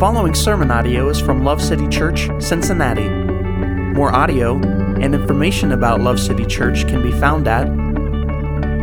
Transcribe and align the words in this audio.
following 0.00 0.34
sermon 0.34 0.70
audio 0.70 1.10
is 1.10 1.20
from 1.20 1.44
Love 1.44 1.60
City 1.60 1.86
Church, 1.88 2.30
Cincinnati. 2.38 3.06
More 3.06 4.14
audio 4.14 4.56
and 4.56 5.14
information 5.14 5.72
about 5.72 6.00
Love 6.00 6.18
City 6.18 6.46
Church 6.46 6.88
can 6.88 7.02
be 7.02 7.12
found 7.12 7.46
at 7.46 7.66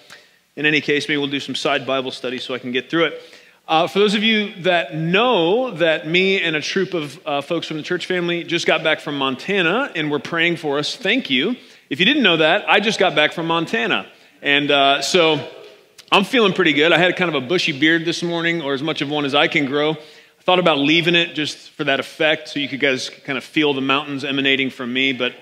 in 0.56 0.66
any 0.66 0.80
case, 0.80 1.08
maybe 1.08 1.18
we'll 1.18 1.28
do 1.28 1.40
some 1.40 1.54
side 1.54 1.86
Bible 1.86 2.10
study 2.10 2.38
so 2.38 2.54
I 2.54 2.58
can 2.58 2.72
get 2.72 2.90
through 2.90 3.06
it. 3.06 3.22
Uh, 3.68 3.88
for 3.88 3.98
those 3.98 4.14
of 4.14 4.22
you 4.22 4.54
that 4.62 4.94
know 4.94 5.72
that 5.72 6.06
me 6.06 6.40
and 6.40 6.54
a 6.54 6.60
troop 6.60 6.94
of 6.94 7.26
uh, 7.26 7.40
folks 7.40 7.66
from 7.66 7.76
the 7.76 7.82
church 7.82 8.06
family 8.06 8.44
just 8.44 8.64
got 8.64 8.84
back 8.84 9.00
from 9.00 9.18
Montana 9.18 9.90
and 9.96 10.08
were 10.08 10.20
praying 10.20 10.56
for 10.56 10.78
us, 10.78 10.94
thank 10.94 11.30
you. 11.30 11.56
If 11.90 11.98
you 11.98 12.06
didn't 12.06 12.22
know 12.22 12.36
that, 12.36 12.68
I 12.70 12.78
just 12.78 13.00
got 13.00 13.16
back 13.16 13.32
from 13.32 13.46
Montana. 13.46 14.06
And 14.40 14.70
uh, 14.70 15.02
so 15.02 15.48
I'm 16.12 16.22
feeling 16.22 16.52
pretty 16.52 16.74
good. 16.74 16.92
I 16.92 16.98
had 16.98 17.16
kind 17.16 17.34
of 17.34 17.42
a 17.42 17.46
bushy 17.46 17.78
beard 17.78 18.04
this 18.04 18.22
morning, 18.22 18.62
or 18.62 18.72
as 18.72 18.82
much 18.82 19.02
of 19.02 19.10
one 19.10 19.24
as 19.24 19.34
I 19.34 19.48
can 19.48 19.66
grow. 19.66 19.96
Thought 20.46 20.60
about 20.60 20.78
leaving 20.78 21.16
it 21.16 21.34
just 21.34 21.70
for 21.70 21.82
that 21.82 21.98
effect, 21.98 22.50
so 22.50 22.60
you 22.60 22.68
could 22.68 22.78
guys 22.78 23.10
kind 23.10 23.36
of 23.36 23.42
feel 23.42 23.74
the 23.74 23.80
mountains 23.80 24.24
emanating 24.24 24.70
from 24.70 24.92
me, 24.92 25.12
but 25.12 25.34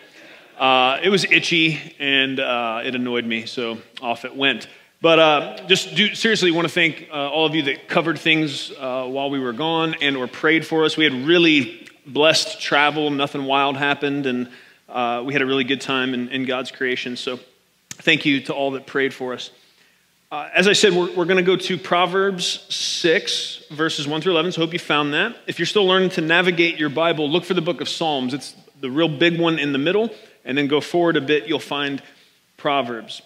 uh, 0.59 0.99
it 1.03 1.11
was 1.11 1.27
itchy 1.27 1.79
and 1.99 2.41
uh, 2.41 2.81
it 2.83 2.95
annoyed 2.95 3.27
me, 3.27 3.45
so 3.45 3.77
off 4.01 4.25
it 4.25 4.35
went. 4.35 4.67
But 5.03 5.19
uh, 5.19 5.67
just 5.67 5.95
do, 5.95 6.15
seriously 6.15 6.51
want 6.53 6.67
to 6.69 6.73
thank 6.73 7.09
uh, 7.13 7.29
all 7.29 7.45
of 7.45 7.55
you 7.55 7.65
that 7.65 7.87
covered 7.87 8.19
things 8.19 8.73
uh, 8.73 9.05
while 9.05 9.29
we 9.29 9.39
were 9.39 9.53
gone 9.53 9.95
and 10.01 10.17
or 10.17 10.27
prayed 10.27 10.67
for 10.67 10.87
us. 10.87 10.97
We 10.97 11.05
had 11.05 11.13
really 11.13 11.87
blessed 12.07 12.59
travel. 12.59 13.11
Nothing 13.11 13.45
wild 13.45 13.77
happened, 13.77 14.25
and 14.25 14.49
uh, 14.89 15.23
we 15.23 15.35
had 15.35 15.43
a 15.43 15.47
really 15.47 15.65
good 15.65 15.83
time 15.83 16.15
in, 16.15 16.31
in 16.31 16.47
God's 16.47 16.71
creation. 16.71 17.19
So 17.19 17.39
thank 17.91 18.25
you 18.25 18.41
to 18.45 18.55
all 18.55 18.71
that 18.71 18.87
prayed 18.87 19.13
for 19.13 19.35
us. 19.35 19.51
Uh, 20.35 20.51
as 20.53 20.67
I 20.67 20.73
said, 20.73 20.93
we're, 20.93 21.15
we're 21.15 21.27
going 21.27 21.37
to 21.37 21.45
go 21.45 21.55
to 21.55 21.79
Proverbs 21.79 22.67
6, 22.69 23.67
verses 23.71 24.09
1 24.09 24.21
through 24.21 24.33
11. 24.33 24.51
So 24.51 24.63
hope 24.63 24.73
you 24.73 24.81
found 24.81 25.15
that. 25.15 25.37
If 25.47 25.61
you're 25.61 25.67
still 25.67 25.87
learning 25.87 26.11
to 26.11 26.23
navigate 26.23 26.77
your 26.77 26.89
Bible, 26.89 27.31
look 27.31 27.45
for 27.45 27.55
the 27.55 27.63
book 27.63 27.81
of 27.81 27.89
Psalms. 27.89 28.35
It's 28.35 28.53
the 28.81 28.91
real 28.91 29.07
big 29.07 29.39
one 29.39 29.61
in 29.61 29.71
the 29.71 29.79
middle. 29.79 30.11
And 30.45 30.59
then 30.59 30.67
go 30.67 30.81
forward 30.81 31.17
a 31.17 31.21
bit, 31.21 31.47
you'll 31.47 31.61
find 31.61 32.03
Proverbs. 32.57 33.23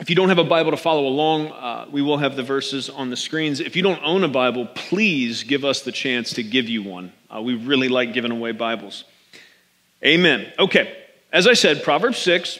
If 0.00 0.10
you 0.10 0.16
don't 0.16 0.30
have 0.30 0.38
a 0.38 0.44
Bible 0.44 0.72
to 0.72 0.76
follow 0.76 1.06
along, 1.06 1.52
uh, 1.52 1.86
we 1.92 2.02
will 2.02 2.18
have 2.18 2.34
the 2.34 2.42
verses 2.42 2.90
on 2.90 3.08
the 3.08 3.16
screens. 3.16 3.60
If 3.60 3.76
you 3.76 3.84
don't 3.84 4.02
own 4.02 4.24
a 4.24 4.28
Bible, 4.28 4.66
please 4.66 5.44
give 5.44 5.64
us 5.64 5.82
the 5.82 5.92
chance 5.92 6.32
to 6.32 6.42
give 6.42 6.68
you 6.68 6.82
one. 6.82 7.12
Uh, 7.32 7.40
we 7.40 7.54
really 7.54 7.88
like 7.88 8.12
giving 8.12 8.32
away 8.32 8.50
Bibles. 8.50 9.04
Amen. 10.04 10.52
Okay, 10.58 10.92
as 11.32 11.46
I 11.46 11.52
said, 11.52 11.84
Proverbs 11.84 12.18
6, 12.18 12.58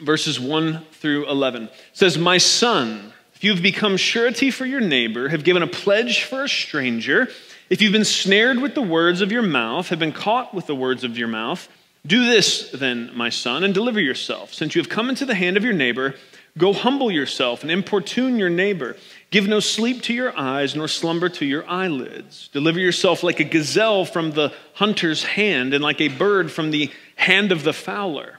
verses 0.00 0.40
1 0.40 0.84
through 0.92 1.28
11 1.28 1.68
says, 1.92 2.18
My 2.18 2.38
son, 2.38 3.11
you've 3.44 3.62
become 3.62 3.96
surety 3.96 4.50
for 4.50 4.66
your 4.66 4.80
neighbor, 4.80 5.28
have 5.28 5.44
given 5.44 5.62
a 5.62 5.66
pledge 5.66 6.24
for 6.24 6.44
a 6.44 6.48
stranger, 6.48 7.28
if 7.70 7.80
you've 7.80 7.92
been 7.92 8.04
snared 8.04 8.58
with 8.58 8.74
the 8.74 8.82
words 8.82 9.22
of 9.22 9.32
your 9.32 9.42
mouth, 9.42 9.88
have 9.88 9.98
been 9.98 10.12
caught 10.12 10.52
with 10.52 10.66
the 10.66 10.74
words 10.74 11.04
of 11.04 11.16
your 11.16 11.28
mouth, 11.28 11.68
do 12.06 12.26
this 12.26 12.70
then, 12.70 13.10
my 13.14 13.28
son, 13.28 13.64
and 13.64 13.72
deliver 13.72 14.00
yourself. 14.00 14.52
Since 14.52 14.74
you 14.74 14.82
have 14.82 14.88
come 14.88 15.08
into 15.08 15.24
the 15.24 15.34
hand 15.34 15.56
of 15.56 15.64
your 15.64 15.72
neighbor, 15.72 16.16
go 16.58 16.72
humble 16.72 17.10
yourself 17.10 17.62
and 17.62 17.70
importune 17.70 18.38
your 18.38 18.50
neighbor. 18.50 18.96
Give 19.30 19.48
no 19.48 19.60
sleep 19.60 20.02
to 20.02 20.12
your 20.12 20.36
eyes, 20.36 20.74
nor 20.74 20.88
slumber 20.88 21.28
to 21.30 21.46
your 21.46 21.66
eyelids. 21.66 22.50
Deliver 22.52 22.80
yourself 22.80 23.22
like 23.22 23.40
a 23.40 23.44
gazelle 23.44 24.04
from 24.04 24.32
the 24.32 24.52
hunter's 24.74 25.24
hand, 25.24 25.72
and 25.72 25.82
like 25.82 26.00
a 26.00 26.08
bird 26.08 26.50
from 26.50 26.72
the 26.72 26.90
hand 27.16 27.52
of 27.52 27.62
the 27.62 27.72
fowler. 27.72 28.38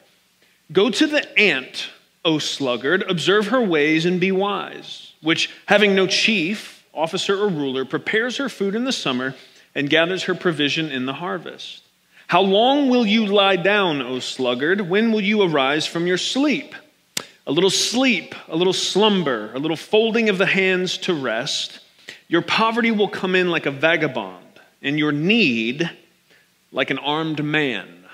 Go 0.72 0.90
to 0.90 1.08
the 1.08 1.40
ant 1.40 1.90
O 2.26 2.40
sluggard, 2.40 3.04
observe 3.10 3.48
her 3.48 3.62
ways 3.62 4.06
and 4.06 4.20
be 4.20 4.32
wise, 4.32 5.14
which, 5.22 5.50
having 5.66 5.96
no 5.96 6.08
chief, 6.08 6.86
officer, 6.94 7.38
or 7.38 7.50
ruler, 7.50 7.86
prepares 7.86 8.38
her 8.38 8.50
food 8.50 8.76
in 8.76 8.86
the 8.86 8.92
summer 8.92 9.36
and 9.76 9.90
gathers 9.90 10.24
her 10.24 10.36
provision 10.36 10.92
in 10.92 11.06
the 11.06 11.14
harvest. 11.14 11.84
How 12.28 12.42
long 12.42 12.90
will 12.90 13.06
you 13.06 13.26
lie 13.26 13.58
down, 13.58 14.02
O 14.02 14.20
sluggard? 14.20 14.82
When 14.90 15.12
will 15.12 15.22
you 15.22 15.42
arise 15.42 15.86
from 15.86 16.08
your 16.08 16.18
sleep? 16.18 16.74
A 17.46 17.52
little 17.52 17.70
sleep, 17.70 18.34
a 18.48 18.56
little 18.56 18.74
slumber, 18.74 19.52
a 19.54 19.60
little 19.60 19.78
folding 19.78 20.30
of 20.30 20.38
the 20.38 20.46
hands 20.46 20.98
to 21.00 21.14
rest. 21.14 21.80
Your 22.30 22.42
poverty 22.42 22.92
will 22.92 23.10
come 23.10 23.36
in 23.36 23.52
like 23.52 23.66
a 23.66 23.72
vagabond, 23.72 24.46
and 24.82 24.98
your 24.98 25.12
need 25.12 25.90
like 26.72 26.90
an 26.90 27.00
armed 27.00 27.44
man. 27.44 28.06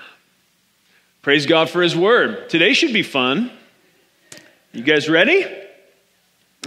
Praise 1.21 1.45
God 1.45 1.69
for 1.69 1.81
his 1.81 1.95
word. 1.95 2.49
Today 2.49 2.73
should 2.73 2.93
be 2.93 3.03
fun. 3.03 3.51
You 4.71 4.83
guys 4.83 5.09
ready? 5.09 5.47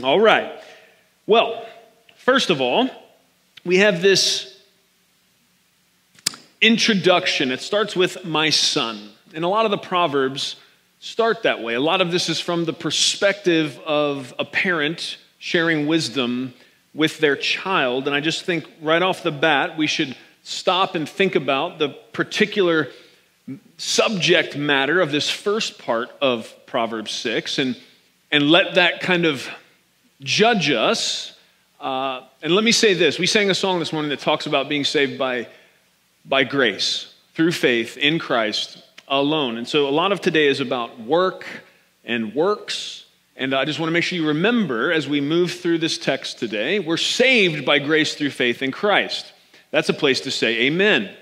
All 0.02 0.18
right. 0.18 0.60
Well, 1.24 1.64
first 2.16 2.50
of 2.50 2.60
all, 2.60 2.90
we 3.64 3.76
have 3.76 4.02
this 4.02 4.60
introduction. 6.60 7.52
It 7.52 7.60
starts 7.60 7.94
with 7.94 8.24
my 8.24 8.50
son. 8.50 9.10
And 9.34 9.44
a 9.44 9.48
lot 9.48 9.66
of 9.66 9.70
the 9.70 9.78
Proverbs 9.78 10.56
start 10.98 11.44
that 11.44 11.62
way. 11.62 11.74
A 11.74 11.80
lot 11.80 12.00
of 12.00 12.10
this 12.10 12.28
is 12.28 12.40
from 12.40 12.64
the 12.64 12.72
perspective 12.72 13.78
of 13.86 14.34
a 14.36 14.44
parent 14.44 15.16
sharing 15.38 15.86
wisdom 15.86 16.54
with 16.94 17.18
their 17.18 17.36
child. 17.36 18.08
And 18.08 18.16
I 18.16 18.20
just 18.20 18.44
think 18.44 18.64
right 18.80 19.00
off 19.00 19.22
the 19.22 19.30
bat, 19.30 19.78
we 19.78 19.86
should 19.86 20.16
stop 20.42 20.96
and 20.96 21.08
think 21.08 21.36
about 21.36 21.78
the 21.78 21.90
particular 22.12 22.88
subject 23.76 24.56
matter 24.56 25.00
of 25.00 25.12
this 25.12 25.30
first 25.30 25.78
part 25.78 26.10
of 26.20 26.52
Proverbs 26.66 27.12
6. 27.12 27.58
And 27.58 27.76
and 28.32 28.50
let 28.50 28.74
that 28.74 29.00
kind 29.00 29.26
of 29.26 29.46
judge 30.20 30.70
us. 30.70 31.36
Uh, 31.78 32.22
and 32.40 32.54
let 32.54 32.64
me 32.64 32.72
say 32.72 32.94
this 32.94 33.18
we 33.18 33.26
sang 33.26 33.50
a 33.50 33.54
song 33.54 33.78
this 33.78 33.92
morning 33.92 34.08
that 34.08 34.20
talks 34.20 34.46
about 34.46 34.68
being 34.68 34.84
saved 34.84 35.18
by, 35.18 35.46
by 36.24 36.42
grace, 36.42 37.14
through 37.34 37.52
faith 37.52 37.96
in 37.98 38.18
Christ 38.18 38.82
alone. 39.06 39.58
And 39.58 39.68
so 39.68 39.86
a 39.88 39.90
lot 39.90 40.10
of 40.10 40.20
today 40.20 40.48
is 40.48 40.60
about 40.60 40.98
work 40.98 41.46
and 42.04 42.34
works. 42.34 43.04
And 43.36 43.54
I 43.54 43.64
just 43.64 43.78
want 43.78 43.88
to 43.88 43.92
make 43.92 44.04
sure 44.04 44.18
you 44.18 44.28
remember 44.28 44.92
as 44.92 45.08
we 45.08 45.20
move 45.20 45.52
through 45.52 45.78
this 45.78 45.98
text 45.98 46.38
today, 46.38 46.78
we're 46.78 46.96
saved 46.96 47.64
by 47.64 47.78
grace 47.78 48.14
through 48.14 48.30
faith 48.30 48.62
in 48.62 48.70
Christ. 48.70 49.32
That's 49.70 49.88
a 49.88 49.94
place 49.94 50.20
to 50.22 50.30
say 50.30 50.62
amen. 50.62 51.14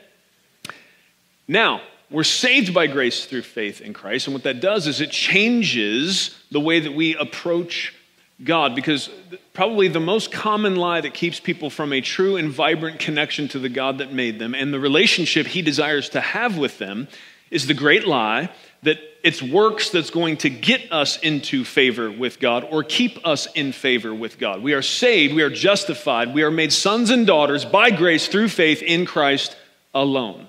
Now, 1.49 1.81
we're 2.11 2.25
saved 2.25 2.75
by 2.75 2.87
grace 2.87 3.25
through 3.25 3.43
faith 3.43 3.81
in 3.81 3.93
Christ. 3.93 4.27
And 4.27 4.35
what 4.35 4.43
that 4.43 4.61
does 4.61 4.87
is 4.87 5.01
it 5.01 5.11
changes 5.11 6.37
the 6.51 6.61
way 6.61 6.81
that 6.81 6.93
we 6.93 7.15
approach 7.17 7.95
God 8.43 8.75
because 8.75 9.11
probably 9.53 9.89
the 9.89 10.01
most 10.01 10.33
common 10.33 10.77
lie 10.77 11.01
that 11.01 11.15
keeps 11.15 11.39
people 11.39 11.71
from 11.71 11.93
a 11.93 12.01
true 12.01 12.37
and 12.37 12.51
vibrant 12.51 12.99
connection 12.99 13.49
to 13.49 13.59
the 13.59 13.69
God 13.69 13.99
that 13.99 14.13
made 14.13 14.39
them 14.39 14.55
and 14.55 14.73
the 14.73 14.81
relationship 14.81 15.47
He 15.47 15.63
desires 15.63 16.09
to 16.11 16.21
have 16.21 16.57
with 16.57 16.79
them 16.79 17.07
is 17.51 17.67
the 17.67 17.75
great 17.75 18.07
lie 18.07 18.51
that 18.83 18.99
it's 19.23 19.43
works 19.43 19.91
that's 19.91 20.11
going 20.11 20.39
to 20.39 20.49
get 20.49 20.91
us 20.91 21.19
into 21.19 21.65
favor 21.65 22.11
with 22.11 22.41
God 22.41 22.67
or 22.71 22.83
keep 22.83 23.27
us 23.27 23.47
in 23.55 23.73
favor 23.73 24.15
with 24.15 24.39
God. 24.39 24.63
We 24.63 24.73
are 24.73 24.83
saved, 24.83 25.35
we 25.35 25.43
are 25.43 25.51
justified, 25.51 26.33
we 26.33 26.43
are 26.43 26.51
made 26.51 26.73
sons 26.73 27.11
and 27.11 27.27
daughters 27.27 27.67
by 27.67 27.91
grace 27.91 28.29
through 28.29 28.49
faith 28.49 28.83
in 28.83 29.05
Christ 29.05 29.57
alone. 29.93 30.47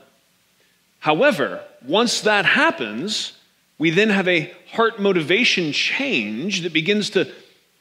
However, 1.02 1.64
once 1.86 2.22
that 2.22 2.46
happens, 2.46 3.34
we 3.80 3.90
then 3.90 4.12
have 4.12 4.28
a 4.28 4.54
heart 4.72 5.02
motivation 5.02 5.74
change 5.74 6.62
that 6.62 6.74
begins 6.74 7.10
to 7.12 7.28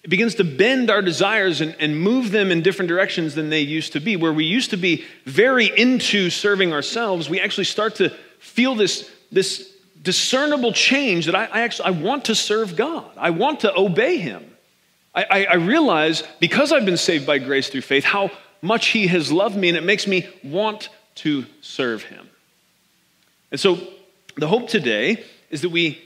it 0.03 0.09
begins 0.09 0.37
to 0.37 0.45
bend 0.45 0.91
our 0.91 1.03
desires 1.03 1.61
and, 1.61 1.77
and, 1.79 2.01
move 2.01 2.31
them 2.31 2.51
in 2.51 2.63
different 2.63 2.89
directions 2.89 3.35
than 3.35 3.51
they 3.51 3.61
used 3.61 3.93
to 3.93 4.01
be. 4.01 4.17
Where 4.17 4.33
we 4.33 4.45
used 4.47 4.71
to 4.71 4.79
be 4.79 5.05
very 5.27 5.67
into 5.67 6.31
serving 6.31 6.73
ourselves, 6.73 7.29
we 7.29 7.39
actually 7.39 7.65
start 7.65 7.97
to 7.97 8.09
feel 8.39 8.75
this, 8.75 9.11
this 9.31 9.71
discernible 10.01 10.73
change 10.73 11.27
that 11.27 11.35
I, 11.35 11.45
I 11.45 11.61
actually 11.61 11.89
I 11.89 11.91
want 11.91 12.25
to 12.25 12.35
serve 12.35 12.77
God. 12.77 13.11
I 13.19 13.29
want 13.29 13.61
to 13.61 13.79
obey 13.79 14.17
Him. 14.17 14.43
I, 15.15 15.27
I, 15.31 15.45
I 15.45 15.55
realize 15.57 16.23
because 16.41 16.73
I've 16.73 16.87
been 16.87 16.97
saved 16.97 17.27
by 17.27 17.37
grace 17.37 17.69
through 17.69 17.83
faith 17.83 18.05
how 18.05 18.31
much 18.63 18.87
He 18.89 19.07
has 19.09 19.31
loved 19.31 19.55
me, 19.55 19.69
and 19.69 19.77
it 19.77 19.85
makes 19.85 20.07
me 20.07 20.27
want 20.43 20.89
to 21.17 21.45
serve 21.61 22.05
Him. 22.05 22.30
And 23.50 23.58
so, 23.58 23.79
the 24.37 24.47
hope 24.47 24.69
today 24.69 25.25
is 25.50 25.62
that 25.62 25.70
we 25.70 26.00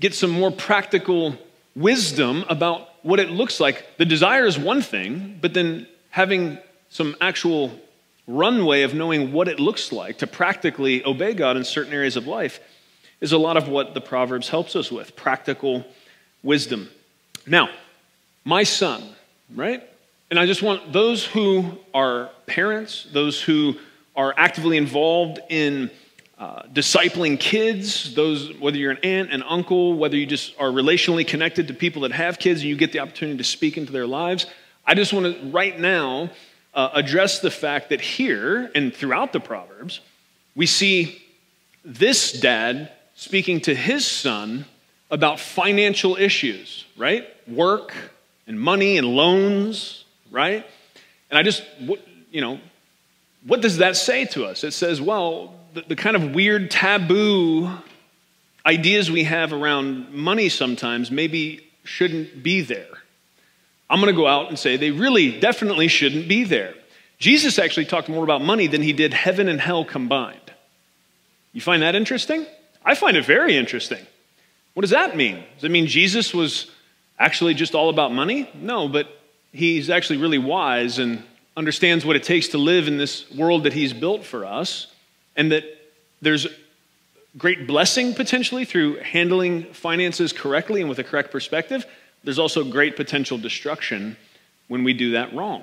get 0.00 0.14
some 0.14 0.30
more 0.30 0.50
practical 0.50 1.36
wisdom 1.74 2.44
about 2.48 2.88
what 3.02 3.20
it 3.20 3.30
looks 3.30 3.60
like. 3.60 3.84
The 3.98 4.04
desire 4.04 4.46
is 4.46 4.58
one 4.58 4.82
thing, 4.82 5.38
but 5.40 5.54
then 5.54 5.86
having 6.10 6.58
some 6.90 7.16
actual 7.20 7.72
runway 8.26 8.82
of 8.82 8.94
knowing 8.94 9.32
what 9.32 9.48
it 9.48 9.60
looks 9.60 9.92
like 9.92 10.18
to 10.18 10.26
practically 10.26 11.04
obey 11.04 11.34
God 11.34 11.56
in 11.56 11.64
certain 11.64 11.92
areas 11.92 12.16
of 12.16 12.26
life 12.26 12.60
is 13.20 13.32
a 13.32 13.38
lot 13.38 13.56
of 13.56 13.68
what 13.68 13.94
the 13.94 14.00
Proverbs 14.00 14.48
helps 14.48 14.76
us 14.76 14.90
with 14.90 15.16
practical 15.16 15.84
wisdom. 16.42 16.88
Now, 17.46 17.70
my 18.44 18.62
son, 18.62 19.02
right? 19.54 19.82
And 20.30 20.38
I 20.38 20.46
just 20.46 20.62
want 20.62 20.92
those 20.92 21.24
who 21.24 21.78
are 21.94 22.30
parents, 22.46 23.06
those 23.12 23.40
who 23.40 23.76
are 24.16 24.34
actively 24.36 24.76
involved 24.76 25.38
in 25.48 25.90
uh, 26.38 26.62
discipling 26.64 27.40
kids, 27.40 28.14
those, 28.14 28.52
whether 28.58 28.76
you're 28.76 28.90
an 28.90 28.98
aunt, 29.02 29.32
an 29.32 29.42
uncle, 29.42 29.94
whether 29.94 30.16
you 30.16 30.26
just 30.26 30.54
are 30.58 30.68
relationally 30.68 31.26
connected 31.26 31.68
to 31.68 31.74
people 31.74 32.02
that 32.02 32.12
have 32.12 32.38
kids 32.38 32.60
and 32.60 32.68
you 32.68 32.76
get 32.76 32.92
the 32.92 32.98
opportunity 32.98 33.38
to 33.38 33.44
speak 33.44 33.78
into 33.78 33.90
their 33.90 34.06
lives, 34.06 34.46
I 34.84 34.94
just 34.94 35.12
want 35.12 35.34
to 35.34 35.50
right 35.50 35.78
now 35.78 36.30
uh, 36.74 36.90
address 36.92 37.40
the 37.40 37.50
fact 37.50 37.88
that 37.88 38.02
here 38.02 38.70
and 38.74 38.94
throughout 38.94 39.32
the 39.32 39.40
Proverbs, 39.40 40.00
we 40.54 40.66
see 40.66 41.22
this 41.84 42.32
dad 42.32 42.92
speaking 43.14 43.62
to 43.62 43.74
his 43.74 44.06
son 44.06 44.66
about 45.10 45.40
financial 45.40 46.16
issues, 46.16 46.84
right? 46.98 47.26
Work 47.48 47.94
and 48.46 48.60
money 48.60 48.98
and 48.98 49.06
loans, 49.06 50.04
right? 50.30 50.66
And 51.30 51.38
I 51.38 51.42
just, 51.42 51.64
you 52.30 52.40
know, 52.42 52.60
what 53.46 53.62
does 53.62 53.78
that 53.78 53.96
say 53.96 54.26
to 54.26 54.44
us? 54.44 54.64
It 54.64 54.72
says, 54.72 55.00
well, 55.00 55.54
the, 55.76 55.84
the 55.88 55.96
kind 55.96 56.16
of 56.16 56.34
weird 56.34 56.70
taboo 56.70 57.70
ideas 58.64 59.10
we 59.10 59.24
have 59.24 59.52
around 59.52 60.10
money 60.10 60.48
sometimes 60.48 61.10
maybe 61.10 61.68
shouldn't 61.84 62.42
be 62.42 62.62
there. 62.62 62.88
I'm 63.90 64.00
going 64.00 64.12
to 64.12 64.18
go 64.18 64.26
out 64.26 64.48
and 64.48 64.58
say 64.58 64.78
they 64.78 64.90
really 64.90 65.38
definitely 65.38 65.88
shouldn't 65.88 66.28
be 66.28 66.44
there. 66.44 66.72
Jesus 67.18 67.58
actually 67.58 67.84
talked 67.84 68.08
more 68.08 68.24
about 68.24 68.40
money 68.40 68.66
than 68.66 68.80
he 68.80 68.94
did 68.94 69.12
heaven 69.12 69.48
and 69.48 69.60
hell 69.60 69.84
combined. 69.84 70.40
You 71.52 71.60
find 71.60 71.82
that 71.82 71.94
interesting? 71.94 72.46
I 72.82 72.94
find 72.94 73.16
it 73.16 73.26
very 73.26 73.54
interesting. 73.54 74.04
What 74.72 74.80
does 74.80 74.90
that 74.90 75.14
mean? 75.14 75.44
Does 75.56 75.64
it 75.64 75.70
mean 75.70 75.86
Jesus 75.86 76.32
was 76.32 76.70
actually 77.18 77.52
just 77.52 77.74
all 77.74 77.90
about 77.90 78.12
money? 78.12 78.50
No, 78.54 78.88
but 78.88 79.08
he's 79.52 79.90
actually 79.90 80.18
really 80.18 80.38
wise 80.38 80.98
and 80.98 81.22
understands 81.54 82.04
what 82.04 82.16
it 82.16 82.22
takes 82.22 82.48
to 82.48 82.58
live 82.58 82.88
in 82.88 82.96
this 82.96 83.30
world 83.30 83.64
that 83.64 83.74
he's 83.74 83.92
built 83.92 84.24
for 84.24 84.46
us, 84.46 84.86
and 85.36 85.52
that 85.52 85.64
there's 86.22 86.46
great 87.36 87.66
blessing 87.66 88.14
potentially 88.14 88.64
through 88.64 88.96
handling 88.96 89.64
finances 89.72 90.32
correctly 90.32 90.80
and 90.80 90.88
with 90.88 90.98
a 90.98 91.04
correct 91.04 91.30
perspective. 91.30 91.86
There's 92.24 92.38
also 92.38 92.64
great 92.64 92.96
potential 92.96 93.38
destruction 93.38 94.16
when 94.68 94.82
we 94.82 94.94
do 94.94 95.12
that 95.12 95.34
wrong, 95.34 95.62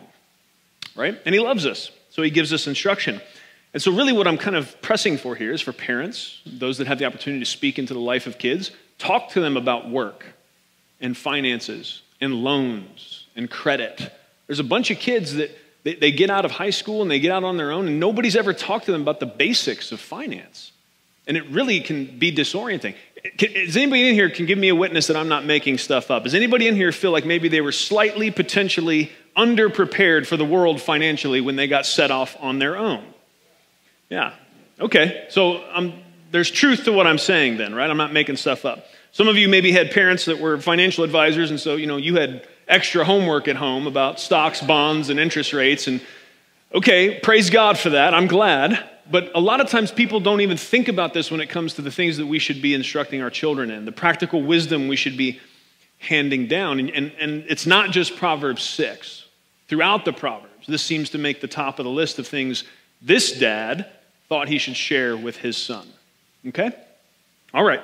right? 0.96 1.20
And 1.26 1.34
he 1.34 1.42
loves 1.42 1.66
us, 1.66 1.92
so 2.10 2.22
he 2.22 2.30
gives 2.30 2.54
us 2.54 2.68
instruction. 2.68 3.22
And 3.74 3.82
so, 3.82 3.92
really, 3.92 4.14
what 4.14 4.28
I'm 4.28 4.38
kind 4.38 4.56
of 4.56 4.80
pressing 4.82 5.18
for 5.18 5.36
here 5.36 5.52
is 5.52 5.60
for 5.60 5.74
parents, 5.74 6.42
those 6.46 6.78
that 6.78 6.88
have 6.88 7.00
the 7.00 7.06
opportunity 7.06 7.44
to 7.44 7.50
speak 7.50 7.80
into 7.80 7.94
the 7.94 8.00
life 8.00 8.28
of 8.28 8.38
kids, 8.38 8.72
talk 9.00 9.30
to 9.30 9.42
them 9.42 9.58
about 9.58 9.90
work 9.90 10.26
and 11.02 11.18
finances 11.18 12.04
and 12.22 12.36
loans 12.36 13.26
and 13.36 13.50
credit. 13.50 14.14
There's 14.48 14.60
a 14.60 14.64
bunch 14.64 14.92
of 14.92 15.00
kids 15.00 15.34
that 15.36 15.58
they, 15.84 15.96
they 15.96 16.12
get 16.12 16.30
out 16.30 16.46
of 16.46 16.52
high 16.52 16.70
school 16.70 17.02
and 17.02 17.12
they 17.12 17.20
get 17.20 17.32
out 17.32 17.44
on 17.44 17.58
their 17.58 17.72
own, 17.72 17.88
and 17.88 18.00
nobody's 18.00 18.36
ever 18.36 18.54
talked 18.54 18.86
to 18.86 18.92
them 18.92 19.02
about 19.02 19.20
the 19.20 19.26
basics 19.26 19.92
of 19.92 20.00
finance. 20.00 20.72
And 21.28 21.38
it 21.38 21.48
really 21.50 21.80
can 21.80 22.18
be 22.18 22.36
disorienting. 22.36 22.96
Can, 23.38 23.52
is 23.52 23.78
anybody 23.78 24.10
in 24.10 24.14
here 24.14 24.30
can 24.30 24.46
give 24.46 24.58
me 24.58 24.70
a 24.70 24.76
witness 24.76 25.08
that 25.08 25.16
I'm 25.16 25.30
not 25.30 25.46
making 25.46 25.78
stuff 25.78 26.12
up? 26.12 26.24
Does 26.24 26.36
anybody 26.36 26.68
in 26.68 26.76
here 26.76 26.92
feel 26.92 27.12
like 27.12 27.26
maybe 27.26 27.48
they 27.48 27.62
were 27.62 27.72
slightly, 27.72 28.32
potentially 28.32 29.12
underprepared 29.38 30.28
for 30.28 30.36
the 30.36 30.46
world 30.46 30.82
financially 30.82 31.40
when 31.40 31.56
they 31.56 31.68
got 31.68 31.86
set 31.86 32.12
off 32.12 32.36
on 32.42 32.60
their 32.60 32.78
own? 32.78 33.06
Yeah. 34.10 34.34
Okay. 34.80 35.26
So 35.30 35.64
um, 35.72 35.94
there's 36.32 36.52
truth 36.52 36.84
to 36.86 36.92
what 36.92 37.08
I'm 37.08 37.18
saying 37.18 37.58
then, 37.58 37.74
right? 37.74 37.90
I'm 37.90 37.98
not 37.98 38.12
making 38.12 38.36
stuff 38.36 38.66
up. 38.66 38.86
Some 39.14 39.28
of 39.28 39.38
you 39.38 39.48
maybe 39.48 39.72
had 39.72 39.92
parents 39.92 40.26
that 40.26 40.40
were 40.40 40.58
financial 40.60 41.04
advisors, 41.04 41.52
and 41.52 41.60
so 41.60 41.76
you 41.76 41.86
know 41.86 41.98
you 41.98 42.16
had 42.16 42.48
extra 42.74 43.06
homework 43.06 43.48
at 43.48 43.56
home 43.56 43.86
about 43.86 44.20
stocks, 44.20 44.60
bonds, 44.60 45.10
and 45.10 45.20
interest 45.20 45.54
rates. 45.54 45.88
And 45.88 46.02
okay, 46.74 47.20
praise 47.20 47.52
God 47.52 47.78
for 47.78 47.92
that. 47.92 48.14
I'm 48.16 48.28
glad. 48.28 48.84
But 49.10 49.32
a 49.36 49.40
lot 49.40 49.62
of 49.62 49.70
times 49.70 49.92
people 49.92 50.20
don't 50.20 50.42
even 50.42 50.58
think 50.58 50.88
about 50.88 51.14
this 51.14 51.30
when 51.30 51.40
it 51.40 51.50
comes 51.50 51.76
to 51.76 51.84
the 51.84 51.92
things 51.92 52.18
that 52.18 52.26
we 52.26 52.40
should 52.40 52.62
be 52.62 52.74
instructing 52.74 53.22
our 53.22 53.30
children 53.30 53.70
in, 53.70 53.86
the 53.86 53.92
practical 53.92 54.42
wisdom 54.42 54.88
we 54.88 54.96
should 54.96 55.18
be 55.18 55.40
handing 56.00 56.48
down. 56.48 56.80
And, 56.80 56.90
and, 56.90 57.12
and 57.20 57.46
it's 57.48 57.68
not 57.68 57.92
just 57.92 58.16
Proverbs 58.16 58.64
6. 58.64 59.26
Throughout 59.68 60.04
the 60.04 60.14
Proverbs, 60.14 60.66
this 60.68 60.82
seems 60.82 61.12
to 61.12 61.18
make 61.18 61.42
the 61.42 61.48
top 61.48 61.80
of 61.80 61.86
the 61.86 61.92
list 61.92 62.18
of 62.18 62.28
things 62.28 62.64
this 63.02 63.38
dad 63.38 63.88
thought 64.30 64.48
he 64.48 64.58
should 64.58 64.78
share 64.78 65.16
with 65.16 65.38
his 65.38 65.58
son. 65.58 65.88
Okay? 66.48 66.72
All 67.54 67.64
right. 67.64 67.82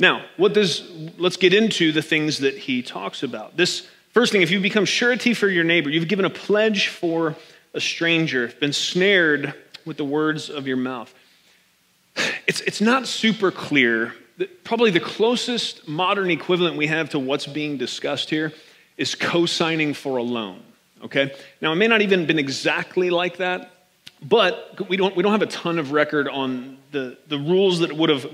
Now, 0.00 0.24
what 0.36 0.52
does 0.52 0.90
let's 1.16 1.36
get 1.36 1.54
into 1.54 1.92
the 1.92 2.02
things 2.02 2.38
that 2.38 2.56
he 2.56 2.82
talks 2.82 3.22
about. 3.22 3.56
This 3.56 3.88
first 4.16 4.32
thing, 4.32 4.40
if 4.40 4.50
you've 4.50 4.62
become 4.62 4.86
surety 4.86 5.34
for 5.34 5.46
your 5.46 5.62
neighbor, 5.62 5.90
you've 5.90 6.08
given 6.08 6.24
a 6.24 6.30
pledge 6.30 6.88
for 6.88 7.36
a 7.74 7.80
stranger, 7.82 8.50
been 8.60 8.72
snared 8.72 9.52
with 9.84 9.98
the 9.98 10.06
words 10.06 10.48
of 10.48 10.66
your 10.66 10.78
mouth. 10.78 11.14
It's, 12.46 12.62
it's 12.62 12.80
not 12.80 13.06
super 13.06 13.50
clear. 13.50 14.14
Probably 14.64 14.90
the 14.90 15.00
closest 15.00 15.86
modern 15.86 16.30
equivalent 16.30 16.78
we 16.78 16.86
have 16.86 17.10
to 17.10 17.18
what's 17.18 17.46
being 17.46 17.76
discussed 17.76 18.30
here 18.30 18.54
is 18.96 19.14
co 19.14 19.44
signing 19.44 19.92
for 19.92 20.16
a 20.16 20.22
loan. 20.22 20.62
Okay? 21.04 21.34
Now, 21.60 21.72
it 21.72 21.76
may 21.76 21.86
not 21.86 22.00
even 22.00 22.24
been 22.24 22.38
exactly 22.38 23.10
like 23.10 23.36
that, 23.36 23.70
but 24.22 24.88
we 24.88 24.96
don't, 24.96 25.14
we 25.14 25.22
don't 25.24 25.32
have 25.32 25.42
a 25.42 25.46
ton 25.46 25.78
of 25.78 25.92
record 25.92 26.26
on 26.26 26.78
the, 26.90 27.18
the 27.28 27.36
rules 27.36 27.80
that 27.80 27.92
would 27.92 28.08
have 28.08 28.26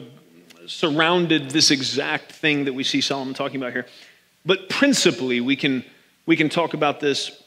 surrounded 0.66 1.50
this 1.50 1.72
exact 1.72 2.30
thing 2.30 2.66
that 2.66 2.72
we 2.72 2.84
see 2.84 3.00
Solomon 3.00 3.34
talking 3.34 3.56
about 3.56 3.72
here. 3.72 3.86
But 4.44 4.68
principally, 4.68 5.40
we 5.40 5.56
can, 5.56 5.84
we 6.26 6.36
can 6.36 6.48
talk 6.48 6.74
about 6.74 7.00
this 7.00 7.42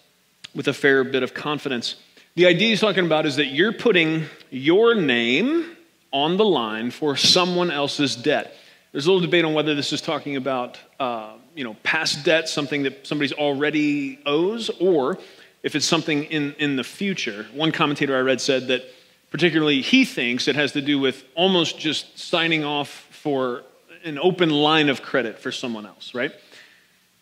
with 0.54 0.68
a 0.68 0.74
fair 0.74 1.04
bit 1.04 1.24
of 1.24 1.34
confidence. 1.34 1.96
The 2.36 2.46
idea 2.46 2.70
he's 2.70 2.82
talking 2.82 3.06
about 3.06 3.26
is 3.26 3.36
that 3.36 3.48
you're 3.48 3.74
putting 3.74 4.26
your 4.50 4.96
name 4.96 5.76
on 6.12 6.38
the 6.38 6.46
line 6.46 6.92
for 6.92 7.16
someone 7.18 7.72
else's 7.72 8.16
debt. 8.16 8.56
There's 8.92 9.06
a 9.06 9.12
little 9.12 9.26
debate 9.26 9.44
on 9.44 9.54
whether 9.54 9.76
this 9.76 9.92
is 9.92 10.02
talking 10.02 10.38
about 10.38 10.80
uh, 11.00 11.34
you 11.56 11.64
know, 11.64 11.76
past 11.84 12.24
debt, 12.24 12.48
something 12.48 12.84
that 12.84 13.06
somebody's 13.06 13.34
already 13.34 14.20
owes, 14.26 14.70
or 14.80 15.18
if 15.64 15.76
it's 15.76 15.86
something 15.86 16.24
in, 16.26 16.54
in 16.60 16.76
the 16.76 16.84
future. 16.84 17.48
One 17.54 17.72
commentator 17.72 18.16
I 18.16 18.22
read 18.22 18.40
said 18.40 18.68
that 18.68 18.84
particularly 19.32 19.82
he 19.82 20.06
thinks 20.06 20.48
it 20.48 20.56
has 20.56 20.74
to 20.74 20.82
do 20.82 21.00
with 21.00 21.26
almost 21.36 21.80
just 21.80 22.18
signing 22.18 22.64
off 22.64 22.90
for 23.12 23.64
an 24.04 24.20
open 24.20 24.50
line 24.50 24.88
of 24.88 25.02
credit 25.02 25.40
for 25.40 25.52
someone 25.52 25.86
else, 25.86 26.14
right? 26.14 26.32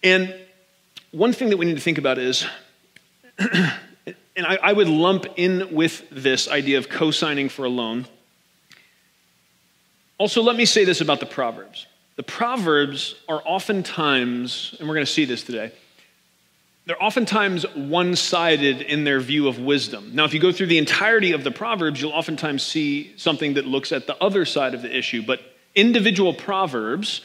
And 0.04 0.36
one 1.12 1.32
thing 1.32 1.50
that 1.50 1.58
we 1.58 1.66
need 1.66 1.76
to 1.76 1.82
think 1.82 1.98
about 1.98 2.18
is, 2.18 2.46
and 3.40 4.46
I, 4.46 4.58
I 4.62 4.74
would 4.74 4.90
lump 4.90 5.26
in 5.38 5.74
with 5.74 6.04
this 6.12 6.48
idea 6.48 6.78
of 6.78 6.90
co 6.90 7.12
signing 7.12 7.50
for 7.50 7.66
a 7.66 7.70
loan. 7.70 8.06
Also, 10.18 10.42
let 10.42 10.56
me 10.56 10.66
say 10.66 10.86
this 10.86 11.02
about 11.02 11.20
the 11.20 11.26
Proverbs. 11.26 11.88
The 12.16 12.24
Proverbs 12.24 13.16
are 13.28 13.42
oftentimes, 13.46 14.76
and 14.80 14.88
we're 14.88 14.96
going 14.96 15.06
to 15.06 15.12
see 15.12 15.26
this 15.26 15.44
today, 15.44 15.72
they're 16.86 17.02
oftentimes 17.02 17.66
one 17.76 18.16
sided 18.16 18.82
in 18.82 19.06
their 19.06 19.20
view 19.22 19.48
of 19.48 19.58
wisdom. 19.58 20.12
Now, 20.14 20.26
if 20.26 20.34
you 20.34 20.40
go 20.40 20.52
through 20.52 20.68
the 20.68 20.78
entirety 20.78 21.32
of 21.32 21.44
the 21.44 21.52
Proverbs, 21.52 22.02
you'll 22.02 22.12
oftentimes 22.12 22.62
see 22.62 23.14
something 23.16 23.54
that 23.54 23.66
looks 23.66 23.92
at 23.92 24.06
the 24.06 24.22
other 24.22 24.44
side 24.44 24.74
of 24.74 24.82
the 24.82 24.96
issue. 24.96 25.24
But 25.26 25.40
individual 25.76 26.34
Proverbs, 26.34 27.22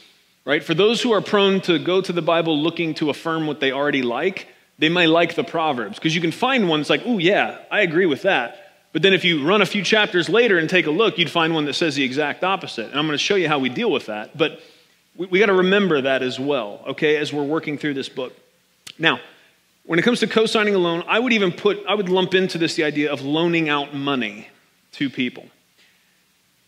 right, 0.49 0.63
for 0.63 0.73
those 0.73 1.01
who 1.01 1.11
are 1.11 1.21
prone 1.21 1.61
to 1.61 1.77
go 1.79 2.01
to 2.01 2.11
the 2.11 2.21
Bible 2.21 2.57
looking 2.57 2.93
to 2.95 3.09
affirm 3.09 3.45
what 3.45 3.59
they 3.59 3.71
already 3.71 4.01
like, 4.01 4.47
they 4.79 4.89
may 4.89 5.05
like 5.05 5.35
the 5.35 5.43
Proverbs. 5.43 5.95
Because 5.95 6.15
you 6.15 6.21
can 6.21 6.31
find 6.31 6.67
ones 6.67 6.89
like, 6.89 7.03
oh, 7.05 7.17
yeah, 7.19 7.59
I 7.69 7.81
agree 7.81 8.05
with 8.05 8.23
that. 8.23 8.73
But 8.91 9.03
then 9.03 9.13
if 9.13 9.23
you 9.23 9.45
run 9.45 9.61
a 9.61 9.65
few 9.65 9.83
chapters 9.83 10.27
later 10.27 10.57
and 10.57 10.69
take 10.69 10.87
a 10.87 10.91
look, 10.91 11.19
you'd 11.19 11.29
find 11.29 11.53
one 11.53 11.65
that 11.65 11.73
says 11.73 11.95
the 11.95 12.03
exact 12.03 12.43
opposite. 12.43 12.87
And 12.87 12.97
I'm 12.97 13.05
going 13.05 13.17
to 13.17 13.23
show 13.23 13.35
you 13.35 13.47
how 13.47 13.59
we 13.59 13.69
deal 13.69 13.91
with 13.91 14.07
that. 14.07 14.35
But 14.35 14.59
we, 15.15 15.27
we 15.27 15.39
got 15.39 15.47
to 15.47 15.53
remember 15.53 16.01
that 16.01 16.23
as 16.23 16.39
well, 16.39 16.83
okay, 16.87 17.17
as 17.17 17.31
we're 17.31 17.43
working 17.43 17.77
through 17.77 17.93
this 17.93 18.09
book. 18.09 18.33
Now, 18.97 19.19
when 19.85 19.99
it 19.99 20.01
comes 20.01 20.21
to 20.21 20.27
co 20.27 20.47
signing 20.47 20.73
a 20.73 20.79
loan, 20.79 21.03
I 21.07 21.19
would 21.19 21.33
even 21.33 21.51
put, 21.51 21.83
I 21.87 21.93
would 21.93 22.09
lump 22.09 22.33
into 22.33 22.57
this 22.57 22.73
the 22.75 22.85
idea 22.85 23.11
of 23.11 23.21
loaning 23.21 23.69
out 23.69 23.93
money 23.93 24.47
to 24.93 25.09
people. 25.11 25.45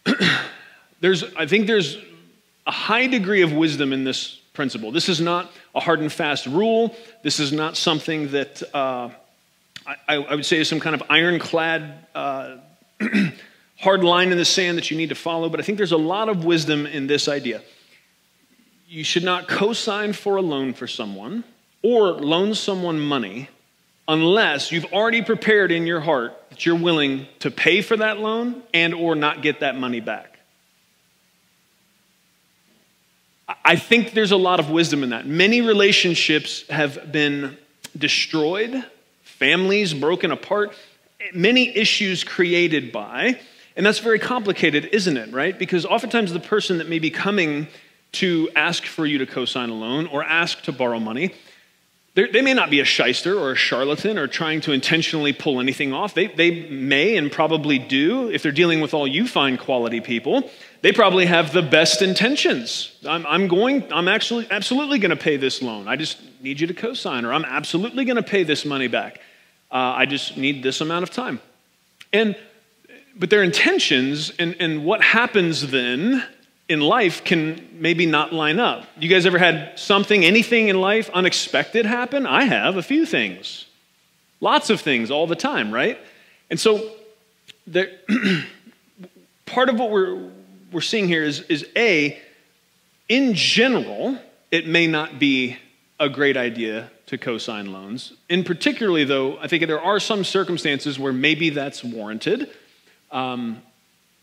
there's, 1.00 1.24
I 1.36 1.48
think 1.48 1.66
there's 1.66 1.98
a 2.72 2.74
high 2.74 3.06
degree 3.06 3.42
of 3.42 3.52
wisdom 3.52 3.92
in 3.92 4.06
this 4.06 4.40
principle. 4.54 4.94
This 4.94 5.10
is 5.10 5.20
not 5.20 5.52
a 5.76 5.82
hard 5.82 6.00
and 6.00 6.10
fast 6.10 6.46
rule. 6.46 6.96
This 7.22 7.38
is 7.38 7.52
not 7.52 7.76
something 7.76 8.32
that 8.32 8.64
uh, 8.74 9.10
I, 9.86 10.16
I, 10.16 10.36
would 10.36 10.46
say 10.46 10.58
is 10.58 10.70
some 10.70 10.80
kind 10.80 10.96
of 10.96 11.04
ironclad, 11.10 12.08
uh, 12.16 12.60
hard 13.78 14.06
line 14.06 14.32
in 14.32 14.38
the 14.38 14.46
sand 14.46 14.78
that 14.78 14.90
you 14.90 14.96
need 14.96 15.10
to 15.10 15.16
follow. 15.16 15.50
But 15.50 15.60
I 15.60 15.64
think 15.64 15.80
there's 15.80 15.92
a 15.92 15.98
lot 15.98 16.30
of 16.30 16.46
wisdom 16.46 16.86
in 16.86 17.08
this 17.08 17.28
idea. 17.28 17.62
You 18.88 19.04
should 19.04 19.26
not 19.26 19.50
co 19.50 19.74
sign 19.74 20.14
for 20.14 20.38
a 20.38 20.42
loan 20.42 20.74
for 20.74 20.88
someone 20.88 21.44
or 21.84 22.12
loan 22.12 22.56
someone 22.56 23.02
money 23.02 23.50
unless 24.08 24.72
you've 24.72 24.94
already 24.94 25.22
prepared 25.22 25.74
in 25.74 25.86
your 25.86 26.00
heart 26.00 26.42
that 26.52 26.66
you're 26.66 26.78
willing 26.78 27.28
to 27.40 27.52
pay 27.52 27.82
for 27.82 27.98
that 27.98 28.20
loan 28.20 28.64
and 28.74 28.94
or 28.94 29.14
not 29.14 29.42
get 29.42 29.60
that 29.60 29.76
money 29.76 30.00
back. 30.00 30.31
I 33.64 33.76
think 33.76 34.14
there's 34.14 34.32
a 34.32 34.38
lot 34.38 34.60
of 34.60 34.70
wisdom 34.70 35.04
in 35.04 35.10
that. 35.10 35.28
Many 35.28 35.62
relationships 35.62 36.68
have 36.70 37.12
been 37.12 37.58
destroyed, 37.98 38.84
families 39.24 39.94
broken 39.94 40.32
apart, 40.32 40.74
many 41.34 41.76
issues 41.76 42.24
created 42.24 42.92
by, 42.92 43.40
and 43.76 43.86
that's 43.86 44.00
very 44.00 44.20
complicated, 44.20 44.90
isn't 44.92 45.16
it, 45.16 45.32
right? 45.32 45.58
Because 45.58 45.86
oftentimes 45.86 46.34
the 46.34 46.40
person 46.40 46.80
that 46.80 46.90
may 46.90 47.00
be 47.00 47.10
coming 47.10 47.68
to 48.14 48.50
ask 48.56 48.86
for 48.86 49.06
you 49.06 49.20
to 49.20 49.26
co 49.26 49.46
sign 49.46 49.70
a 49.70 49.74
loan 49.74 50.08
or 50.08 50.24
ask 50.24 50.62
to 50.64 50.72
borrow 50.72 51.00
money 51.00 51.34
they 52.14 52.42
may 52.42 52.54
not 52.54 52.70
be 52.70 52.82
a 52.82 52.86
shyster 52.86 53.40
or 53.40 53.52
a 53.52 53.56
charlatan 53.56 54.18
or 54.18 54.28
trying 54.28 54.60
to 54.62 54.74
intentionally 54.74 55.32
pull 55.32 55.62
anything 55.62 55.94
off. 55.94 56.14
They, 56.14 56.28
they 56.28 56.68
may 56.70 57.16
and 57.16 57.32
probably 57.32 57.80
do, 57.80 58.30
if 58.30 58.44
they're 58.44 58.52
dealing 58.52 58.82
with 58.82 58.94
all 58.94 59.08
you 59.08 59.28
find 59.28 59.58
quality 59.58 60.02
people, 60.02 60.50
they 60.82 60.92
probably 60.92 61.26
have 61.26 61.54
the 61.54 61.62
best 61.62 62.02
intentions. 62.02 62.96
I'm, 63.08 63.26
I'm 63.28 63.48
going, 63.48 63.92
I'm 63.94 64.08
actually 64.08 64.48
absolutely 64.50 65.00
going 65.00 65.12
to 65.12 65.16
pay 65.16 65.38
this 65.38 65.62
loan. 65.62 65.88
I 65.88 65.96
just 65.96 66.20
need 66.42 66.60
you 66.60 66.68
to 66.68 66.74
co 66.74 66.94
sign, 66.94 67.24
or 67.26 67.34
I'm 67.34 67.46
absolutely 67.46 68.04
going 68.06 68.16
to 68.16 68.24
pay 68.24 68.44
this 68.44 68.66
money 68.66 68.88
back. 68.88 69.20
Uh, 69.72 69.76
I 69.76 70.06
just 70.06 70.38
need 70.38 70.64
this 70.64 70.82
amount 70.82 71.04
of 71.04 71.12
time. 71.12 71.40
And, 72.12 72.36
but 73.16 73.30
their 73.30 73.44
intentions 73.44 74.32
and, 74.40 74.56
and 74.60 74.84
what 74.84 75.02
happens 75.02 75.70
then 75.72 76.24
in 76.68 76.80
life 76.80 77.24
can 77.24 77.68
maybe 77.74 78.06
not 78.06 78.34
line 78.34 78.60
up. 78.60 78.88
You 78.98 79.10
guys 79.10 79.26
ever 79.26 79.38
had 79.38 79.78
something, 79.78 80.26
anything 80.26 80.70
in 80.70 80.80
life 80.80 81.10
unexpected 81.14 81.86
happen? 81.86 82.26
I 82.26 82.44
have 82.46 82.78
a 82.78 82.84
few 82.84 83.06
things. 83.06 83.66
Lots 84.40 84.70
of 84.70 84.82
things 84.82 85.12
all 85.12 85.28
the 85.28 85.36
time, 85.36 85.72
right? 85.72 86.00
And 86.50 86.60
so 86.60 86.92
there, 87.68 87.92
part 89.46 89.70
of 89.70 89.78
what 89.78 89.92
we're, 89.92 90.32
we're 90.72 90.82
seeing 90.82 91.08
here 91.08 91.24
is, 91.24 91.42
is 91.42 91.66
A, 91.76 92.20
in 93.10 93.34
general, 93.34 94.18
it 94.52 94.68
may 94.68 94.88
not 94.88 95.20
be 95.20 95.58
a 96.00 96.10
great 96.10 96.38
idea 96.38 96.90
to 97.08 97.18
co-sign 97.18 97.72
loans. 97.72 98.14
In 98.30 98.44
particularly, 98.44 99.04
though, 99.04 99.38
I 99.38 99.48
think 99.48 99.66
there 99.68 99.82
are 99.82 100.00
some 100.00 100.24
circumstances 100.24 100.98
where 100.98 101.14
maybe 101.14 101.50
that's 101.50 101.84
warranted. 101.84 102.50
Um, 103.12 103.62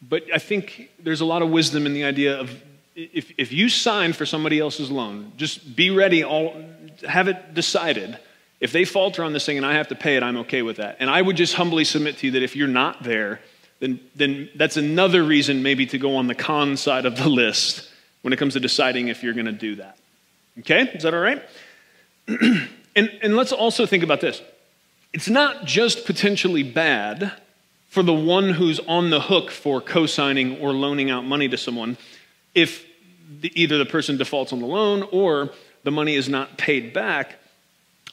but 0.01 0.25
I 0.33 0.39
think 0.39 0.91
there's 0.99 1.21
a 1.21 1.25
lot 1.25 1.43
of 1.43 1.51
wisdom 1.51 1.87
in 1.87 1.93
the 1.93 2.05
idea 2.05 2.39
of 2.39 2.51
if, 2.95 3.33
if 3.39 3.53
you 3.53 3.69
sign 3.69 4.13
for 4.13 4.27
somebody 4.27 4.59
else's 4.59 4.91
loan, 4.91 5.33
just 5.37 5.77
be 5.77 5.91
ready, 5.91 6.25
all, 6.25 6.61
have 7.07 7.29
it 7.29 7.55
decided. 7.55 8.19
If 8.61 8.73
they 8.73 8.85
falter 8.85 9.23
on 9.23 9.33
this 9.33 9.47
thing 9.47 9.57
and 9.57 9.65
I 9.67 9.75
have 9.75 9.89
to 9.89 9.95
pay 9.95 10.17
it, 10.17 10.23
I'm 10.23 10.39
okay 10.39 10.63
with 10.63 10.79
that. 10.79 10.97
And 10.99 11.09
I 11.09 11.23
would 11.23 11.37
just 11.37 11.55
humbly 11.55 11.85
submit 11.85 12.19
to 12.19 12.27
you 12.27 12.33
that 12.33 12.43
if 12.43 12.57
you're 12.57 12.67
not 12.67 13.05
there, 13.05 13.41
then, 13.81 14.01
then 14.17 14.49
that's 14.57 14.77
another 14.77 15.23
reason 15.23 15.63
maybe 15.63 15.87
to 15.87 15.99
go 15.99 16.17
on 16.17 16.27
the 16.27 16.35
con 16.35 16.77
side 16.77 17.07
of 17.07 17.17
the 17.17 17.29
list 17.29 17.89
when 18.23 18.33
it 18.33 18.37
comes 18.37 18.55
to 18.55 18.61
deciding 18.61 19.09
if 19.09 19.23
you're 19.23 19.35
going 19.35 19.47
to 19.47 19.53
do 19.53 19.77
that. 19.77 19.97
Okay? 20.61 20.83
Is 20.83 21.05
that 21.05 21.15
all 21.15 21.21
right? 21.21 21.43
and, 22.29 22.69
and 23.23 23.37
let's 23.37 23.53
also 23.53 23.87
think 23.87 24.03
about 24.03 24.21
this. 24.21 24.43
It's 25.13 25.29
not 25.29 25.65
just 25.65 26.05
potentially 26.05 26.63
bad 26.63 27.33
for 27.89 28.03
the 28.03 28.13
one 28.13 28.51
who's 28.51 28.81
on 28.81 29.11
the 29.11 29.21
hook 29.21 29.51
for 29.51 29.81
co 29.81 30.07
signing 30.07 30.61
or 30.61 30.73
loaning 30.73 31.11
out 31.11 31.25
money 31.25 31.49
to 31.49 31.57
someone 31.57 31.97
if 32.55 32.85
the, 33.41 33.51
either 33.61 33.79
the 33.79 33.87
person 33.87 34.17
defaults 34.17 34.53
on 34.53 34.61
the 34.61 34.67
loan 34.67 35.09
or 35.11 35.51
the 35.85 35.91
money 35.91 36.15
is 36.15 36.29
not 36.29 36.59
paid 36.59 36.93
back. 36.93 37.37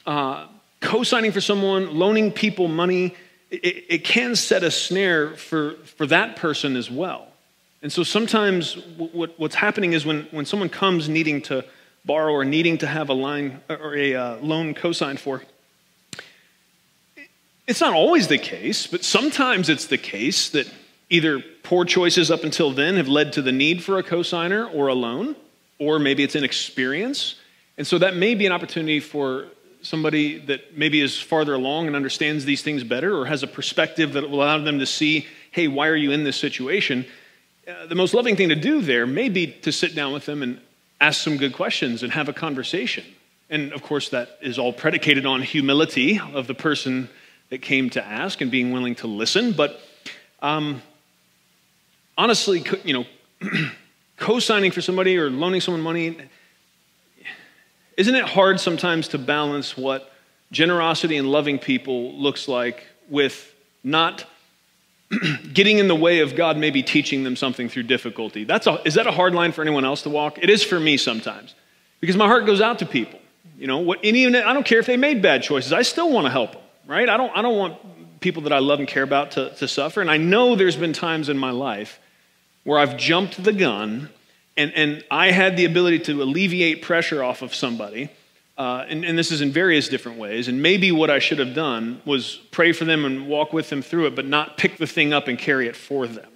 Uh, 0.06 0.46
co 0.80 1.02
signing 1.02 1.32
for 1.32 1.40
someone, 1.40 1.94
loaning 1.94 2.32
people 2.32 2.68
money, 2.68 3.14
it, 3.50 3.84
it 3.88 4.04
can 4.04 4.36
set 4.36 4.62
a 4.62 4.70
snare 4.70 5.30
for, 5.30 5.74
for 5.84 6.06
that 6.06 6.36
person 6.36 6.76
as 6.76 6.90
well. 6.90 7.28
And 7.82 7.92
so 7.92 8.02
sometimes 8.02 8.74
what, 8.96 9.38
what's 9.38 9.54
happening 9.54 9.92
is 9.92 10.04
when, 10.04 10.26
when 10.30 10.46
someone 10.46 10.68
comes 10.68 11.08
needing 11.08 11.42
to 11.42 11.64
borrow 12.04 12.32
or 12.32 12.44
needing 12.44 12.78
to 12.78 12.86
have 12.86 13.08
a 13.08 13.14
line 13.14 13.60
or 13.68 13.94
a 13.96 14.14
uh, 14.14 14.36
loan 14.38 14.74
cosigned 14.74 15.18
for, 15.18 15.42
it's 17.66 17.80
not 17.80 17.92
always 17.92 18.28
the 18.28 18.38
case, 18.38 18.86
but 18.86 19.04
sometimes 19.04 19.68
it's 19.68 19.86
the 19.86 19.98
case 19.98 20.50
that 20.50 20.70
either 21.10 21.40
poor 21.62 21.84
choices 21.84 22.30
up 22.30 22.44
until 22.44 22.70
then 22.70 22.96
have 22.96 23.08
led 23.08 23.32
to 23.32 23.42
the 23.42 23.52
need 23.52 23.82
for 23.82 23.98
a 23.98 24.02
cosigner 24.02 24.72
or 24.72 24.88
a 24.88 24.94
loan, 24.94 25.36
or 25.78 25.98
maybe 25.98 26.22
it's 26.22 26.36
inexperience. 26.36 27.34
And 27.76 27.86
so 27.86 27.98
that 27.98 28.16
may 28.16 28.34
be 28.34 28.46
an 28.46 28.52
opportunity 28.52 29.00
for 29.00 29.46
somebody 29.86 30.38
that 30.38 30.76
maybe 30.76 31.00
is 31.00 31.20
farther 31.20 31.54
along 31.54 31.86
and 31.86 31.94
understands 31.94 32.44
these 32.44 32.62
things 32.62 32.82
better 32.82 33.16
or 33.16 33.26
has 33.26 33.42
a 33.42 33.46
perspective 33.46 34.12
that 34.14 34.28
will 34.28 34.42
allow 34.42 34.58
them 34.58 34.80
to 34.80 34.86
see, 34.86 35.26
hey, 35.52 35.68
why 35.68 35.88
are 35.88 35.96
you 35.96 36.10
in 36.10 36.24
this 36.24 36.36
situation? 36.36 37.06
Uh, 37.66 37.86
the 37.86 37.94
most 37.94 38.12
loving 38.12 38.36
thing 38.36 38.48
to 38.48 38.56
do 38.56 38.80
there 38.80 39.06
may 39.06 39.28
be 39.28 39.46
to 39.46 39.72
sit 39.72 39.94
down 39.94 40.12
with 40.12 40.26
them 40.26 40.42
and 40.42 40.60
ask 41.00 41.22
some 41.22 41.36
good 41.36 41.52
questions 41.52 42.02
and 42.02 42.12
have 42.12 42.28
a 42.28 42.32
conversation. 42.32 43.04
And 43.48 43.72
of 43.72 43.82
course, 43.82 44.08
that 44.08 44.38
is 44.42 44.58
all 44.58 44.72
predicated 44.72 45.24
on 45.24 45.42
humility 45.42 46.20
of 46.20 46.46
the 46.46 46.54
person 46.54 47.08
that 47.50 47.62
came 47.62 47.90
to 47.90 48.04
ask 48.04 48.40
and 48.40 48.50
being 48.50 48.72
willing 48.72 48.96
to 48.96 49.06
listen. 49.06 49.52
But 49.52 49.80
um, 50.40 50.82
honestly, 52.18 52.64
you 52.84 52.92
know, 52.92 53.06
co 54.16 54.40
signing 54.40 54.72
for 54.72 54.80
somebody 54.80 55.16
or 55.16 55.30
loaning 55.30 55.60
someone 55.60 55.82
money, 55.82 56.16
isn't 57.96 58.14
it 58.14 58.24
hard 58.24 58.60
sometimes 58.60 59.08
to 59.08 59.18
balance 59.18 59.76
what 59.76 60.10
generosity 60.52 61.16
and 61.16 61.30
loving 61.30 61.58
people 61.58 62.12
looks 62.14 62.48
like 62.48 62.84
with 63.08 63.54
not 63.82 64.24
getting 65.52 65.78
in 65.78 65.88
the 65.88 65.94
way 65.94 66.20
of 66.20 66.36
God 66.36 66.56
maybe 66.56 66.82
teaching 66.82 67.24
them 67.24 67.36
something 67.36 67.68
through 67.68 67.84
difficulty? 67.84 68.44
That's 68.44 68.66
a, 68.66 68.80
is 68.84 68.94
that 68.94 69.06
a 69.06 69.12
hard 69.12 69.34
line 69.34 69.52
for 69.52 69.62
anyone 69.62 69.84
else 69.84 70.02
to 70.02 70.10
walk? 70.10 70.38
It 70.38 70.50
is 70.50 70.62
for 70.62 70.78
me 70.78 70.96
sometimes 70.96 71.54
because 72.00 72.16
my 72.16 72.26
heart 72.26 72.46
goes 72.46 72.60
out 72.60 72.78
to 72.80 72.86
people. 72.86 73.20
You 73.58 73.66
know, 73.66 73.78
what, 73.78 74.00
and 74.04 74.16
even 74.16 74.36
I 74.36 74.52
don't 74.52 74.66
care 74.66 74.78
if 74.78 74.86
they 74.86 74.98
made 74.98 75.22
bad 75.22 75.42
choices, 75.42 75.72
I 75.72 75.82
still 75.82 76.12
want 76.12 76.26
to 76.26 76.30
help 76.30 76.52
them 76.52 76.62
right? 76.86 77.08
I 77.08 77.16
don't, 77.16 77.36
I 77.36 77.42
don't 77.42 77.56
want 77.56 78.20
people 78.20 78.42
that 78.42 78.52
I 78.52 78.58
love 78.58 78.78
and 78.78 78.88
care 78.88 79.02
about 79.02 79.32
to, 79.32 79.50
to 79.56 79.68
suffer. 79.68 80.00
And 80.00 80.10
I 80.10 80.16
know 80.16 80.56
there's 80.56 80.76
been 80.76 80.92
times 80.92 81.28
in 81.28 81.36
my 81.36 81.50
life 81.50 81.98
where 82.64 82.78
I've 82.78 82.96
jumped 82.96 83.42
the 83.42 83.52
gun 83.52 84.10
and, 84.56 84.72
and 84.74 85.04
I 85.10 85.30
had 85.30 85.56
the 85.56 85.64
ability 85.64 86.00
to 86.00 86.22
alleviate 86.22 86.82
pressure 86.82 87.22
off 87.22 87.42
of 87.42 87.54
somebody. 87.54 88.10
Uh, 88.58 88.86
and, 88.88 89.04
and, 89.04 89.18
this 89.18 89.30
is 89.30 89.42
in 89.42 89.50
various 89.50 89.86
different 89.86 90.16
ways. 90.16 90.48
And 90.48 90.62
maybe 90.62 90.90
what 90.90 91.10
I 91.10 91.18
should 91.18 91.38
have 91.40 91.52
done 91.54 92.00
was 92.06 92.36
pray 92.52 92.72
for 92.72 92.86
them 92.86 93.04
and 93.04 93.28
walk 93.28 93.52
with 93.52 93.68
them 93.68 93.82
through 93.82 94.06
it, 94.06 94.16
but 94.16 94.24
not 94.24 94.56
pick 94.56 94.78
the 94.78 94.86
thing 94.86 95.12
up 95.12 95.28
and 95.28 95.38
carry 95.38 95.68
it 95.68 95.76
for 95.76 96.06
them. 96.06 96.30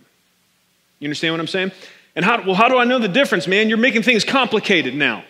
You 0.98 1.06
understand 1.06 1.32
what 1.32 1.40
I'm 1.40 1.46
saying? 1.46 1.72
And 2.14 2.22
how, 2.22 2.42
well, 2.44 2.54
how 2.54 2.68
do 2.68 2.76
I 2.76 2.84
know 2.84 2.98
the 2.98 3.08
difference, 3.08 3.46
man? 3.46 3.70
You're 3.70 3.78
making 3.78 4.02
things 4.02 4.22
complicated 4.22 4.94
now. 4.94 5.24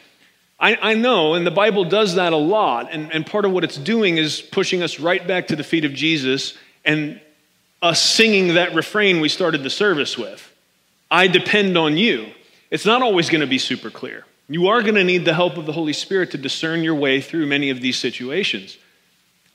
I, 0.58 0.74
I, 0.74 0.94
know, 0.94 1.34
and 1.34 1.46
the 1.46 1.52
Bible 1.52 1.84
does 1.84 2.16
that 2.16 2.32
a 2.32 2.36
lot. 2.36 2.88
And, 2.90 3.12
and 3.12 3.24
part 3.24 3.44
of 3.44 3.52
what 3.52 3.62
it's 3.62 3.76
doing 3.76 4.16
is 4.16 4.40
pushing 4.40 4.82
us 4.82 4.98
right 4.98 5.24
back 5.24 5.46
to 5.46 5.56
the 5.56 5.64
feet 5.64 5.84
of 5.84 5.94
Jesus 5.94 6.58
and 6.84 7.20
us 7.80 8.02
singing 8.02 8.54
that 8.54 8.74
refrain 8.74 9.20
we 9.20 9.28
started 9.28 9.62
the 9.62 9.70
service 9.70 10.18
with 10.18 10.46
I 11.10 11.26
depend 11.26 11.76
on 11.76 11.96
you. 11.96 12.32
It's 12.70 12.86
not 12.86 13.02
always 13.02 13.28
going 13.28 13.40
to 13.40 13.46
be 13.46 13.58
super 13.58 13.90
clear. 13.90 14.24
You 14.48 14.68
are 14.68 14.82
going 14.82 14.94
to 14.94 15.04
need 15.04 15.24
the 15.24 15.34
help 15.34 15.56
of 15.56 15.66
the 15.66 15.72
Holy 15.72 15.92
Spirit 15.92 16.32
to 16.32 16.38
discern 16.38 16.82
your 16.82 16.94
way 16.94 17.20
through 17.20 17.46
many 17.46 17.70
of 17.70 17.80
these 17.80 17.96
situations. 17.96 18.78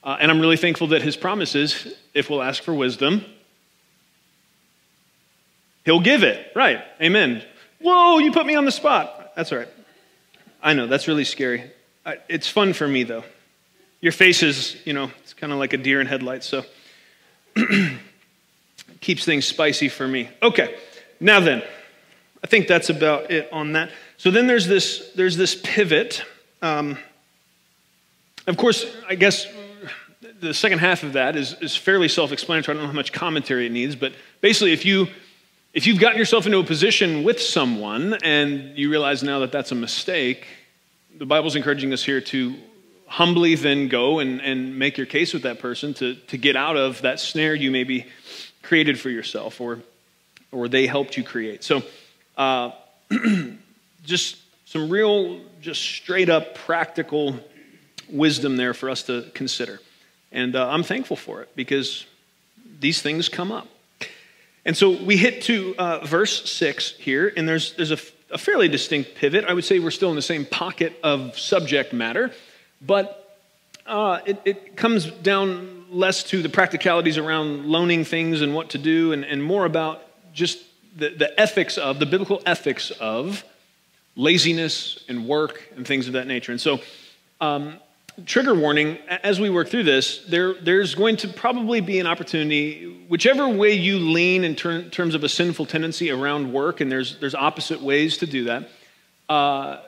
Uh, 0.03 0.17
and 0.19 0.29
I'm 0.29 0.39
really 0.39 0.57
thankful 0.57 0.87
that 0.87 1.01
his 1.01 1.17
promises, 1.17 1.93
if 2.13 2.29
we'll 2.29 2.43
ask 2.43 2.63
for 2.63 2.73
wisdom, 2.73 3.25
he'll 5.83 5.99
give 5.99 6.23
it. 6.23 6.51
Right. 6.55 6.81
Amen. 7.01 7.43
Whoa, 7.79 8.19
you 8.19 8.31
put 8.31 8.45
me 8.45 8.55
on 8.55 8.65
the 8.65 8.71
spot. 8.71 9.33
That's 9.35 9.51
all 9.51 9.59
right. 9.59 9.67
I 10.61 10.73
know, 10.73 10.87
that's 10.87 11.07
really 11.07 11.25
scary. 11.25 11.71
It's 12.27 12.47
fun 12.47 12.73
for 12.73 12.87
me, 12.87 13.03
though. 13.03 13.23
Your 14.01 14.11
face 14.11 14.43
is, 14.43 14.75
you 14.85 14.93
know, 14.93 15.11
it's 15.21 15.33
kind 15.33 15.53
of 15.53 15.59
like 15.59 15.73
a 15.73 15.77
deer 15.77 16.01
in 16.01 16.07
headlights, 16.07 16.47
so 16.47 16.63
keeps 19.01 19.25
things 19.25 19.45
spicy 19.45 19.89
for 19.89 20.07
me. 20.07 20.29
Okay, 20.41 20.75
now 21.19 21.39
then, 21.39 21.63
I 22.45 22.47
think 22.47 22.67
that's 22.67 22.91
about 22.91 23.31
it 23.31 23.51
on 23.51 23.71
that. 23.71 23.89
So 24.17 24.29
then 24.29 24.45
there's 24.45 24.67
this, 24.67 25.11
there's 25.15 25.35
this 25.35 25.55
pivot. 25.55 26.23
Um, 26.61 26.95
of 28.45 28.55
course, 28.55 28.85
I 29.09 29.15
guess 29.15 29.47
the 30.41 30.53
second 30.53 30.77
half 30.77 31.01
of 31.01 31.13
that 31.13 31.35
is, 31.35 31.55
is 31.59 31.75
fairly 31.75 32.07
self 32.07 32.31
explanatory. 32.31 32.77
I 32.77 32.77
don't 32.77 32.83
know 32.83 32.91
how 32.91 32.95
much 32.95 33.11
commentary 33.11 33.65
it 33.65 33.71
needs, 33.71 33.95
but 33.95 34.13
basically, 34.41 34.73
if 34.73 34.85
you 34.85 35.07
if 35.73 35.87
you've 35.87 35.99
gotten 35.99 36.19
yourself 36.19 36.45
into 36.45 36.59
a 36.59 36.63
position 36.63 37.23
with 37.23 37.41
someone 37.41 38.13
and 38.21 38.77
you 38.77 38.91
realize 38.91 39.23
now 39.23 39.39
that 39.39 39.51
that's 39.51 39.71
a 39.71 39.75
mistake, 39.75 40.45
the 41.17 41.25
Bible's 41.25 41.55
encouraging 41.55 41.93
us 41.93 42.03
here 42.03 42.21
to 42.21 42.55
humbly 43.07 43.55
then 43.55 43.87
go 43.87 44.19
and, 44.19 44.39
and 44.41 44.77
make 44.77 44.99
your 44.99 45.07
case 45.07 45.33
with 45.33 45.41
that 45.41 45.57
person 45.57 45.95
to, 45.95 46.13
to 46.27 46.37
get 46.37 46.55
out 46.55 46.77
of 46.77 47.01
that 47.01 47.19
snare 47.19 47.55
you 47.55 47.71
maybe 47.71 48.05
created 48.61 48.99
for 48.99 49.09
yourself 49.09 49.59
or, 49.59 49.79
or 50.51 50.67
they 50.67 50.85
helped 50.85 51.17
you 51.17 51.23
create. 51.23 51.63
So, 51.63 51.81
uh, 52.37 52.71
just 54.03 54.37
some 54.65 54.89
real, 54.89 55.41
just 55.61 55.81
straight 55.81 56.29
up 56.29 56.55
practical 56.55 57.39
wisdom 58.09 58.57
there 58.57 58.73
for 58.73 58.89
us 58.89 59.03
to 59.03 59.29
consider. 59.33 59.79
And 60.31 60.55
uh, 60.55 60.69
I'm 60.69 60.83
thankful 60.83 61.15
for 61.15 61.41
it 61.41 61.55
because 61.55 62.05
these 62.79 63.01
things 63.01 63.29
come 63.29 63.51
up. 63.51 63.67
And 64.65 64.75
so 64.75 64.89
we 64.89 65.15
hit 65.15 65.43
to 65.43 65.75
uh, 65.77 66.05
verse 66.05 66.49
6 66.51 66.93
here, 66.97 67.31
and 67.37 67.47
there's, 67.47 67.73
there's 67.75 67.91
a, 67.91 67.99
a 68.31 68.37
fairly 68.37 68.67
distinct 68.67 69.15
pivot. 69.15 69.45
I 69.45 69.53
would 69.53 69.63
say 69.63 69.79
we're 69.79 69.91
still 69.91 70.09
in 70.09 70.15
the 70.15 70.21
same 70.23 70.45
pocket 70.45 70.99
of 71.03 71.37
subject 71.37 71.93
matter, 71.93 72.31
but 72.81 73.39
uh, 73.85 74.19
it, 74.25 74.41
it, 74.43 74.75
comes 74.75 75.05
down 75.05 75.85
less 75.91 76.23
to 76.23 76.41
the 76.41 76.49
practicalities 76.49 77.19
around 77.19 77.65
loaning 77.65 78.03
things 78.03 78.41
and 78.41 78.55
what 78.55 78.71
to 78.71 78.79
do, 78.79 79.13
and, 79.13 79.23
and 79.23 79.43
more 79.43 79.65
about 79.65 80.01
just 80.33 80.57
the, 80.95 81.09
the 81.09 81.39
ethics 81.39 81.77
of, 81.77 81.99
the 81.99 82.05
biblical 82.05 82.41
ethics 82.45 82.91
of 82.91 83.43
laziness 84.15 85.03
and 85.09 85.27
work 85.27 85.61
and 85.75 85.85
things 85.85 86.07
of 86.07 86.13
that 86.13 86.27
nature. 86.27 86.51
And 86.51 86.61
so, 86.61 86.79
um, 87.41 87.79
trigger 88.25 88.55
warning 88.55 88.97
as 89.23 89.39
we 89.41 89.49
work 89.49 89.67
through 89.67 89.83
this, 89.83 90.19
there, 90.29 90.53
there's 90.53 90.95
going 90.95 91.17
to 91.17 91.27
probably 91.27 91.81
be 91.81 91.99
an 91.99 92.07
opportunity, 92.07 93.05
whichever 93.09 93.47
way 93.49 93.73
you 93.73 93.99
lean 93.99 94.45
in 94.45 94.55
ter- 94.55 94.83
terms 94.83 95.15
of 95.15 95.23
a 95.23 95.29
sinful 95.29 95.65
tendency 95.65 96.11
around 96.11 96.53
work, 96.53 96.79
and 96.79 96.89
there's, 96.89 97.19
there's 97.19 97.35
opposite 97.35 97.81
ways 97.81 98.17
to 98.17 98.25
do 98.25 98.45
that. 98.45 98.69
Uh, 99.27 99.81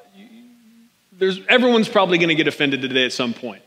there's, 1.14 1.40
everyone's 1.48 1.88
probably 1.88 2.18
going 2.18 2.30
to 2.30 2.36
get 2.36 2.48
offended 2.48 2.82
today 2.82 3.06
at 3.06 3.14
some 3.14 3.34
point. 3.34 3.62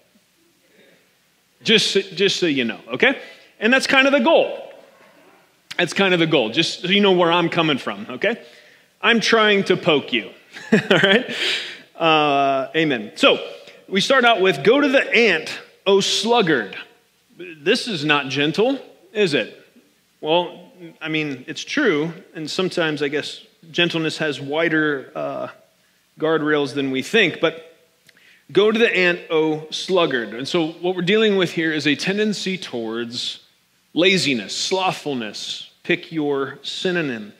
Just, 1.62 1.94
just 2.14 2.38
so 2.38 2.46
you 2.46 2.64
know, 2.64 2.80
okay? 2.92 3.18
And 3.58 3.72
that's 3.72 3.86
kind 3.86 4.06
of 4.06 4.12
the 4.12 4.20
goal. 4.20 4.69
That's 5.80 5.94
kind 5.94 6.12
of 6.12 6.20
the 6.20 6.26
goal, 6.26 6.50
just 6.50 6.82
so 6.82 6.88
you 6.88 7.00
know 7.00 7.12
where 7.12 7.32
I'm 7.32 7.48
coming 7.48 7.78
from, 7.78 8.06
okay? 8.10 8.36
I'm 9.00 9.18
trying 9.18 9.64
to 9.64 9.78
poke 9.78 10.12
you, 10.12 10.30
all 10.72 10.98
right? 11.02 11.34
Uh, 11.96 12.68
amen. 12.76 13.12
So, 13.14 13.42
we 13.88 14.02
start 14.02 14.26
out 14.26 14.42
with 14.42 14.62
Go 14.62 14.78
to 14.82 14.88
the 14.88 15.10
ant, 15.10 15.58
O 15.86 16.00
sluggard. 16.00 16.76
This 17.38 17.88
is 17.88 18.04
not 18.04 18.28
gentle, 18.28 18.78
is 19.14 19.32
it? 19.32 19.56
Well, 20.20 20.70
I 21.00 21.08
mean, 21.08 21.46
it's 21.48 21.64
true, 21.64 22.12
and 22.34 22.50
sometimes 22.50 23.02
I 23.02 23.08
guess 23.08 23.40
gentleness 23.70 24.18
has 24.18 24.38
wider 24.38 25.10
uh, 25.14 25.48
guardrails 26.18 26.74
than 26.74 26.90
we 26.90 27.00
think, 27.02 27.40
but 27.40 27.74
go 28.52 28.70
to 28.70 28.78
the 28.78 28.94
ant, 28.94 29.20
O 29.30 29.66
sluggard. 29.70 30.34
And 30.34 30.46
so, 30.46 30.72
what 30.72 30.94
we're 30.94 31.00
dealing 31.00 31.38
with 31.38 31.52
here 31.52 31.72
is 31.72 31.86
a 31.86 31.96
tendency 31.96 32.58
towards 32.58 33.40
laziness, 33.94 34.54
slothfulness. 34.54 35.68
Pick 35.82 36.12
your 36.12 36.58
synonym. 36.62 37.32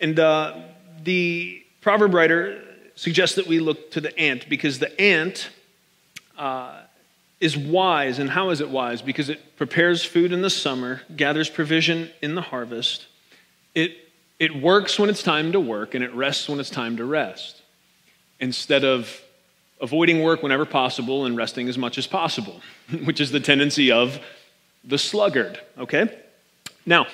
And 0.00 0.18
uh, 0.18 0.56
the 1.02 1.64
proverb 1.80 2.14
writer 2.14 2.62
suggests 2.94 3.36
that 3.36 3.46
we 3.46 3.60
look 3.60 3.90
to 3.92 4.00
the 4.00 4.18
ant 4.18 4.48
because 4.48 4.78
the 4.78 5.00
ant 5.00 5.50
uh, 6.36 6.80
is 7.40 7.56
wise. 7.56 8.18
And 8.18 8.30
how 8.30 8.50
is 8.50 8.60
it 8.60 8.70
wise? 8.70 9.02
Because 9.02 9.28
it 9.28 9.56
prepares 9.56 10.04
food 10.04 10.32
in 10.32 10.42
the 10.42 10.50
summer, 10.50 11.02
gathers 11.14 11.48
provision 11.48 12.10
in 12.22 12.34
the 12.34 12.40
harvest. 12.40 13.06
It, 13.74 13.96
it 14.38 14.54
works 14.54 14.98
when 14.98 15.10
it's 15.10 15.22
time 15.22 15.52
to 15.52 15.60
work, 15.60 15.94
and 15.94 16.02
it 16.02 16.12
rests 16.14 16.48
when 16.48 16.60
it's 16.60 16.70
time 16.70 16.96
to 16.96 17.04
rest. 17.04 17.62
Instead 18.40 18.84
of 18.84 19.20
avoiding 19.80 20.22
work 20.22 20.42
whenever 20.42 20.64
possible 20.64 21.26
and 21.26 21.36
resting 21.36 21.68
as 21.68 21.76
much 21.76 21.98
as 21.98 22.06
possible, 22.06 22.60
which 23.04 23.20
is 23.20 23.30
the 23.30 23.40
tendency 23.40 23.92
of 23.92 24.18
the 24.84 24.98
sluggard, 24.98 25.60
okay? 25.78 26.08
Now, 26.84 27.06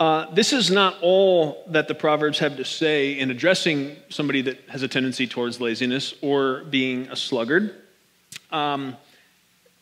uh, 0.00 0.32
this 0.32 0.52
is 0.52 0.70
not 0.70 0.96
all 1.02 1.64
that 1.68 1.88
the 1.88 1.94
Proverbs 1.94 2.38
have 2.38 2.56
to 2.56 2.64
say 2.64 3.18
in 3.18 3.30
addressing 3.30 3.96
somebody 4.08 4.42
that 4.42 4.60
has 4.68 4.82
a 4.82 4.88
tendency 4.88 5.26
towards 5.26 5.60
laziness 5.60 6.14
or 6.22 6.62
being 6.64 7.08
a 7.08 7.16
sluggard. 7.16 7.74
Um, 8.52 8.96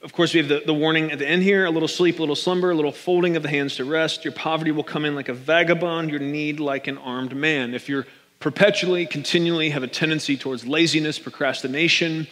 of 0.03 0.13
course, 0.13 0.33
we 0.33 0.39
have 0.41 0.49
the, 0.49 0.63
the 0.65 0.73
warning 0.73 1.11
at 1.13 1.19
the 1.19 1.29
end 1.29 1.43
here 1.43 1.67
a 1.67 1.71
little 1.71 1.89
sleep, 1.89 2.19
a 2.19 2.23
little 2.23 2.37
slumber, 2.37 2.71
a 2.71 2.75
little 2.75 2.93
folding 2.93 3.37
of 3.37 3.43
the 3.43 3.49
hands 3.49 3.77
to 3.77 3.85
rest. 3.85 4.25
Your 4.25 4.33
poverty 4.33 4.71
will 4.71 4.85
come 4.85 5.05
in 5.05 5.15
like 5.15 5.29
a 5.29 5.35
vagabond, 5.35 6.11
your 6.11 6.21
need 6.21 6.61
like 6.61 6.87
an 6.87 6.97
armed 6.99 7.37
man. 7.37 7.75
If 7.75 7.89
you're 7.89 8.07
perpetually, 8.41 9.05
continually 9.05 9.71
have 9.71 9.83
a 9.83 9.89
tendency 9.89 10.37
towards 10.37 10.67
laziness, 10.67 11.19
procrastination, 11.19 12.27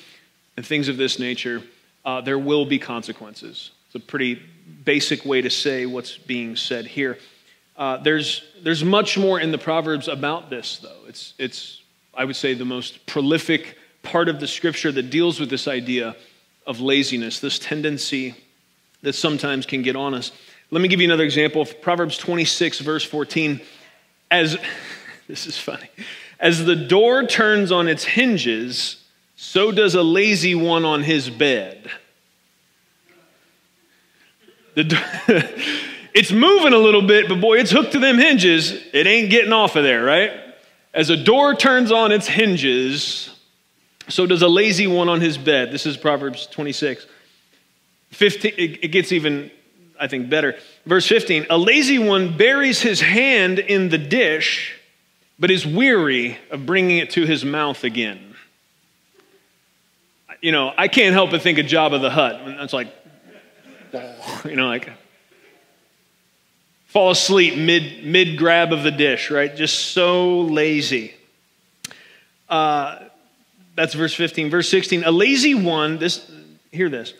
and 0.56 0.64
things 0.64 0.88
of 0.88 0.96
this 0.96 1.18
nature, 1.18 1.62
uh, 2.04 2.20
there 2.20 2.38
will 2.38 2.64
be 2.64 2.78
consequences. 2.78 3.72
It's 3.86 3.94
a 3.96 4.00
pretty 4.06 4.40
basic 4.84 5.24
way 5.24 5.42
to 5.42 5.50
say 5.50 5.84
what's 5.84 6.16
being 6.16 6.56
said 6.56 6.86
here. 6.86 7.18
Uh, 7.76 7.96
there's, 7.98 8.42
there's 8.62 8.84
much 8.84 9.18
more 9.18 9.40
in 9.40 9.50
the 9.50 9.58
Proverbs 9.58 10.06
about 10.06 10.48
this, 10.48 10.78
though. 10.78 11.08
It's, 11.08 11.34
it's, 11.38 11.82
I 12.14 12.24
would 12.24 12.36
say, 12.36 12.54
the 12.54 12.64
most 12.64 13.04
prolific 13.06 13.76
part 14.02 14.28
of 14.28 14.38
the 14.38 14.46
scripture 14.46 14.92
that 14.92 15.10
deals 15.10 15.40
with 15.40 15.50
this 15.50 15.66
idea 15.66 16.14
of 16.66 16.80
laziness, 16.80 17.40
this 17.40 17.58
tendency 17.58 18.34
that 19.02 19.14
sometimes 19.14 19.66
can 19.66 19.82
get 19.82 19.96
on 19.96 20.14
us. 20.14 20.30
Let 20.70 20.80
me 20.80 20.88
give 20.88 21.00
you 21.00 21.06
another 21.06 21.24
example. 21.24 21.64
Proverbs 21.66 22.16
26, 22.16 22.80
verse 22.80 23.04
14. 23.04 23.60
As 24.30 24.56
this 25.28 25.46
is 25.46 25.58
funny, 25.58 25.88
as 26.38 26.64
the 26.64 26.76
door 26.76 27.26
turns 27.26 27.72
on 27.72 27.88
its 27.88 28.04
hinges, 28.04 29.02
so 29.36 29.72
does 29.72 29.94
a 29.94 30.02
lazy 30.02 30.54
one 30.54 30.84
on 30.84 31.02
his 31.02 31.28
bed. 31.28 31.90
The 34.74 34.84
it's 36.14 36.30
moving 36.30 36.72
a 36.72 36.78
little 36.78 37.02
bit, 37.02 37.28
but 37.28 37.40
boy, 37.40 37.58
it's 37.58 37.72
hooked 37.72 37.92
to 37.92 37.98
them 37.98 38.18
hinges. 38.18 38.72
It 38.92 39.08
ain't 39.08 39.30
getting 39.30 39.52
off 39.52 39.74
of 39.74 39.82
there, 39.82 40.04
right? 40.04 40.30
As 40.94 41.10
a 41.10 41.16
door 41.16 41.56
turns 41.56 41.90
on 41.90 42.12
its 42.12 42.28
hinges, 42.28 43.30
so 44.08 44.24
does 44.24 44.42
a 44.42 44.48
lazy 44.48 44.86
one 44.86 45.08
on 45.08 45.20
his 45.20 45.36
bed. 45.36 45.72
This 45.72 45.86
is 45.86 45.96
Proverbs 45.96 46.46
26. 46.46 47.04
15, 48.12 48.52
it 48.56 48.92
gets 48.92 49.10
even, 49.10 49.50
I 50.00 50.06
think, 50.06 50.30
better. 50.30 50.56
Verse 50.86 51.08
15 51.08 51.46
A 51.50 51.58
lazy 51.58 51.98
one 51.98 52.36
buries 52.36 52.80
his 52.80 53.00
hand 53.00 53.58
in 53.58 53.88
the 53.88 53.98
dish, 53.98 54.78
but 55.40 55.50
is 55.50 55.66
weary 55.66 56.38
of 56.52 56.64
bringing 56.64 56.98
it 56.98 57.10
to 57.10 57.26
his 57.26 57.44
mouth 57.44 57.82
again. 57.82 58.36
You 60.40 60.52
know, 60.52 60.72
I 60.76 60.86
can't 60.86 61.12
help 61.12 61.32
but 61.32 61.42
think 61.42 61.58
of 61.58 61.66
Jabba 61.66 62.00
the 62.00 62.10
Hutt. 62.10 62.40
It's 62.60 62.72
like, 62.72 62.94
you 64.44 64.54
know, 64.54 64.68
like 64.68 64.90
fall 66.94 67.10
asleep 67.10 67.58
mid 67.58 68.04
mid 68.04 68.38
grab 68.38 68.72
of 68.72 68.84
the 68.84 68.90
dish, 68.92 69.28
right? 69.28 69.54
Just 69.54 69.90
so 69.90 70.42
lazy. 70.42 71.12
Uh, 72.48 73.00
that's 73.74 73.94
verse 73.94 74.14
15. 74.14 74.48
Verse 74.48 74.68
16, 74.68 75.02
a 75.02 75.10
lazy 75.10 75.56
one, 75.56 75.98
this, 75.98 76.30
hear 76.70 76.88
this. 76.88 77.12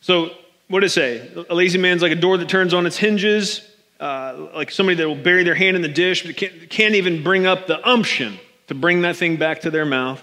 So, 0.00 0.30
what 0.68 0.80
did 0.80 0.86
it 0.86 0.90
say? 0.90 1.30
A 1.50 1.54
lazy 1.54 1.76
man's 1.76 2.00
like 2.00 2.12
a 2.12 2.16
door 2.16 2.38
that 2.38 2.48
turns 2.48 2.72
on 2.72 2.86
its 2.86 2.96
hinges, 2.96 3.60
uh, 4.00 4.48
like 4.54 4.70
somebody 4.70 4.96
that 4.96 5.06
will 5.06 5.22
bury 5.22 5.44
their 5.44 5.54
hand 5.54 5.76
in 5.76 5.82
the 5.82 5.88
dish, 5.88 6.24
but 6.24 6.36
can't, 6.38 6.70
can't 6.70 6.94
even 6.94 7.22
bring 7.22 7.46
up 7.46 7.66
the 7.66 7.86
umption 7.86 8.38
to 8.68 8.74
bring 8.74 9.02
that 9.02 9.16
thing 9.16 9.36
back 9.36 9.60
to 9.62 9.70
their 9.70 9.84
mouth. 9.84 10.22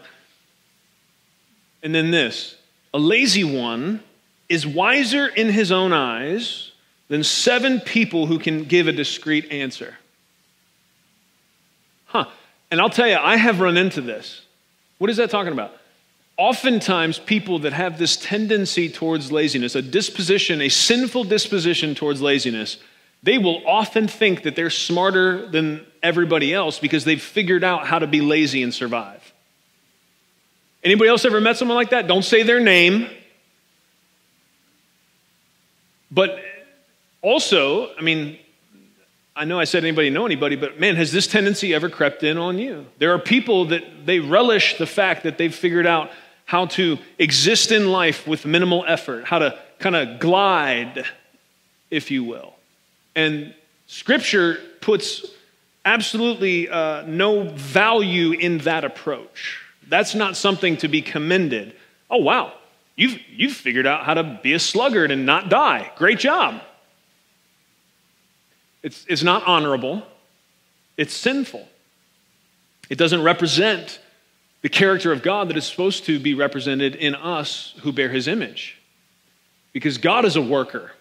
And 1.84 1.94
then 1.94 2.10
this 2.10 2.56
a 2.96 2.98
lazy 2.98 3.44
one 3.44 4.02
is 4.50 4.66
wiser 4.66 5.28
in 5.28 5.50
his 5.50 5.72
own 5.72 5.94
eyes 5.94 6.72
than 7.08 7.24
seven 7.24 7.80
people 7.80 8.26
who 8.26 8.40
can 8.40 8.64
give 8.64 8.88
a 8.88 8.92
discreet 8.92 9.52
answer. 9.52 9.96
Huh. 12.06 12.26
And 12.72 12.82
I'll 12.82 12.90
tell 12.90 13.08
you, 13.08 13.16
I 13.16 13.38
have 13.38 13.60
run 13.60 13.78
into 13.78 14.02
this. 14.02 14.42
What 14.98 15.10
is 15.10 15.18
that 15.18 15.30
talking 15.30 15.54
about? 15.54 15.74
Oftentimes, 16.38 17.20
people 17.20 17.60
that 17.60 17.74
have 17.74 17.98
this 17.98 18.18
tendency 18.18 18.90
towards 18.90 19.32
laziness, 19.32 19.76
a 19.76 19.82
disposition, 19.82 20.62
a 20.62 20.70
sinful 20.70 21.26
disposition 21.26 21.96
towards 21.96 22.22
laziness, 22.22 22.78
they 23.24 23.38
will 23.38 23.66
often 23.66 24.08
think 24.08 24.44
that 24.44 24.56
they're 24.56 24.70
smarter 24.70 25.48
than 25.48 25.86
everybody 26.04 26.54
else 26.54 26.78
because 26.78 27.06
they've 27.06 27.22
figured 27.22 27.64
out 27.64 27.88
how 27.88 28.00
to 28.00 28.08
be 28.08 28.22
lazy 28.22 28.64
and 28.64 28.74
survive. 28.74 29.34
Anybody 30.84 31.10
else 31.10 31.26
ever 31.26 31.42
met 31.42 31.58
someone 31.58 31.76
like 31.76 31.90
that? 31.92 32.08
Don't 32.08 32.24
say 32.24 32.44
their 32.44 32.60
name. 32.60 33.10
But 36.12 36.40
also, 37.26 37.94
I 37.96 38.02
mean, 38.02 38.38
I 39.36 39.46
know 39.46 39.60
I 39.60 39.64
said 39.64 39.84
anybody 39.84 40.12
know 40.12 40.28
anybody, 40.28 40.56
but 40.56 40.80
man, 40.80 40.96
has 40.96 41.12
this 41.12 41.26
tendency 41.26 41.74
ever 41.74 41.90
crept 41.90 42.22
in 42.24 42.38
on 42.38 42.60
you? 42.60 42.86
There 43.00 43.14
are 43.14 43.20
people 43.20 43.66
that 43.66 44.06
they 44.06 44.20
relish 44.20 44.78
the 44.78 44.86
fact 44.86 45.24
that 45.24 45.40
they've 45.40 45.54
figured 45.54 45.88
out 45.88 46.12
how 46.46 46.68
to 46.68 47.00
exist 47.18 47.72
in 47.72 47.90
life 47.92 48.28
with 48.28 48.46
minimal 48.46 48.86
effort, 48.88 49.26
how 49.26 49.40
to 49.40 49.58
kind 49.80 49.96
of 49.96 50.20
glide, 50.20 51.04
if 51.90 52.12
you 52.12 52.24
will. 52.24 52.54
And 53.16 53.56
scripture 53.88 54.60
puts 54.80 55.26
absolutely 55.84 56.70
uh, 56.70 57.02
no 57.08 57.50
value 57.50 58.34
in 58.34 58.60
that 58.60 58.86
approach. 58.86 59.62
That's 59.88 60.14
not 60.14 60.38
something 60.38 60.78
to 60.78 60.88
be 60.88 61.02
commended. 61.02 61.76
Oh, 62.12 62.18
wow, 62.18 62.54
you've, 62.96 63.18
you've 63.28 63.54
figured 63.54 63.88
out 63.88 64.06
how 64.06 64.14
to 64.14 64.40
be 64.44 64.54
a 64.54 64.60
sluggard 64.60 65.10
and 65.10 65.26
not 65.26 65.50
die. 65.50 65.92
Great 65.98 66.20
job. 66.20 66.62
It's, 68.86 69.04
it's 69.10 69.24
not 69.24 69.48
honorable, 69.48 70.04
it's 70.96 71.12
sinful. 71.12 71.68
It 72.88 73.00
doesn't 73.00 73.24
represent 73.24 74.00
the 74.62 74.70
character 74.70 75.12
of 75.12 75.24
God 75.24 75.50
that 75.50 75.58
is 75.58 75.66
supposed 75.66 76.06
to 76.06 76.20
be 76.20 76.36
represented 76.36 76.96
in 76.96 77.16
us 77.16 77.74
who 77.82 77.92
bear 77.92 78.10
his 78.10 78.28
image. 78.28 78.78
Because 79.74 79.98
God 79.98 80.24
is 80.24 80.36
a 80.36 80.42
worker. 80.42 80.92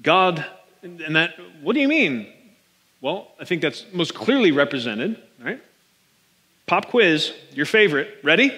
God, 0.00 0.46
and 0.82 1.14
that, 1.14 1.34
what 1.60 1.74
do 1.74 1.80
you 1.80 1.88
mean? 1.88 2.26
Well, 3.02 3.28
I 3.38 3.44
think 3.44 3.60
that's 3.60 3.84
most 3.92 4.14
clearly 4.14 4.50
represented, 4.50 5.22
right? 5.38 5.62
Pop 6.64 6.88
quiz, 6.88 7.34
your 7.52 7.66
favorite. 7.66 8.08
Ready? 8.22 8.50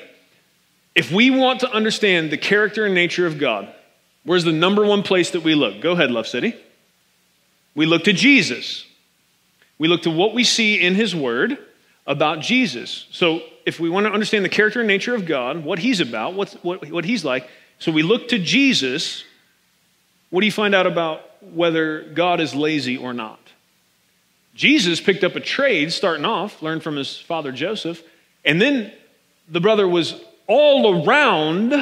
If 0.94 1.11
we 1.11 1.33
want 1.33 1.59
to 1.61 1.70
understand 1.72 2.31
the 2.31 2.38
character 2.38 2.87
and 2.87 2.94
nature 2.94 3.27
of 3.27 3.40
God, 3.40 3.75
where's 4.22 4.44
the 4.44 4.53
number 4.53 4.87
one 4.87 5.03
place 5.03 5.33
that 5.33 5.42
we 5.42 5.57
look? 5.57 5.81
Go 5.81 5.90
ahead, 5.90 6.12
Love 6.12 6.29
City. 6.29 6.55
We 7.76 7.86
look 7.86 8.04
to 8.04 8.12
Jesus. 8.12 8.84
We 9.78 9.86
look 9.86 10.02
to 10.02 10.10
what 10.10 10.34
we 10.34 10.42
see 10.42 10.80
in 10.80 10.96
His 10.96 11.14
Word 11.14 11.58
about 12.06 12.40
Jesus. 12.40 13.06
So, 13.12 13.42
if 13.64 13.78
we 13.78 13.90
want 13.90 14.06
to 14.06 14.12
understand 14.12 14.44
the 14.44 14.48
character 14.48 14.80
and 14.80 14.88
nature 14.88 15.14
of 15.14 15.26
God, 15.26 15.64
what 15.64 15.78
He's 15.78 16.00
about, 16.00 16.34
what, 16.34 16.64
what 16.64 17.04
He's 17.04 17.24
like, 17.24 17.48
so 17.78 17.92
we 17.92 18.02
look 18.02 18.28
to 18.28 18.38
Jesus. 18.38 19.22
What 20.30 20.40
do 20.40 20.46
you 20.46 20.52
find 20.52 20.74
out 20.74 20.86
about 20.86 21.22
whether 21.42 22.02
God 22.02 22.40
is 22.40 22.54
lazy 22.54 22.96
or 22.96 23.12
not? 23.12 23.38
Jesus 24.54 25.00
picked 25.00 25.22
up 25.22 25.36
a 25.36 25.40
trade 25.40 25.92
starting 25.92 26.24
off, 26.24 26.62
learned 26.62 26.82
from 26.82 26.96
his 26.96 27.16
father 27.18 27.52
Joseph, 27.52 28.02
and 28.44 28.60
then 28.60 28.90
the 29.48 29.60
brother 29.60 29.86
was 29.86 30.18
all 30.46 31.06
around 31.06 31.74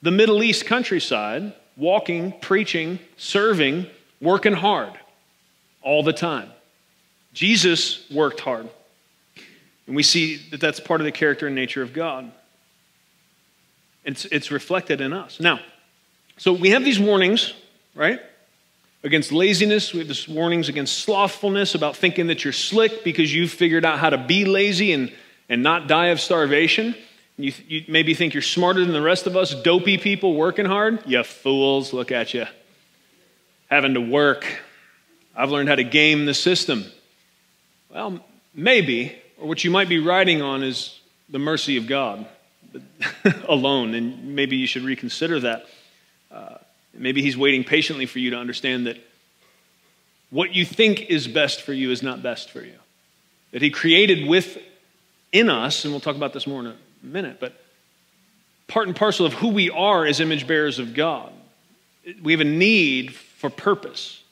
the 0.00 0.10
Middle 0.10 0.42
East 0.42 0.66
countryside, 0.66 1.52
walking, 1.76 2.32
preaching, 2.40 3.00
serving, 3.16 3.86
working 4.22 4.54
hard 4.54 4.92
all 5.82 6.02
the 6.02 6.12
time. 6.12 6.48
Jesus 7.34 8.08
worked 8.10 8.40
hard. 8.40 8.68
And 9.86 9.96
we 9.96 10.02
see 10.02 10.36
that 10.50 10.60
that's 10.60 10.80
part 10.80 11.00
of 11.00 11.04
the 11.04 11.12
character 11.12 11.46
and 11.46 11.56
nature 11.56 11.82
of 11.82 11.92
God. 11.92 12.30
It's, 14.04 14.24
it's 14.26 14.50
reflected 14.50 15.00
in 15.00 15.12
us. 15.12 15.40
Now, 15.40 15.60
so 16.36 16.52
we 16.52 16.70
have 16.70 16.84
these 16.84 17.00
warnings, 17.00 17.52
right? 17.94 18.20
Against 19.04 19.32
laziness. 19.32 19.92
We 19.92 20.00
have 20.00 20.08
these 20.08 20.28
warnings 20.28 20.68
against 20.68 21.00
slothfulness, 21.00 21.74
about 21.74 21.96
thinking 21.96 22.28
that 22.28 22.44
you're 22.44 22.52
slick 22.52 23.04
because 23.04 23.34
you've 23.34 23.50
figured 23.50 23.84
out 23.84 23.98
how 23.98 24.10
to 24.10 24.18
be 24.18 24.44
lazy 24.44 24.92
and, 24.92 25.12
and 25.48 25.62
not 25.62 25.88
die 25.88 26.06
of 26.08 26.20
starvation. 26.20 26.94
You, 27.36 27.52
you 27.66 27.84
maybe 27.88 28.14
think 28.14 28.34
you're 28.34 28.42
smarter 28.42 28.84
than 28.84 28.92
the 28.92 29.02
rest 29.02 29.26
of 29.26 29.36
us, 29.36 29.54
dopey 29.54 29.98
people 29.98 30.34
working 30.34 30.66
hard. 30.66 31.02
You 31.06 31.22
fools, 31.24 31.92
look 31.92 32.12
at 32.12 32.34
you. 32.34 32.46
Having 33.72 33.94
to 33.94 34.02
work. 34.02 34.44
I've 35.34 35.50
learned 35.50 35.70
how 35.70 35.76
to 35.76 35.82
game 35.82 36.26
the 36.26 36.34
system. 36.34 36.84
Well, 37.88 38.22
maybe, 38.54 39.16
or 39.38 39.48
what 39.48 39.64
you 39.64 39.70
might 39.70 39.88
be 39.88 39.98
riding 39.98 40.42
on 40.42 40.62
is 40.62 41.00
the 41.30 41.38
mercy 41.38 41.78
of 41.78 41.86
God 41.86 42.26
alone, 43.48 43.94
and 43.94 44.36
maybe 44.36 44.58
you 44.58 44.66
should 44.66 44.82
reconsider 44.82 45.40
that. 45.40 45.64
Uh, 46.30 46.58
maybe 46.92 47.22
He's 47.22 47.34
waiting 47.34 47.64
patiently 47.64 48.04
for 48.04 48.18
you 48.18 48.28
to 48.32 48.36
understand 48.36 48.88
that 48.88 48.98
what 50.28 50.54
you 50.54 50.66
think 50.66 51.06
is 51.08 51.26
best 51.26 51.62
for 51.62 51.72
you 51.72 51.90
is 51.92 52.02
not 52.02 52.22
best 52.22 52.50
for 52.50 52.60
you. 52.60 52.76
That 53.52 53.62
He 53.62 53.70
created 53.70 54.28
within 54.28 55.48
us, 55.48 55.86
and 55.86 55.94
we'll 55.94 56.00
talk 56.00 56.16
about 56.16 56.34
this 56.34 56.46
more 56.46 56.60
in 56.60 56.66
a 56.66 56.76
minute, 57.02 57.38
but 57.40 57.58
part 58.68 58.86
and 58.86 58.94
parcel 58.94 59.24
of 59.24 59.32
who 59.32 59.48
we 59.48 59.70
are 59.70 60.04
as 60.04 60.20
image 60.20 60.46
bearers 60.46 60.78
of 60.78 60.92
God. 60.92 61.32
We 62.22 62.32
have 62.32 62.42
a 62.42 62.44
need 62.44 63.16
for 63.42 63.50
purpose, 63.50 64.22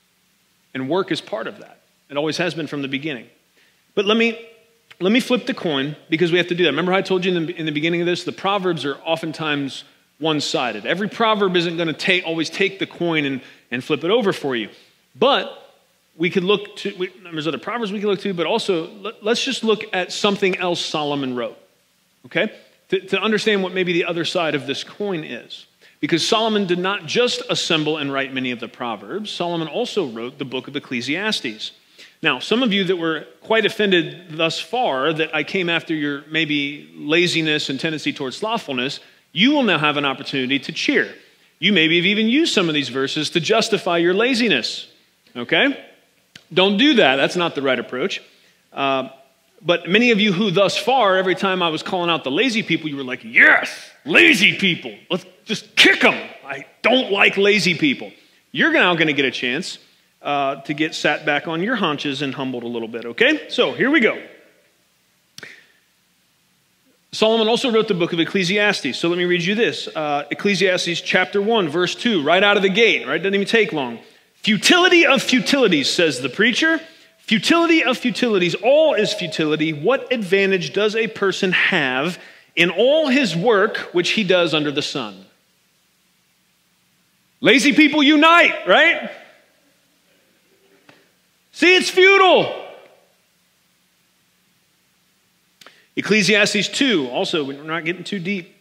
and 0.73 0.89
work 0.89 1.11
is 1.11 1.21
part 1.21 1.49
of 1.49 1.59
that. 1.59 1.81
It 2.11 2.17
always 2.17 2.37
has 2.37 2.55
been 2.55 2.69
from 2.69 2.81
the 2.81 2.87
beginning. 2.87 3.27
But 3.97 4.07
let 4.07 4.17
me 4.17 4.39
let 5.01 5.11
me 5.11 5.19
flip 5.19 5.47
the 5.47 5.55
coin 5.55 5.97
because 6.09 6.31
we 6.31 6.39
have 6.39 6.47
to 6.47 6.55
do 6.55 6.63
that. 6.63 6.71
Remember 6.71 6.93
how 6.93 6.99
I 6.99 7.03
told 7.03 7.25
you 7.25 7.37
in 7.37 7.47
the, 7.47 7.57
in 7.57 7.67
the 7.67 7.73
beginning 7.73 8.03
of 8.03 8.07
this? 8.07 8.23
The 8.23 8.31
Proverbs 8.33 8.85
are 8.85 8.95
oftentimes 8.99 9.83
one 10.21 10.41
sided. 10.41 10.87
Every 10.87 11.09
proverb 11.09 11.57
isn't 11.57 11.77
going 11.77 11.89
to 11.89 11.95
take, 11.95 12.25
always 12.25 12.51
take 12.51 12.79
the 12.79 12.87
coin 12.87 13.25
and, 13.25 13.41
and 13.73 13.83
flip 13.83 14.05
it 14.05 14.11
over 14.11 14.33
for 14.33 14.55
you. 14.55 14.69
But 15.19 15.51
we 16.17 16.31
could 16.31 16.45
look 16.45 16.77
to, 16.77 16.95
we, 16.99 17.11
there's 17.25 17.49
other 17.49 17.59
Proverbs 17.59 17.91
we 17.91 17.99
can 17.99 18.09
look 18.11 18.21
to, 18.21 18.35
but 18.35 18.47
also 18.47 18.91
let, 18.91 19.27
us 19.27 19.43
just 19.43 19.65
look 19.65 19.83
at 19.93 20.13
something 20.13 20.57
else 20.59 20.85
Solomon 20.85 21.35
wrote, 21.35 21.59
okay? 22.27 22.53
To, 22.91 23.01
to 23.01 23.21
understand 23.21 23.63
what 23.63 23.73
maybe 23.73 23.95
the 23.95 24.05
other 24.05 24.27
side 24.27 24.55
of 24.55 24.67
this 24.67 24.85
coin 24.85 25.25
is. 25.25 25.67
Because 26.01 26.27
Solomon 26.27 26.67
did 26.67 26.79
not 26.79 27.07
just 27.07 27.43
assemble 27.51 27.99
and 27.99 28.13
write 28.13 28.33
many 28.33 28.51
of 28.51 28.61
the 28.61 28.69
Proverbs, 28.69 29.31
Solomon 29.31 29.69
also 29.69 30.07
wrote 30.07 30.39
the 30.39 30.47
book 30.47 30.67
of 30.67 30.75
Ecclesiastes. 30.75 31.73
Now, 32.23 32.39
some 32.39 32.63
of 32.63 32.73
you 32.73 32.85
that 32.85 32.97
were 32.97 33.27
quite 33.43 33.67
offended 33.67 34.37
thus 34.37 34.59
far 34.59 35.13
that 35.13 35.35
I 35.35 35.43
came 35.43 35.69
after 35.69 35.95
your 35.95 36.25
maybe 36.31 36.91
laziness 36.95 37.69
and 37.69 37.79
tendency 37.79 38.13
towards 38.13 38.37
slothfulness, 38.37 39.01
you 39.33 39.53
will 39.53 39.63
now 39.63 39.79
have 39.79 39.97
an 39.97 40.05
opportunity 40.05 40.59
to 40.61 40.73
cheer. 40.73 41.15
You 41.59 41.73
maybe 41.73 41.97
have 41.97 42.07
even 42.07 42.29
used 42.29 42.55
some 42.55 42.69
of 42.69 42.75
these 42.75 42.89
verses 42.89 43.31
to 43.31 43.41
justify 43.41 43.99
your 43.99 44.15
laziness. 44.15 44.89
Okay? 45.37 45.85
Don't 46.53 46.79
do 46.79 46.95
that. 46.95 47.17
That's 47.17 47.37
not 47.37 47.55
the 47.55 47.63
right 47.63 47.79
approach. 47.79 48.23
Uh, 48.73 49.11
but 49.63 49.89
many 49.89 50.11
of 50.11 50.21
you 50.21 50.33
who 50.33 50.51
thus 50.51 50.77
far, 50.77 51.17
every 51.17 51.35
time 51.35 51.63
I 51.63 51.69
was 51.69 51.83
calling 51.83 52.11
out 52.11 52.25
the 52.25 52.31
lazy 52.31 52.63
people, 52.63 52.89
you 52.89 52.97
were 52.97 53.05
like, 53.05 53.23
yes, 53.25 53.91
lazy 54.05 54.57
people. 54.57 54.95
Let's 55.11 55.27
just 55.45 55.77
kick 55.77 56.01
them. 56.01 56.15
I 56.45 56.67
don't 56.83 57.13
like 57.13 57.37
lazy 57.37 57.75
people. 57.75 58.11
You're 58.53 58.73
now 58.73 58.95
going 58.95 59.09
to 59.09 59.13
get 59.13 59.27
a 59.27 59.31
chance 59.31 59.79
uh, 60.23 60.57
to 60.63 60.75
get 60.75 60.95
sat 60.95 61.27
back 61.27 61.47
on 61.47 61.63
your 61.63 61.77
haunches 61.77 62.23
and 62.23 62.35
humbled 62.35 62.63
a 62.63 62.69
little 62.69 62.89
bit, 62.89 63.05
okay? 63.05 63.49
So 63.49 63.73
here 63.73 63.91
we 63.91 64.01
go. 64.01 64.21
Solomon 67.13 67.49
also 67.49 67.73
wrote 67.73 67.89
the 67.89 67.95
book 67.95 68.13
of 68.13 68.21
Ecclesiastes. 68.21 68.97
So 68.97 69.09
let 69.09 69.19
me 69.19 69.25
read 69.25 69.43
you 69.43 69.55
this 69.55 69.89
uh, 69.89 70.27
Ecclesiastes 70.31 71.01
chapter 71.01 71.43
1, 71.43 71.69
verse 71.69 71.95
2, 71.95 72.23
right 72.23 72.43
out 72.43 72.57
of 72.57 72.63
the 72.63 72.69
gate, 72.69 73.07
right? 73.07 73.19
Doesn't 73.19 73.35
even 73.35 73.47
take 73.47 73.73
long. 73.73 73.99
Futility 74.37 75.05
of 75.05 75.23
futilities, 75.23 75.93
says 75.93 76.21
the 76.21 76.29
preacher. 76.29 76.81
Futility 77.31 77.85
of 77.85 77.97
futilities, 77.97 78.57
all 78.57 78.95
is 78.95 79.13
futility. 79.13 79.73
What 79.73 80.13
advantage 80.13 80.73
does 80.73 80.97
a 80.97 81.07
person 81.07 81.53
have 81.53 82.19
in 82.57 82.71
all 82.71 83.07
his 83.07 83.37
work 83.37 83.77
which 83.93 84.11
he 84.11 84.25
does 84.25 84.53
under 84.53 84.73
the 84.73 84.83
sun? 84.83 85.27
Lazy 87.41 87.73
people 87.73 88.03
unite, 88.03 88.67
right? 88.67 89.13
See, 91.53 91.77
it's 91.77 91.89
futile. 91.89 92.53
Ecclesiastes 95.95 96.69
2, 96.71 97.11
also, 97.11 97.45
we're 97.45 97.63
not 97.63 97.85
getting 97.85 98.03
too 98.03 98.19
deep. 98.19 98.60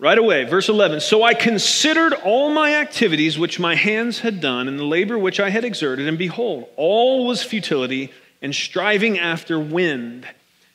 Right 0.00 0.16
away, 0.16 0.44
verse 0.44 0.68
11. 0.68 1.00
So 1.00 1.24
I 1.24 1.34
considered 1.34 2.12
all 2.12 2.50
my 2.50 2.76
activities 2.76 3.36
which 3.36 3.58
my 3.58 3.74
hands 3.74 4.20
had 4.20 4.40
done, 4.40 4.68
and 4.68 4.78
the 4.78 4.84
labor 4.84 5.18
which 5.18 5.40
I 5.40 5.50
had 5.50 5.64
exerted, 5.64 6.06
and 6.06 6.16
behold, 6.16 6.68
all 6.76 7.26
was 7.26 7.42
futility 7.42 8.12
and 8.40 8.54
striving 8.54 9.18
after 9.18 9.58
wind, 9.58 10.24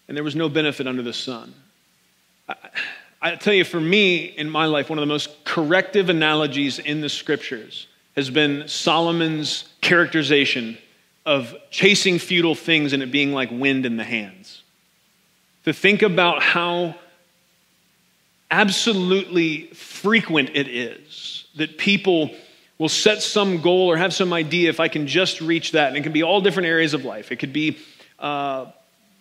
and 0.10 0.18
there 0.18 0.26
was 0.26 0.36
no 0.36 0.50
benefit 0.50 0.88
under 0.88 1.02
the 1.02 1.14
sun. 1.14 1.54
I, 2.50 2.56
I 3.22 3.36
tell 3.36 3.54
you, 3.54 3.64
for 3.64 3.80
me 3.80 4.26
in 4.26 4.50
my 4.50 4.66
life, 4.66 4.90
one 4.90 5.00
of 5.00 5.04
the 5.04 5.08
most 5.14 5.46
corrective 5.46 6.10
analogies 6.10 6.78
in 6.78 7.00
the 7.00 7.08
scriptures 7.08 7.88
has 8.18 8.30
been 8.30 8.68
Solomon's 8.68 9.70
characterization 9.80 10.78
of 11.26 11.56
chasing 11.72 12.20
futile 12.20 12.56
things 12.56 12.92
and 12.92 13.02
it 13.02 13.12
being 13.12 13.32
like 13.32 13.50
wind 13.50 13.86
in 13.86 13.96
the 13.96 14.04
hands. 14.04 14.64
To 15.64 15.72
think 15.72 16.02
about 16.02 16.44
how 16.44 16.96
absolutely 18.54 19.66
frequent 19.74 20.52
it 20.54 20.68
is 20.68 21.46
that 21.56 21.80
people 21.80 22.30
will 22.78 22.88
set 22.88 23.24
some 23.24 23.62
goal 23.62 23.89
or 23.89 23.98
have 23.98 24.13
some 24.13 24.32
idea 24.32 24.70
if 24.70 24.80
I 24.80 24.89
can 24.89 25.08
just 25.08 25.42
reach 25.42 25.72
that. 25.72 25.88
And 25.88 25.98
it 25.98 26.04
can 26.04 26.12
be 26.12 26.22
all 26.22 26.39
different 26.39 26.68
areas 26.68 26.94
of 26.94 27.04
life. 27.04 27.32
It 27.32 27.38
could 27.38 27.52
be, 27.52 27.80
uh, 28.20 28.68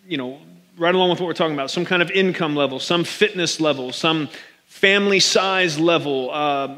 you 0.07 0.17
know, 0.17 0.39
right 0.77 0.93
along 0.93 1.09
with 1.09 1.19
what 1.19 1.25
we're 1.25 1.33
talking 1.33 1.55
about, 1.55 1.71
some 1.71 1.83
kind 1.83 2.03
of 2.03 2.11
income 2.11 2.55
level, 2.55 2.79
some 2.79 3.03
fitness 3.03 3.59
level, 3.59 3.91
some 3.91 4.29
family 4.67 5.19
size 5.19 5.79
level, 5.79 6.29
uh, 6.31 6.77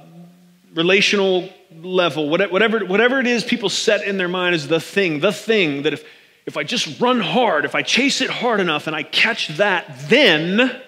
relational 0.73 1.49
level, 1.81 2.29
whatever, 2.29 2.85
whatever 2.85 3.19
it 3.19 3.27
is 3.27 3.43
people 3.43 3.67
set 3.67 4.07
in 4.07 4.17
their 4.17 4.29
mind 4.29 4.55
is 4.55 4.69
the 4.69 4.79
thing, 4.79 5.19
the 5.19 5.33
thing 5.33 5.83
that 5.83 5.91
if, 5.91 6.05
if 6.45 6.55
I 6.55 6.63
just 6.63 7.01
run 7.01 7.19
hard, 7.19 7.65
if 7.65 7.75
I 7.75 7.81
chase 7.81 8.21
it 8.21 8.29
hard 8.29 8.61
enough 8.61 8.87
and 8.87 8.95
I 8.95 9.03
catch 9.03 9.49
that, 9.57 9.93
then 10.07 10.81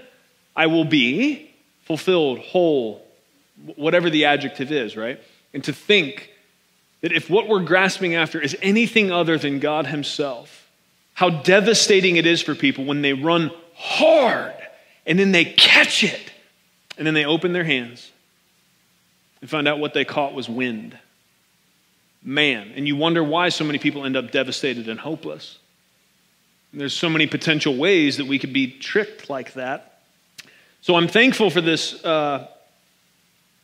I 0.55 0.67
will 0.67 0.85
be 0.85 1.46
fulfilled, 1.87 2.39
whole, 2.39 3.01
whatever 3.77 4.09
the 4.09 4.25
adjective 4.25 4.71
is, 4.73 4.97
right? 4.97 5.21
And 5.53 5.63
to 5.63 5.73
think 5.73 6.29
that 6.99 7.13
if 7.13 7.29
what 7.29 7.47
we're 7.47 7.63
grasping 7.63 8.13
after 8.13 8.41
is 8.41 8.57
anything 8.61 9.09
other 9.09 9.37
than 9.37 9.59
God 9.59 9.87
Himself, 9.87 10.67
how 11.13 11.29
devastating 11.29 12.17
it 12.17 12.25
is 12.25 12.41
for 12.41 12.55
people 12.55 12.83
when 12.83 13.01
they 13.01 13.13
run 13.13 13.51
hard 13.73 14.53
and 15.05 15.17
then 15.17 15.31
they 15.31 15.45
catch 15.45 16.03
it 16.03 16.31
and 16.97 17.07
then 17.07 17.13
they 17.13 17.25
open 17.25 17.53
their 17.53 17.63
hands 17.63 18.11
and 19.39 19.49
find 19.49 19.65
out 19.65 19.79
what 19.79 19.93
they 19.93 20.03
caught 20.03 20.33
was 20.33 20.49
wind. 20.49 20.97
Man. 22.21 22.73
And 22.75 22.85
you 22.85 22.97
wonder 22.97 23.23
why 23.23 23.47
so 23.49 23.63
many 23.63 23.79
people 23.79 24.03
end 24.03 24.17
up 24.17 24.31
devastated 24.31 24.89
and 24.89 24.99
hopeless. 24.99 25.57
And 26.73 26.81
there's 26.81 26.93
so 26.93 27.09
many 27.09 27.27
potential 27.27 27.77
ways 27.77 28.17
that 28.17 28.27
we 28.27 28.39
could 28.39 28.51
be 28.51 28.71
tricked 28.71 29.29
like 29.29 29.53
that. 29.53 29.96
So 30.81 30.95
I'm 30.95 31.07
thankful 31.07 31.49
for 31.49 31.61
this 31.61 32.03
uh, 32.05 32.47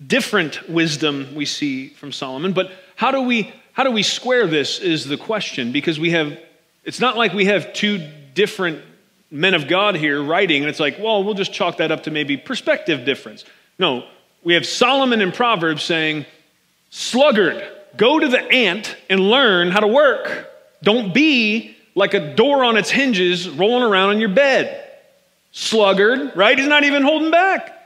different 0.05 0.69
wisdom 0.69 1.33
we 1.35 1.45
see 1.45 1.89
from 1.89 2.11
Solomon. 2.11 2.53
But 2.53 2.71
how 2.95 3.11
do 3.11 3.21
we 3.21 3.53
how 3.73 3.83
do 3.83 3.91
we 3.91 4.03
square 4.03 4.45
this 4.45 4.79
is 4.79 5.05
the 5.05 5.17
question 5.17 5.71
because 5.71 5.99
we 5.99 6.11
have 6.11 6.37
it's 6.83 6.99
not 6.99 7.17
like 7.17 7.33
we 7.33 7.45
have 7.45 7.73
two 7.73 8.07
different 8.33 8.83
men 9.31 9.55
of 9.55 9.67
God 9.67 9.95
here 9.95 10.21
writing, 10.21 10.61
and 10.61 10.69
it's 10.69 10.79
like, 10.79 10.99
well, 10.99 11.23
we'll 11.23 11.33
just 11.33 11.51
chalk 11.51 11.77
that 11.77 11.91
up 11.91 12.03
to 12.03 12.11
maybe 12.11 12.37
perspective 12.37 13.03
difference. 13.03 13.45
No, 13.79 14.05
we 14.43 14.53
have 14.53 14.65
Solomon 14.65 15.21
in 15.21 15.31
Proverbs 15.31 15.83
saying, 15.83 16.25
sluggard, 16.91 17.67
go 17.97 18.19
to 18.19 18.27
the 18.27 18.39
ant 18.39 18.95
and 19.09 19.19
learn 19.19 19.71
how 19.71 19.79
to 19.79 19.87
work. 19.87 20.49
Don't 20.83 21.13
be 21.13 21.75
like 21.95 22.13
a 22.13 22.35
door 22.35 22.63
on 22.63 22.77
its 22.77 22.91
hinges 22.91 23.49
rolling 23.49 23.83
around 23.83 24.11
in 24.11 24.19
your 24.19 24.29
bed. 24.29 24.82
Sluggard, 25.53 26.35
right? 26.35 26.57
He's 26.57 26.67
not 26.67 26.83
even 26.83 27.03
holding 27.03 27.31
back. 27.31 27.79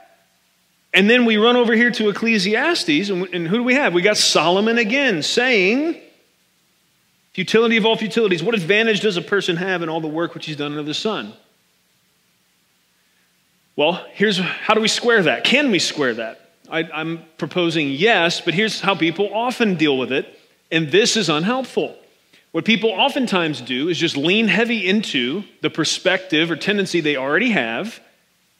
And 0.92 1.08
then 1.08 1.24
we 1.26 1.36
run 1.36 1.54
over 1.54 1.74
here 1.74 1.90
to 1.92 2.08
Ecclesiastes, 2.08 3.10
and, 3.10 3.28
and 3.32 3.46
who 3.46 3.58
do 3.58 3.62
we 3.62 3.74
have? 3.74 3.94
We 3.94 4.02
got 4.02 4.16
Solomon 4.16 4.78
again 4.78 5.22
saying, 5.22 6.00
Futility 7.38 7.76
of 7.76 7.86
all 7.86 7.96
futilities. 7.96 8.42
What 8.42 8.56
advantage 8.56 8.98
does 8.98 9.16
a 9.16 9.22
person 9.22 9.54
have 9.58 9.82
in 9.82 9.88
all 9.88 10.00
the 10.00 10.08
work 10.08 10.34
which 10.34 10.46
he's 10.46 10.56
done 10.56 10.72
under 10.72 10.82
the 10.82 10.92
sun? 10.92 11.32
Well, 13.76 14.04
here's 14.12 14.38
how 14.38 14.74
do 14.74 14.80
we 14.80 14.88
square 14.88 15.22
that? 15.22 15.44
Can 15.44 15.70
we 15.70 15.78
square 15.78 16.14
that? 16.14 16.40
I, 16.68 16.82
I'm 16.92 17.22
proposing 17.36 17.90
yes, 17.90 18.40
but 18.40 18.54
here's 18.54 18.80
how 18.80 18.96
people 18.96 19.32
often 19.32 19.76
deal 19.76 19.96
with 19.96 20.10
it, 20.10 20.26
and 20.72 20.90
this 20.90 21.16
is 21.16 21.28
unhelpful. 21.28 21.94
What 22.52 22.64
people 22.64 22.90
oftentimes 22.90 23.60
do 23.60 23.88
is 23.88 23.98
just 23.98 24.16
lean 24.16 24.48
heavy 24.48 24.86
into 24.86 25.44
the 25.60 25.70
perspective 25.70 26.50
or 26.50 26.56
tendency 26.56 27.00
they 27.00 27.16
already 27.16 27.50
have 27.50 28.00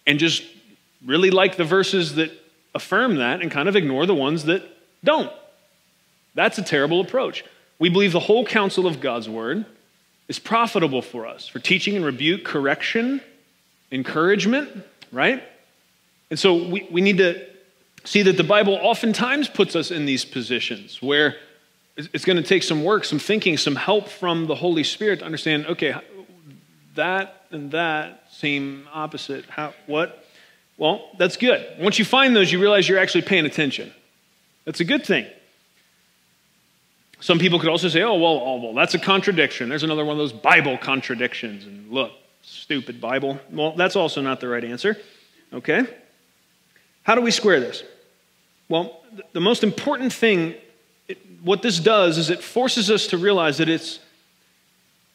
and 0.06 0.18
just 0.18 0.42
really 1.04 1.30
like 1.30 1.56
the 1.56 1.64
verses 1.64 2.16
that 2.16 2.30
affirm 2.74 3.16
that 3.16 3.40
and 3.40 3.50
kind 3.50 3.68
of 3.68 3.76
ignore 3.76 4.06
the 4.06 4.14
ones 4.14 4.44
that 4.44 4.62
don't. 5.02 5.32
That's 6.34 6.58
a 6.58 6.62
terrible 6.62 7.00
approach. 7.00 7.44
We 7.78 7.88
believe 7.88 8.12
the 8.12 8.20
whole 8.20 8.44
counsel 8.44 8.86
of 8.86 9.00
God's 9.00 9.28
word 9.28 9.64
is 10.28 10.38
profitable 10.38 11.02
for 11.02 11.26
us 11.26 11.48
for 11.48 11.58
teaching 11.58 11.96
and 11.96 12.04
rebuke, 12.04 12.44
correction, 12.44 13.20
encouragement, 13.90 14.84
right? 15.10 15.42
And 16.30 16.38
so 16.38 16.54
we, 16.68 16.86
we 16.90 17.00
need 17.00 17.18
to 17.18 17.46
see 18.04 18.22
that 18.22 18.36
the 18.36 18.44
Bible 18.44 18.74
oftentimes 18.74 19.48
puts 19.48 19.74
us 19.74 19.90
in 19.90 20.06
these 20.06 20.24
positions 20.24 21.00
where 21.00 21.36
it's 21.98 22.24
going 22.24 22.36
to 22.36 22.42
take 22.42 22.62
some 22.62 22.84
work, 22.84 23.04
some 23.04 23.18
thinking, 23.18 23.56
some 23.56 23.74
help 23.74 24.08
from 24.08 24.46
the 24.46 24.54
Holy 24.54 24.84
Spirit 24.84 25.18
to 25.18 25.24
understand 25.24 25.66
okay, 25.66 25.94
that 26.94 27.46
and 27.50 27.72
that 27.72 28.24
seem 28.30 28.88
opposite. 28.92 29.44
How, 29.46 29.74
what? 29.86 30.24
Well, 30.76 31.10
that's 31.18 31.36
good. 31.36 31.66
Once 31.80 31.98
you 31.98 32.04
find 32.04 32.36
those, 32.36 32.52
you 32.52 32.60
realize 32.60 32.88
you're 32.88 32.98
actually 32.98 33.22
paying 33.22 33.46
attention. 33.46 33.92
That's 34.64 34.80
a 34.80 34.84
good 34.84 35.04
thing. 35.04 35.26
Some 37.20 37.40
people 37.40 37.58
could 37.58 37.68
also 37.68 37.88
say, 37.88 38.02
oh, 38.02 38.14
well, 38.14 38.40
oh, 38.44 38.62
well, 38.62 38.74
that's 38.74 38.94
a 38.94 38.98
contradiction. 38.98 39.68
There's 39.68 39.82
another 39.82 40.04
one 40.04 40.12
of 40.12 40.18
those 40.18 40.32
Bible 40.32 40.78
contradictions. 40.78 41.64
And 41.64 41.90
look, 41.90 42.12
stupid 42.42 43.00
Bible. 43.00 43.40
Well, 43.50 43.72
that's 43.72 43.96
also 43.96 44.20
not 44.20 44.38
the 44.38 44.46
right 44.46 44.62
answer. 44.62 44.96
Okay? 45.52 45.84
How 47.02 47.16
do 47.16 47.22
we 47.22 47.32
square 47.32 47.58
this? 47.58 47.82
Well, 48.68 49.02
the 49.32 49.40
most 49.40 49.64
important 49.64 50.12
thing, 50.12 50.54
what 51.42 51.62
this 51.62 51.78
does 51.78 52.18
is 52.18 52.30
it 52.30 52.42
forces 52.42 52.90
us 52.90 53.06
to 53.08 53.18
realize 53.18 53.58
that 53.58 53.68
it's, 53.68 54.00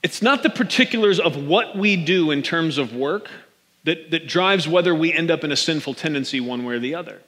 it's 0.02 0.22
not 0.22 0.44
the 0.44 0.50
particulars 0.50 1.20
of 1.20 1.36
what 1.48 1.78
we 1.78 1.96
do 1.96 2.32
in 2.32 2.42
terms 2.42 2.78
of 2.78 2.96
work 2.96 3.30
that, 3.84 4.12
that 4.12 4.28
drives 4.28 4.68
whether 4.68 4.96
we 4.96 5.12
end 5.12 5.30
up 5.30 5.44
in 5.44 5.52
a 5.52 5.56
sinful 5.56 5.94
tendency 5.94 6.40
one 6.40 6.66
way 6.66 6.76
or 6.76 6.80
the 6.80 6.96
other. 6.96 7.22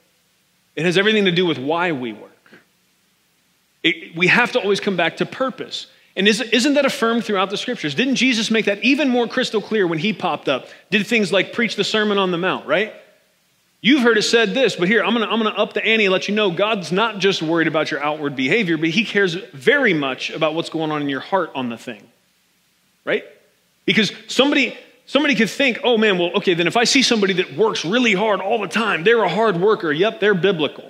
It 0.76 0.86
has 0.86 0.98
everything 0.98 1.26
to 1.26 1.32
do 1.32 1.46
with 1.46 1.58
why 1.58 1.92
we 1.92 2.14
work. 2.14 2.32
It, 3.84 4.16
we 4.16 4.28
have 4.28 4.52
to 4.54 4.60
always 4.60 4.80
come 4.80 4.98
back 4.98 5.18
to 5.18 5.26
purpose. 5.26 5.88
And 6.16 6.28
is, 6.28 6.42
isn't 6.42 6.76
that 6.76 6.86
affirmed 6.86 7.26
throughout 7.26 7.50
the 7.50 7.58
scriptures? 7.58 7.94
Didn't 7.94 8.16
Jesus 8.16 8.50
make 8.50 8.66
that 8.66 8.84
even 8.84 9.10
more 9.10 9.28
crystal 9.28 9.62
clear 9.62 9.86
when 9.86 10.00
he 10.00 10.14
popped 10.14 10.48
up? 10.48 10.68
Did 10.90 11.06
things 11.06 11.32
like 11.32 11.54
preach 11.54 11.76
the 11.76 11.84
Sermon 11.84 12.18
on 12.18 12.32
the 12.32 12.38
Mount, 12.38 12.66
right? 12.66 12.94
You've 13.86 14.02
heard 14.02 14.18
it 14.18 14.24
said 14.24 14.56
this, 14.56 14.76
but 14.76 14.88
here, 14.88 15.04
I'm 15.04 15.14
gonna, 15.14 15.28
I'm 15.28 15.38
gonna 15.38 15.52
up 15.52 15.74
the 15.74 15.86
ante 15.86 16.06
and 16.06 16.12
let 16.12 16.28
you 16.28 16.34
know 16.34 16.50
God's 16.50 16.92
not 16.92 17.20
just 17.20 17.44
worried 17.44 17.68
about 17.68 17.92
your 17.92 18.02
outward 18.02 18.36
behavior, 18.36 18.80
but 18.80 18.90
he 18.90 19.06
cares 19.06 19.36
very 19.36 19.94
much 19.94 20.32
about 20.32 20.56
what's 20.56 20.70
going 20.70 20.90
on 20.90 21.04
in 21.04 21.08
your 21.08 21.20
heart 21.20 21.52
on 21.54 21.70
the 21.70 21.78
thing, 21.78 22.02
right? 23.04 23.24
Because 23.86 24.12
somebody, 24.28 24.76
somebody 25.06 25.36
could 25.36 25.52
think, 25.52 25.82
oh 25.84 26.00
man, 26.00 26.18
well, 26.18 26.32
okay, 26.38 26.56
then 26.56 26.66
if 26.66 26.76
I 26.76 26.84
see 26.86 27.04
somebody 27.04 27.34
that 27.34 27.56
works 27.56 27.86
really 27.86 28.16
hard 28.16 28.42
all 28.42 28.60
the 28.60 28.68
time, 28.68 29.04
they're 29.04 29.22
a 29.22 29.30
hard 29.30 29.56
worker. 29.56 29.92
Yep, 29.92 30.20
they're 30.20 30.34
biblical. 30.34 30.90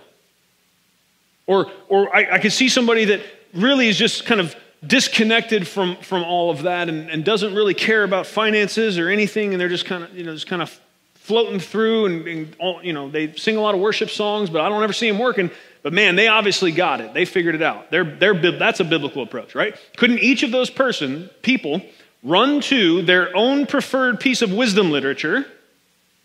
Or, 1.47 1.69
or 1.89 2.15
I, 2.15 2.35
I 2.35 2.39
could 2.39 2.53
see 2.53 2.69
somebody 2.69 3.03
that 3.03 3.19
really 3.53 3.89
is 3.89 3.97
just 3.97 4.25
kind 4.25 4.39
of 4.39 4.55
disconnected 4.87 5.67
from, 5.67 5.97
from 5.97 6.23
all 6.23 6.49
of 6.49 6.61
that 6.61 6.87
and, 6.87 7.09
and 7.09 7.25
doesn't 7.25 7.53
really 7.53 7.73
care 7.73 8.05
about 8.05 8.25
finances 8.25 8.97
or 8.97 9.09
anything, 9.09 9.51
and 9.53 9.59
they're 9.59 9.67
just 9.67 9.85
kind 9.85 10.05
of, 10.05 10.17
you 10.17 10.23
know, 10.23 10.33
just 10.33 10.47
kind 10.47 10.61
of 10.61 10.79
floating 11.25 11.59
through 11.59 12.05
and, 12.05 12.27
and 12.27 12.55
all, 12.59 12.83
you 12.83 12.93
know, 12.93 13.09
they 13.09 13.33
sing 13.33 13.57
a 13.57 13.59
lot 13.59 13.73
of 13.73 13.81
worship 13.81 14.11
songs, 14.11 14.47
but 14.51 14.61
I 14.61 14.69
don't 14.69 14.83
ever 14.83 14.93
see 14.93 15.09
them 15.09 15.17
working. 15.17 15.49
But 15.81 15.91
man, 15.91 16.15
they 16.15 16.27
obviously 16.27 16.71
got 16.71 17.01
it. 17.01 17.15
They 17.15 17.25
figured 17.25 17.55
it 17.55 17.63
out. 17.63 17.89
They're, 17.89 18.03
they're, 18.03 18.35
that's 18.51 18.79
a 18.79 18.83
biblical 18.83 19.23
approach, 19.23 19.55
right? 19.55 19.75
Couldn't 19.97 20.19
each 20.19 20.43
of 20.43 20.51
those 20.51 20.69
person, 20.69 21.31
people 21.41 21.81
run 22.21 22.61
to 22.61 23.01
their 23.01 23.35
own 23.35 23.65
preferred 23.65 24.19
piece 24.19 24.43
of 24.43 24.53
wisdom 24.53 24.91
literature, 24.91 25.47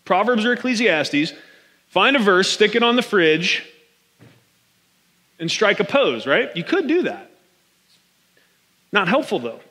Proverbs 0.05 0.45
or 0.45 0.53
Ecclesiastes, 0.53 1.33
find 1.87 2.15
a 2.15 2.19
verse, 2.19 2.51
stick 2.51 2.75
it 2.75 2.83
on 2.83 2.95
the 2.95 3.01
fridge, 3.01 3.67
and 5.39 5.49
strike 5.49 5.79
a 5.79 5.83
pose, 5.83 6.27
right? 6.27 6.55
You 6.55 6.63
could 6.63 6.87
do 6.87 7.03
that. 7.03 7.31
Not 8.91 9.07
helpful, 9.07 9.39
though. 9.39 9.61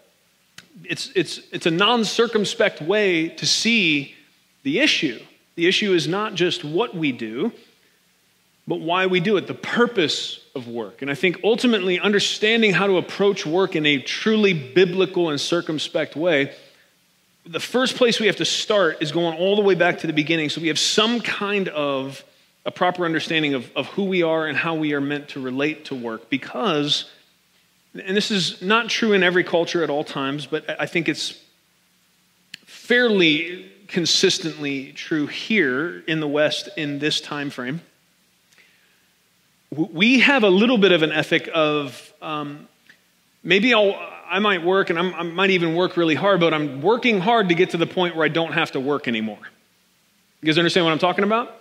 It's, 0.83 1.13
it's, 1.15 1.41
it's 1.53 1.67
a 1.67 1.71
non 1.71 2.05
circumspect 2.05 2.83
way 2.83 3.29
to 3.29 3.47
see 3.47 4.17
the 4.63 4.81
issue. 4.81 5.21
The 5.57 5.67
issue 5.67 5.93
is 5.93 6.09
not 6.09 6.35
just 6.35 6.65
what 6.65 6.95
we 6.95 7.13
do, 7.13 7.53
but 8.67 8.81
why 8.81 9.07
we 9.07 9.21
do 9.21 9.37
it, 9.37 9.47
the 9.47 9.55
purpose 9.55 10.41
of 10.55 10.69
work. 10.69 11.03
And 11.03 11.11
I 11.11 11.15
think 11.15 11.41
ultimately 11.43 11.99
understanding 11.99 12.73
how 12.73 12.87
to 12.87 12.99
approach 12.99 13.45
work 13.45 13.75
in 13.75 13.85
a 13.85 14.01
truly 14.01 14.53
biblical 14.53 15.31
and 15.31 15.41
circumspect 15.41 16.15
way, 16.15 16.55
the 17.45 17.61
first 17.61 17.97
place 17.97 18.21
we 18.21 18.27
have 18.27 18.37
to 18.37 18.45
start 18.45 18.99
is 19.03 19.13
going 19.13 19.37
all 19.37 19.57
the 19.57 19.63
way 19.63 19.75
back 19.75 19.99
to 19.99 20.07
the 20.07 20.13
beginning. 20.13 20.51
So 20.51 20.61
we 20.61 20.69
have 20.69 20.79
some 20.79 21.21
kind 21.21 21.69
of 21.69 22.23
a 22.65 22.71
proper 22.71 23.05
understanding 23.05 23.55
of, 23.55 23.71
of 23.75 23.87
who 23.89 24.05
we 24.05 24.23
are 24.23 24.47
and 24.47 24.57
how 24.57 24.75
we 24.75 24.93
are 24.93 25.01
meant 25.01 25.31
to 25.31 25.41
relate 25.41 25.87
to 25.87 25.95
work 25.95 26.29
because, 26.29 27.11
and 27.95 28.17
this 28.17 28.31
is 28.31 28.61
not 28.61 28.89
true 28.89 29.13
in 29.15 29.23
every 29.23 29.43
culture 29.43 29.83
at 29.83 29.91
all 29.91 30.05
times, 30.05 30.47
but 30.47 30.65
I 30.81 30.87
think 30.87 31.09
it's 31.09 31.43
fairly 32.67 33.71
consistently 33.91 34.93
true 34.93 35.27
here 35.27 36.03
in 36.07 36.21
the 36.21 36.29
West 36.29 36.69
in 36.77 36.99
this 36.99 37.21
time 37.21 37.51
frame. 37.51 37.83
We 39.71 40.21
have 40.21 40.43
a 40.43 40.49
little 40.49 40.79
bit 40.79 40.93
of 40.93 41.03
an 41.03 41.13
ethic 41.13 41.49
of 41.53 42.13
um, 42.23 42.69
maybe 43.43 43.75
I'll, 43.75 43.95
I 44.29 44.39
might 44.39 44.65
work 44.65 44.91
and 44.91 44.99
I'm, 44.99 45.15
i 45.15 45.23
might 45.23 45.51
even 45.51 45.75
work 45.75 45.97
really 45.97 46.15
hard, 46.15 46.41
but 46.41 46.55
I'm 46.55 46.83
working 46.83 47.21
hard 47.21 47.49
to 47.51 47.55
get 47.55 47.71
to 47.71 47.77
the 47.77 47.87
point 47.87 48.17
where 48.17 48.25
I 48.25 48.29
don't 48.29 48.53
have 48.53 48.73
to 48.73 48.81
work 48.81 49.09
anymore. 49.09 49.39
You 50.41 50.47
guys 50.47 50.59
understand 50.59 50.87
what 50.87 50.93
I'm 50.93 50.99
talking 50.99 51.25
about? 51.25 51.57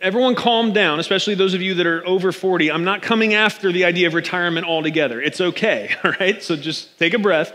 Everyone 0.00 0.34
calm 0.34 0.72
down, 0.72 1.00
especially 1.00 1.34
those 1.34 1.54
of 1.54 1.62
you 1.62 1.74
that 1.74 1.86
are 1.86 2.06
over 2.06 2.32
40. 2.32 2.70
I'm 2.70 2.84
not 2.84 3.02
coming 3.02 3.34
after 3.34 3.72
the 3.72 3.84
idea 3.84 4.06
of 4.06 4.14
retirement 4.14 4.66
altogether. 4.66 5.20
It's 5.20 5.40
okay, 5.40 5.94
all 6.04 6.12
right? 6.18 6.42
So 6.42 6.56
just 6.56 6.98
take 6.98 7.14
a 7.14 7.18
breath. 7.18 7.52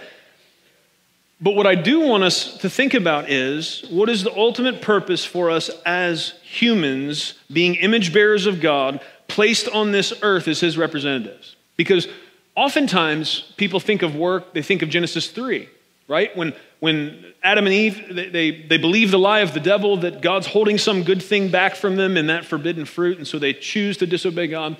But 1.45 1.53
what 1.53 1.67
I 1.67 1.75
do 1.75 1.99
want 1.99 2.23
us 2.23 2.57
to 2.57 2.71
think 2.71 2.95
about 2.95 3.29
is 3.29 3.85
what 3.91 4.09
is 4.09 4.23
the 4.23 4.35
ultimate 4.35 4.81
purpose 4.81 5.23
for 5.23 5.51
us 5.51 5.69
as 5.85 6.33
humans, 6.41 7.35
being 7.53 7.75
image 7.75 8.11
bearers 8.11 8.47
of 8.47 8.59
God, 8.59 8.99
placed 9.27 9.69
on 9.69 9.91
this 9.91 10.11
earth 10.23 10.47
as 10.47 10.59
his 10.59 10.75
representatives? 10.75 11.55
Because 11.77 12.07
oftentimes 12.55 13.53
people 13.57 13.79
think 13.79 14.01
of 14.01 14.15
work, 14.15 14.55
they 14.55 14.63
think 14.63 14.81
of 14.81 14.89
Genesis 14.89 15.27
3, 15.27 15.69
right? 16.07 16.35
When 16.35 16.55
when 16.79 17.23
Adam 17.43 17.67
and 17.67 17.73
Eve, 17.75 18.15
they, 18.15 18.29
they, 18.29 18.61
they, 18.63 18.77
believe 18.77 19.11
the 19.11 19.19
lie 19.19 19.39
of 19.39 19.53
the 19.53 19.59
devil 19.59 19.97
that 19.97 20.21
God's 20.21 20.47
holding 20.47 20.79
some 20.79 21.03
good 21.03 21.21
thing 21.21 21.49
back 21.49 21.75
from 21.75 21.95
them 21.95 22.17
in 22.17 22.25
that 22.27 22.45
forbidden 22.45 22.85
fruit, 22.85 23.19
and 23.19 23.27
so 23.27 23.37
they 23.37 23.53
choose 23.53 23.97
to 23.97 24.07
disobey 24.07 24.47
God. 24.47 24.77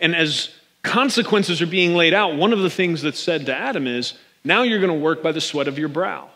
And 0.00 0.16
as 0.16 0.50
consequences 0.82 1.62
are 1.62 1.66
being 1.66 1.94
laid 1.94 2.12
out, 2.12 2.34
one 2.34 2.52
of 2.52 2.58
the 2.58 2.70
things 2.70 3.02
that's 3.02 3.20
said 3.20 3.46
to 3.46 3.56
Adam 3.56 3.86
is, 3.86 4.14
now 4.44 4.62
you're 4.62 4.80
going 4.80 4.92
to 4.92 4.98
work 4.98 5.22
by 5.22 5.32
the 5.32 5.40
sweat 5.40 5.68
of 5.68 5.78
your 5.78 5.88
brow. 5.88 6.30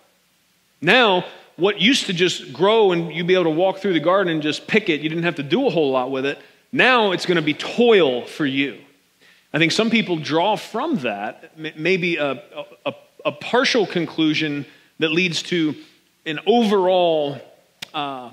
Now, 0.80 1.24
what 1.56 1.80
used 1.80 2.06
to 2.06 2.12
just 2.12 2.52
grow 2.52 2.92
and 2.92 3.12
you'd 3.12 3.26
be 3.26 3.34
able 3.34 3.44
to 3.44 3.50
walk 3.50 3.78
through 3.78 3.92
the 3.92 4.00
garden 4.00 4.32
and 4.32 4.42
just 4.42 4.66
pick 4.66 4.88
it, 4.88 5.00
you 5.00 5.08
didn't 5.08 5.24
have 5.24 5.36
to 5.36 5.42
do 5.42 5.66
a 5.66 5.70
whole 5.70 5.90
lot 5.90 6.10
with 6.10 6.26
it. 6.26 6.38
Now 6.72 7.12
it's 7.12 7.26
going 7.26 7.36
to 7.36 7.42
be 7.42 7.54
toil 7.54 8.24
for 8.24 8.46
you. 8.46 8.78
I 9.52 9.58
think 9.58 9.72
some 9.72 9.90
people 9.90 10.16
draw 10.16 10.56
from 10.56 10.98
that 10.98 11.58
maybe 11.76 12.16
a, 12.16 12.42
a, 12.86 12.94
a 13.24 13.32
partial 13.32 13.86
conclusion 13.86 14.64
that 14.98 15.12
leads 15.12 15.42
to 15.44 15.74
an 16.24 16.40
overall 16.46 17.38
uh, 17.92 18.30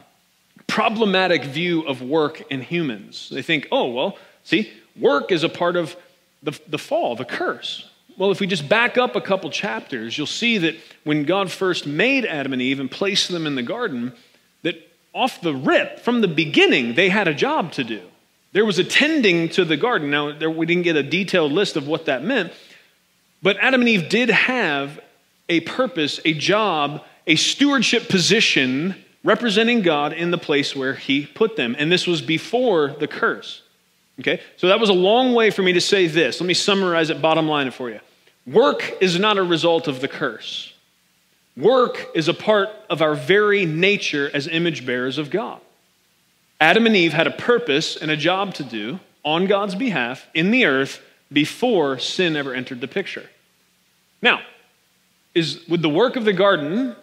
problematic 0.67 1.43
view 1.43 1.81
of 1.81 2.01
work 2.01 2.43
and 2.49 2.63
humans. 2.63 3.29
They 3.29 3.41
think, 3.41 3.67
oh, 3.71 3.91
well, 3.91 4.17
see, 4.43 4.71
work 4.95 5.31
is 5.31 5.43
a 5.43 5.49
part 5.49 5.75
of 5.75 5.95
the, 6.41 6.57
the 6.67 6.77
fall, 6.77 7.15
the 7.15 7.25
curse. 7.25 7.88
Well, 8.19 8.31
if 8.31 8.41
we 8.41 8.47
just 8.47 8.67
back 8.67 8.97
up 8.97 9.15
a 9.15 9.21
couple 9.21 9.49
chapters, 9.49 10.17
you'll 10.17 10.27
see 10.27 10.57
that 10.57 10.75
when 11.05 11.23
God 11.23 11.49
first 11.49 11.87
made 11.87 12.25
Adam 12.25 12.51
and 12.51 12.61
Eve 12.61 12.81
and 12.81 12.91
placed 12.91 13.29
them 13.29 13.47
in 13.47 13.55
the 13.55 13.63
garden, 13.63 14.11
that 14.61 14.75
off 15.13 15.39
the 15.39 15.55
rip, 15.55 16.01
from 16.01 16.19
the 16.19 16.27
beginning, 16.27 16.95
they 16.95 17.07
had 17.07 17.29
a 17.29 17.33
job 17.33 17.71
to 17.71 17.83
do. 17.85 18.01
There 18.51 18.65
was 18.65 18.77
attending 18.77 19.47
to 19.49 19.63
the 19.63 19.77
garden. 19.77 20.11
Now, 20.11 20.37
there, 20.37 20.51
we 20.51 20.65
didn't 20.65 20.83
get 20.83 20.97
a 20.97 21.03
detailed 21.03 21.53
list 21.53 21.77
of 21.77 21.87
what 21.87 22.07
that 22.07 22.21
meant, 22.21 22.51
but 23.41 23.55
Adam 23.61 23.79
and 23.79 23.89
Eve 23.89 24.09
did 24.09 24.29
have 24.29 24.99
a 25.47 25.61
purpose, 25.61 26.19
a 26.25 26.33
job, 26.33 27.01
a 27.25 27.37
stewardship 27.37 28.09
position 28.09 28.97
representing 29.23 29.81
God 29.81 30.11
in 30.11 30.31
the 30.31 30.37
place 30.37 30.75
where 30.75 30.93
He 30.93 31.25
put 31.25 31.55
them. 31.55 31.73
And 31.79 31.89
this 31.89 32.05
was 32.05 32.21
before 32.21 32.89
the 32.99 33.07
curse. 33.07 33.61
Okay? 34.19 34.41
So 34.57 34.67
that 34.67 34.81
was 34.81 34.89
a 34.89 34.93
long 34.93 35.33
way 35.33 35.51
for 35.51 35.63
me 35.63 35.71
to 35.71 35.81
say 35.81 36.07
this. 36.07 36.41
Let 36.41 36.47
me 36.47 36.53
summarize 36.53 37.09
it, 37.09 37.21
bottom 37.21 37.47
line 37.47 37.71
for 37.71 37.89
you. 37.89 38.01
Work 38.51 38.97
is 38.99 39.19
not 39.19 39.37
a 39.37 39.43
result 39.43 39.87
of 39.87 40.01
the 40.01 40.07
curse. 40.07 40.73
Work 41.55 42.07
is 42.15 42.27
a 42.27 42.33
part 42.33 42.69
of 42.89 43.01
our 43.01 43.13
very 43.13 43.65
nature 43.65 44.31
as 44.33 44.47
image 44.47 44.85
bearers 44.85 45.17
of 45.17 45.29
God. 45.29 45.61
Adam 46.59 46.85
and 46.85 46.95
Eve 46.95 47.13
had 47.13 47.27
a 47.27 47.31
purpose 47.31 47.95
and 47.95 48.09
a 48.09 48.17
job 48.17 48.53
to 48.55 48.63
do 48.63 48.99
on 49.23 49.45
God's 49.45 49.75
behalf 49.75 50.25
in 50.33 50.51
the 50.51 50.65
earth 50.65 51.01
before 51.31 51.99
sin 51.99 52.35
ever 52.35 52.53
entered 52.53 52.81
the 52.81 52.87
picture. 52.87 53.29
Now, 54.21 54.41
is, 55.35 55.67
would 55.67 55.81
the 55.81 55.89
work 55.89 56.15
of 56.15 56.25
the 56.25 56.33
garden 56.33 56.95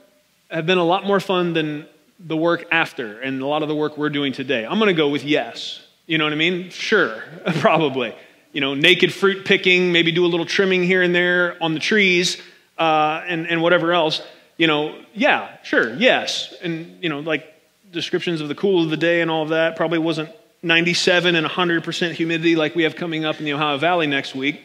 have 0.51 0.67
been 0.67 0.79
a 0.79 0.85
lot 0.85 1.07
more 1.07 1.21
fun 1.21 1.53
than 1.53 1.87
the 2.19 2.37
work 2.37 2.67
after 2.73 3.21
and 3.21 3.41
a 3.41 3.47
lot 3.47 3.63
of 3.63 3.69
the 3.69 3.77
work 3.77 3.97
we're 3.97 4.11
doing 4.11 4.33
today? 4.33 4.67
I'm 4.67 4.79
going 4.79 4.89
to 4.89 4.95
go 4.95 5.09
with 5.09 5.23
yes. 5.23 5.81
You 6.07 6.19
know 6.19 6.25
what 6.25 6.33
I 6.33 6.37
mean? 6.37 6.71
Sure, 6.71 7.23
probably. 7.61 8.15
You 8.57 8.63
know, 8.63 8.73
naked 8.73 9.13
fruit 9.13 9.45
picking, 9.45 9.93
maybe 9.93 10.13
do 10.13 10.25
a 10.25 10.29
little 10.29 10.47
trimming 10.47 10.83
here 10.83 11.03
and 11.03 11.15
there 11.15 11.63
on 11.63 11.75
the 11.75 11.79
trees 11.79 12.41
uh, 12.79 13.23
and, 13.27 13.47
and 13.47 13.61
whatever 13.61 13.93
else. 13.93 14.23
You 14.57 14.67
know, 14.67 14.99
yeah, 15.13 15.59
sure, 15.63 15.95
yes. 15.97 16.55
And, 16.63 17.05
you 17.05 17.11
know, 17.11 17.21
like 17.21 17.45
descriptions 17.93 18.41
of 18.41 18.49
the 18.49 18.55
cool 18.55 18.83
of 18.83 18.89
the 18.89 18.97
day 18.97 19.21
and 19.21 19.31
all 19.31 19.43
of 19.43 19.51
that 19.51 19.77
probably 19.77 19.99
wasn't 19.99 20.31
97 20.63 21.35
and 21.35 21.47
100% 21.47 22.13
humidity 22.13 22.57
like 22.57 22.75
we 22.75 22.85
have 22.85 22.97
coming 22.97 23.27
up 23.27 23.39
in 23.41 23.45
the 23.45 23.53
Ohio 23.53 23.77
Valley 23.77 24.07
next 24.07 24.35
week. 24.35 24.65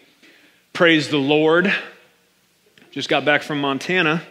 Praise 0.72 1.10
the 1.10 1.18
Lord. 1.18 1.76
Just 2.92 3.10
got 3.10 3.26
back 3.26 3.44
from 3.44 3.60
Montana. 3.60 4.24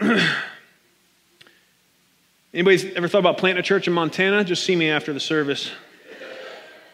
Anybody 2.52 2.96
ever 2.96 3.06
thought 3.06 3.20
about 3.20 3.38
planting 3.38 3.60
a 3.60 3.62
church 3.62 3.86
in 3.86 3.92
Montana? 3.92 4.42
Just 4.42 4.64
see 4.64 4.74
me 4.74 4.90
after 4.90 5.12
the 5.12 5.20
service. 5.20 5.70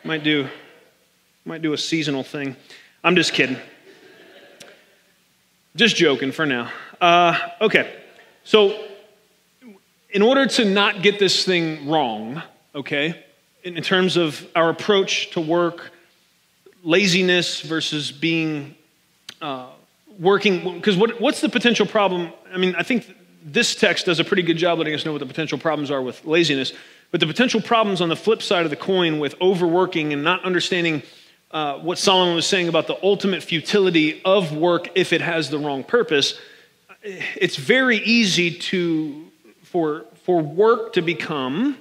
Might 0.05 0.22
do, 0.22 0.46
might 1.44 1.62
do 1.62 1.72
a 1.72 1.79
seasonal 1.79 2.22
thing. 2.22 2.57
I'm 3.03 3.16
just 3.16 3.33
kidding. 3.33 3.57
Just 5.76 5.96
joking 5.96 6.33
for 6.33 6.46
now. 6.46 6.70
Uh, 7.00 7.38
okay, 7.61 7.94
so 8.44 8.87
in 10.11 10.22
order 10.22 10.46
to 10.46 10.64
not 10.64 11.03
get 11.03 11.18
this 11.18 11.44
thing 11.44 11.88
wrong, 11.88 12.42
okay, 12.74 13.24
in, 13.62 13.76
in 13.76 13.83
terms 13.83 14.16
of 14.16 14.46
our 14.55 14.68
approach 14.68 15.31
to 15.31 15.40
work, 15.40 15.92
laziness 16.83 17.61
versus 17.61 18.11
being 18.11 18.74
uh, 19.40 19.68
working, 20.18 20.74
because 20.74 20.96
what, 20.96 21.20
what's 21.20 21.40
the 21.40 21.48
potential 21.48 21.87
problem? 21.87 22.33
I 22.53 22.59
mean, 22.59 22.74
I 22.76 22.83
think 22.83 23.14
this 23.42 23.74
text 23.74 24.07
does 24.07 24.20
a 24.20 24.24
pretty 24.24 24.42
good 24.42 24.57
job 24.57 24.79
letting 24.79 24.94
us 24.94 25.05
know 25.05 25.12
what 25.12 25.20
the 25.20 25.26
potential 25.26 25.59
problems 25.59 25.90
are 25.90 26.03
with 26.03 26.24
laziness. 26.26 26.72
But 27.11 27.20
the 27.20 27.26
potential 27.26 27.61
problems 27.61 28.00
on 28.00 28.09
the 28.09 28.16
flip 28.16 28.42
side 28.42 28.64
of 28.64 28.70
the 28.70 28.76
coin 28.76 29.18
with 29.18 29.35
overworking 29.40 30.12
and 30.12 30.22
not 30.22 30.44
understanding 30.44 31.03
uh, 31.50 31.78
what 31.78 31.98
Solomon 31.98 32.34
was 32.34 32.46
saying 32.46 32.68
about 32.68 32.86
the 32.86 32.98
ultimate 33.02 33.42
futility 33.42 34.20
of 34.24 34.52
work 34.52 34.88
if 34.94 35.12
it 35.12 35.20
has 35.20 35.50
the 35.50 35.58
wrong 35.58 35.82
purpose, 35.82 36.38
it's 37.02 37.56
very 37.56 37.96
easy 37.98 38.52
to, 38.58 39.26
for, 39.64 40.04
for 40.24 40.40
work 40.40 40.92
to 40.92 41.02
become 41.02 41.76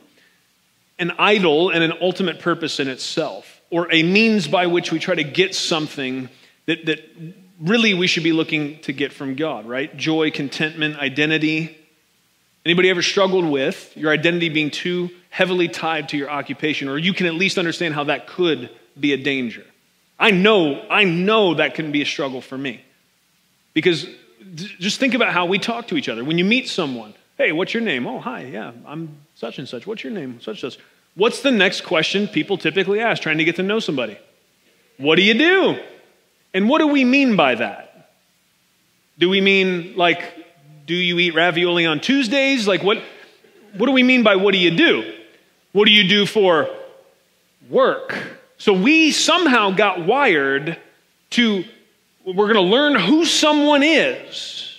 an 0.98 1.12
idol 1.20 1.70
and 1.70 1.84
an 1.84 1.94
ultimate 2.02 2.40
purpose 2.40 2.80
in 2.80 2.88
itself, 2.88 3.62
or 3.70 3.92
a 3.92 4.04
means 4.04 4.48
by 4.48 4.68
which 4.68 4.92
we 4.92 5.00
try 5.00 5.16
to 5.16 5.24
get 5.24 5.54
something 5.54 6.30
that, 6.66 6.86
that 6.86 7.00
really 7.62 7.94
we 7.94 8.08
should 8.08 8.24
be 8.24 8.34
looking 8.34 8.80
to 8.82 8.92
get 8.92 9.14
from 9.14 9.36
God, 9.36 9.68
right? 9.68 9.96
Joy, 9.96 10.32
contentment, 10.32 10.98
identity. 10.98 11.78
Anybody 12.66 12.90
ever 12.90 13.02
struggled 13.02 13.46
with 13.46 13.96
your 13.96 14.12
identity 14.12 14.50
being 14.50 14.72
too 14.72 15.10
heavily 15.30 15.68
tied 15.68 16.10
to 16.10 16.18
your 16.18 16.30
occupation, 16.30 16.90
or 16.90 16.98
you 16.98 17.14
can 17.14 17.28
at 17.28 17.36
least 17.36 17.58
understand 17.58 17.94
how 17.94 18.06
that 18.06 18.28
could 18.28 18.70
be 18.98 19.14
a 19.14 19.18
danger? 19.18 19.66
I 20.20 20.32
know, 20.32 20.86
I 20.90 21.06
know 21.06 21.56
that 21.56 21.76
can 21.76 21.92
be 21.92 22.02
a 22.02 22.06
struggle 22.06 22.42
for 22.42 22.58
me. 22.58 22.82
Because 23.74 24.08
just 24.80 25.00
think 25.00 25.14
about 25.14 25.32
how 25.32 25.46
we 25.46 25.60
talk 25.60 25.88
to 25.88 25.98
each 25.98 26.10
other. 26.10 26.24
When 26.24 26.38
you 26.38 26.46
meet 26.46 26.68
someone, 26.68 27.14
hey, 27.38 27.52
what's 27.52 27.74
your 27.74 27.84
name? 27.84 28.06
Oh, 28.08 28.20
hi, 28.20 28.44
yeah, 28.46 28.72
I'm 28.86 29.18
such 29.36 29.60
and 29.60 29.68
such. 29.68 29.88
What's 29.88 30.04
your 30.04 30.14
name? 30.14 30.42
Such 30.42 30.64
and 30.64 30.74
such. 30.74 30.82
What's 31.16 31.42
the 31.42 31.52
next 31.52 31.82
question 31.82 32.28
people 32.28 32.58
typically 32.58 33.00
ask 33.00 33.22
trying 33.22 33.38
to 33.40 33.44
get 33.44 33.56
to 33.58 33.64
know 33.64 33.80
somebody? 33.80 34.18
What 34.98 35.16
do 35.16 35.22
you 35.22 35.34
do? 35.34 35.80
And 36.54 36.68
what 36.68 36.80
do 36.80 36.88
we 36.88 37.06
mean 37.06 37.36
by 37.36 37.56
that? 37.56 38.12
Do 39.18 39.30
we 39.30 39.42
mean 39.42 39.96
like, 39.96 40.22
do 40.86 40.96
you 40.96 41.20
eat 41.20 41.36
ravioli 41.36 41.86
on 41.86 42.00
Tuesdays? 42.00 42.68
Like, 42.68 42.84
what, 42.84 43.02
what 43.76 43.86
do 43.86 43.92
we 43.92 44.04
mean 44.04 44.24
by 44.24 44.36
what 44.36 44.52
do 44.52 44.58
you 44.58 44.72
do? 44.72 45.14
What 45.72 45.86
do 45.86 45.92
you 45.92 46.08
do 46.08 46.26
for 46.26 46.68
work? 47.70 48.16
So 48.60 48.74
we 48.74 49.12
somehow 49.12 49.72
got 49.72 50.06
wired 50.06 50.78
to, 51.32 51.64
we're 52.26 52.54
going 52.54 52.56
to 52.56 52.62
learn 52.62 52.96
who 52.96 53.26
someone 53.26 53.82
is. 53.84 54.78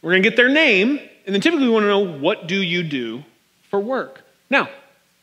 We're 0.00 0.12
going 0.12 0.22
to 0.22 0.28
get 0.28 0.36
their 0.36 0.48
name, 0.48 0.98
and 1.26 1.34
then 1.34 1.40
typically 1.42 1.66
we 1.66 1.72
want 1.72 1.84
to 1.84 1.88
know 1.88 2.18
what 2.18 2.48
do 2.48 2.56
you 2.56 2.82
do 2.82 3.24
for 3.70 3.78
work? 3.78 4.22
Now, 4.48 4.70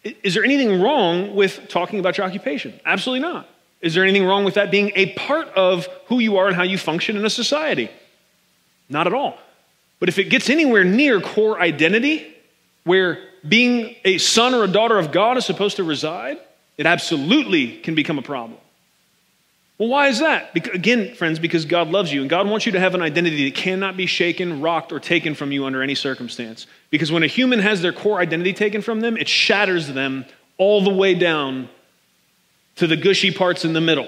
is 0.04 0.36
there 0.36 0.44
anything 0.44 0.80
wrong 0.80 1.36
with 1.36 1.68
talking 1.68 2.00
about 2.00 2.18
your 2.18 2.28
occupation? 2.28 2.80
Absolutely 2.86 3.28
not. 3.28 3.50
Is 3.82 3.96
there 3.96 4.04
anything 4.04 4.26
wrong 4.26 4.46
with 4.46 4.54
that 4.54 4.70
being 4.70 4.92
a 4.96 5.14
part 5.14 5.48
of 5.50 5.88
who 6.06 6.20
you 6.20 6.38
are 6.38 6.48
and 6.48 6.56
how 6.56 6.64
you 6.64 6.78
function 6.78 7.18
in 7.18 7.26
a 7.26 7.30
society? 7.32 7.90
Not 8.90 9.08
at 9.08 9.14
all. 9.14 9.40
But 10.00 10.10
if 10.10 10.20
it 10.20 10.26
gets 10.26 10.52
anywhere 10.52 10.84
near 10.84 11.20
core 11.20 11.60
identity, 11.60 12.32
where 12.84 13.24
being 13.48 13.96
a 14.06 14.20
son 14.20 14.54
or 14.54 14.64
a 14.64 14.68
daughter 14.68 15.00
of 15.00 15.12
God 15.12 15.38
is 15.38 15.46
supposed 15.46 15.78
to 15.78 15.84
reside, 15.84 16.38
it 16.78 16.86
absolutely 16.86 17.78
can 17.78 17.96
become 17.96 18.18
a 18.18 18.22
problem. 18.22 18.60
Well, 19.78 19.90
why 19.90 20.08
is 20.08 20.20
that? 20.20 20.54
Because, 20.54 20.74
again, 20.74 21.16
friends, 21.16 21.38
because 21.38 21.66
God 21.66 21.90
loves 21.90 22.12
you 22.12 22.22
and 22.22 22.30
God 22.30 22.48
wants 22.48 22.66
you 22.66 22.72
to 22.74 22.80
have 22.80 22.96
an 22.96 23.02
identity 23.02 23.50
that 23.50 23.56
cannot 23.56 23.98
be 23.98 24.06
shaken, 24.06 24.62
rocked, 24.62 24.94
or 24.94 25.02
taken 25.02 25.36
from 25.36 25.52
you 25.52 25.66
under 25.66 25.82
any 25.82 25.96
circumstance. 25.96 26.66
Because 26.90 27.12
when 27.12 27.24
a 27.24 27.28
human 27.28 27.60
has 27.60 27.82
their 27.82 27.92
core 27.92 28.20
identity 28.20 28.54
taken 28.54 28.82
from 28.82 29.02
them, 29.02 29.18
it 29.18 29.28
shatters 29.28 29.90
them 29.90 30.26
all 30.58 30.82
the 30.82 30.94
way 30.94 31.14
down 31.14 31.68
to 32.78 32.88
the 32.88 32.96
gushy 32.96 33.32
parts 33.32 33.66
in 33.66 33.74
the 33.74 33.82
middle. 33.82 34.08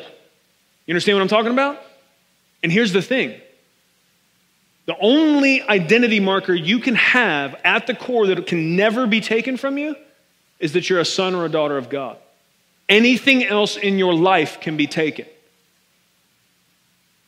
You 0.86 0.94
understand 0.94 1.18
what 1.18 1.22
I'm 1.24 1.28
talking 1.28 1.52
about? 1.52 1.82
And 2.64 2.72
here's 2.72 2.94
the 2.94 3.02
thing 3.02 3.40
the 4.86 4.98
only 5.02 5.62
identity 5.64 6.22
marker 6.22 6.54
you 6.54 6.80
can 6.80 6.96
have 6.96 7.60
at 7.66 7.88
the 7.88 7.94
core 7.94 8.28
that 8.28 8.48
can 8.48 8.78
never 8.78 9.06
be 9.06 9.20
taken 9.20 9.58
from 9.58 9.78
you 9.78 9.98
is 10.60 10.74
that 10.74 10.90
you're 10.90 11.02
a 11.02 11.06
son 11.06 11.36
or 11.36 11.44
a 11.44 11.50
daughter 11.50 11.78
of 11.78 11.90
God. 11.90 12.18
Anything 12.90 13.44
else 13.44 13.76
in 13.76 14.00
your 14.00 14.14
life 14.14 14.62
can 14.62 14.78
be 14.78 14.88
taken. 14.88 15.26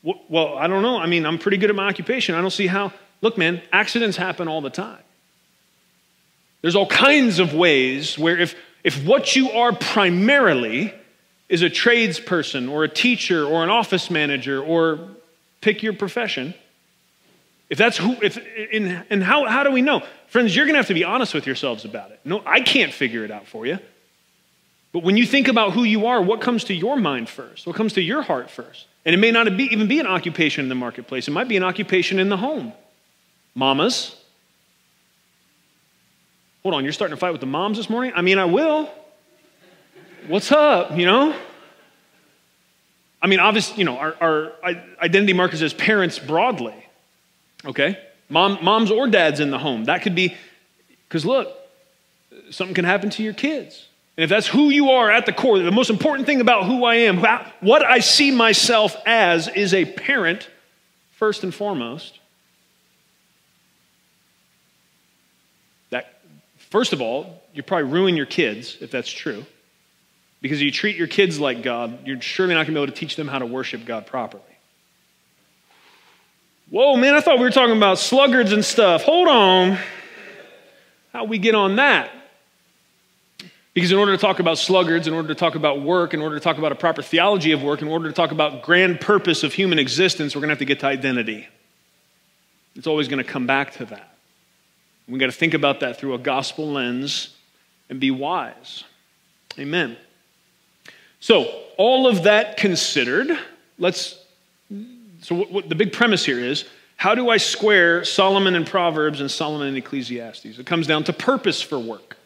Well, 0.04 0.58
I 0.58 0.68
don't 0.68 0.82
know. 0.82 0.98
I 0.98 1.08
mean, 1.08 1.26
I'm 1.26 1.38
pretty 1.38 1.58
good 1.58 1.70
at 1.70 1.76
my 1.76 1.88
occupation. 1.88 2.36
I 2.36 2.42
don't 2.42 2.52
see 2.52 2.68
how. 2.68 2.94
Look, 3.22 3.38
man, 3.38 3.62
accidents 3.74 4.16
happen 4.16 4.48
all 4.48 4.62
the 4.62 4.70
time. 4.70 5.04
There's 6.62 6.76
all 6.76 6.88
kinds 6.88 7.40
of 7.40 7.54
ways 7.54 8.18
where 8.18 8.38
if, 8.38 8.56
if 8.84 9.06
what 9.06 9.36
you 9.36 9.52
are 9.52 9.74
primarily 9.74 10.94
is 11.50 11.62
a 11.62 11.70
tradesperson 11.70 12.72
or 12.72 12.84
a 12.84 12.90
teacher 12.90 13.46
or 13.46 13.64
an 13.64 13.70
office 13.70 14.10
manager 14.10 14.62
or 14.62 15.00
pick 15.62 15.84
your 15.84 15.94
profession, 15.94 16.54
if 17.70 17.78
that's 17.78 17.98
who, 17.98 18.16
if, 18.22 18.38
in, 18.38 19.04
and 19.10 19.24
how, 19.24 19.46
how 19.48 19.64
do 19.64 19.72
we 19.72 19.82
know? 19.82 20.02
Friends, 20.28 20.56
you're 20.56 20.66
going 20.66 20.76
to 20.76 20.80
have 20.80 20.88
to 20.88 20.94
be 20.94 21.04
honest 21.04 21.34
with 21.34 21.46
yourselves 21.46 21.86
about 21.86 22.12
it. 22.12 22.20
No, 22.24 22.42
I 22.46 22.62
can't 22.62 22.94
figure 22.94 23.26
it 23.26 23.32
out 23.32 23.48
for 23.48 23.66
you. 23.66 23.80
But 24.92 25.04
when 25.04 25.18
you 25.18 25.26
think 25.26 25.48
about 25.48 25.74
who 25.74 25.84
you 25.84 26.08
are, 26.08 26.22
what 26.22 26.42
comes 26.42 26.64
to 26.66 26.74
your 26.74 26.98
mind 26.98 27.30
first? 27.30 27.68
What 27.68 27.76
comes 27.76 27.94
to 27.94 28.02
your 28.02 28.22
heart 28.22 28.50
first? 28.50 28.88
And 29.06 29.14
it 29.14 29.18
may 29.18 29.32
not 29.32 29.56
be, 29.56 29.66
even 29.66 29.88
be 29.88 30.00
an 30.00 30.08
occupation 30.08 30.66
in 30.66 30.70
the 30.70 30.76
marketplace, 30.76 31.28
it 31.28 31.32
might 31.32 31.48
be 31.48 31.58
an 31.58 31.64
occupation 31.64 32.20
in 32.20 32.30
the 32.30 32.38
home. 32.38 32.74
Mamas. 33.56 34.16
Hold 36.64 36.76
on, 36.76 36.84
you're 36.84 36.94
starting 36.94 37.16
to 37.16 37.20
fight 37.20 37.32
with 37.32 37.42
the 37.42 37.48
moms 37.48 37.78
this 37.78 37.90
morning? 37.90 38.12
I 38.16 38.22
mean, 38.22 38.38
I 38.38 38.46
will. 38.46 38.92
What's 40.28 40.52
up, 40.52 40.98
you 40.98 41.06
know? 41.06 41.36
I 43.22 43.28
mean, 43.28 43.40
obviously, 43.40 43.80
you 43.80 43.86
know, 43.86 43.98
our, 43.98 44.16
our 44.22 44.54
identity 45.02 45.34
markers 45.34 45.62
as 45.62 45.74
parents 45.74 46.20
broadly, 46.20 46.76
okay? 47.66 47.98
Mom, 48.30 48.60
moms 48.62 48.92
or 48.92 49.08
dads 49.08 49.40
in 49.40 49.52
the 49.52 49.58
home. 49.58 49.86
That 49.86 50.02
could 50.02 50.16
be, 50.16 50.36
because 51.08 51.26
look, 51.26 51.54
something 52.50 52.76
can 52.76 52.86
happen 52.86 53.10
to 53.12 53.24
your 53.24 53.34
kids. 53.34 53.89
And 54.20 54.26
if 54.26 54.30
that's 54.30 54.48
who 54.48 54.70
you 54.70 54.90
are 54.90 55.10
at 55.10 55.26
the 55.26 55.32
core, 55.32 55.60
the 55.60 55.72
most 55.72 55.90
important 55.90 56.26
thing 56.26 56.42
about 56.42 56.66
who 56.66 56.84
I 56.84 56.96
am, 56.96 57.24
what 57.62 57.86
I 57.86 58.00
see 58.00 58.32
myself 58.32 58.94
as, 59.06 59.48
is 59.48 59.74
a 59.74 59.86
parent, 59.86 60.50
first 61.12 61.46
and 61.46 61.56
foremost. 61.56 62.20
That, 65.92 66.20
first 66.58 66.92
of 66.92 67.00
all, 67.00 67.42
you 67.54 67.64
probably 67.64 67.90
ruin 67.90 68.18
your 68.18 68.26
kids 68.26 68.76
if 68.82 68.92
that's 68.92 69.10
true. 69.10 69.46
Because 70.42 70.62
you 70.62 70.70
treat 70.70 70.98
your 70.98 71.08
kids 71.08 71.40
like 71.40 71.64
God, 71.64 72.06
you're 72.06 72.20
surely 72.20 72.56
not 72.56 72.66
going 72.66 72.74
to 72.74 72.80
be 72.82 72.84
able 72.84 72.94
to 72.94 73.00
teach 73.00 73.16
them 73.16 73.30
how 73.30 73.40
to 73.40 73.46
worship 73.46 73.86
God 73.86 74.06
properly. 74.06 74.44
Whoa, 76.70 76.98
man, 76.98 77.16
I 77.16 77.22
thought 77.22 77.38
we 77.38 77.46
were 77.46 77.52
talking 77.52 77.78
about 77.78 78.00
sluggards 78.00 78.52
and 78.52 78.66
stuff. 78.66 79.04
Hold 79.04 79.30
on. 79.30 79.78
How 81.14 81.24
we 81.24 81.38
get 81.38 81.56
on 81.56 81.78
that? 81.78 82.12
Because 83.80 83.94
in 83.94 83.98
order 83.98 84.12
to 84.12 84.18
talk 84.18 84.40
about 84.40 84.58
sluggards, 84.58 85.08
in 85.08 85.14
order 85.14 85.30
to 85.30 85.36
talk 85.36 85.56
about 85.56 85.82
work, 85.82 86.14
in 86.14 86.20
order 86.20 86.36
to 86.36 86.42
talk 86.42 86.58
about 86.58 86.74
a 86.74 86.76
proper 86.76 87.02
theology 87.02 87.54
of 87.54 87.64
work, 87.64 87.82
in 87.82 87.88
order 87.88 88.10
to 88.10 88.14
talk 88.14 88.32
about 88.32 88.62
grand 88.62 89.00
purpose 89.00 89.42
of 89.42 89.54
human 89.54 89.80
existence, 89.80 90.36
we're 90.36 90.42
going 90.42 90.50
to 90.50 90.52
have 90.56 90.60
to 90.60 90.66
get 90.66 90.82
to 90.82 90.88
identity. 90.88 91.48
It's 92.76 92.88
always 92.88 93.08
going 93.08 93.24
to 93.24 93.32
come 93.32 93.48
back 93.48 93.76
to 93.76 93.86
that. 93.86 94.18
We've 95.08 95.18
got 95.18 95.28
to 95.28 95.32
think 95.32 95.54
about 95.54 95.80
that 95.80 95.98
through 95.98 96.14
a 96.14 96.18
gospel 96.18 96.70
lens 96.70 97.34
and 97.90 98.02
be 98.02 98.12
wise. 98.12 98.84
Amen. 99.58 99.96
So, 101.22 101.46
all 101.78 102.06
of 102.06 102.24
that 102.24 102.58
considered, 102.58 103.32
let's. 103.78 104.22
So, 105.22 105.36
what, 105.36 105.52
what 105.52 105.70
the 105.70 105.76
big 105.76 105.94
premise 105.94 106.26
here 106.26 106.40
is 106.42 106.66
how 106.98 107.16
do 107.16 107.30
I 107.30 107.38
square 107.38 108.04
Solomon 108.04 108.56
and 108.56 108.68
Proverbs 108.68 109.22
and 109.22 109.32
Solomon 109.32 109.70
and 109.70 109.78
Ecclesiastes? 109.78 110.60
It 110.60 110.66
comes 110.66 110.86
down 110.86 111.06
to 111.06 111.14
purpose 111.14 111.62
for 111.62 111.80
work. 111.80 112.18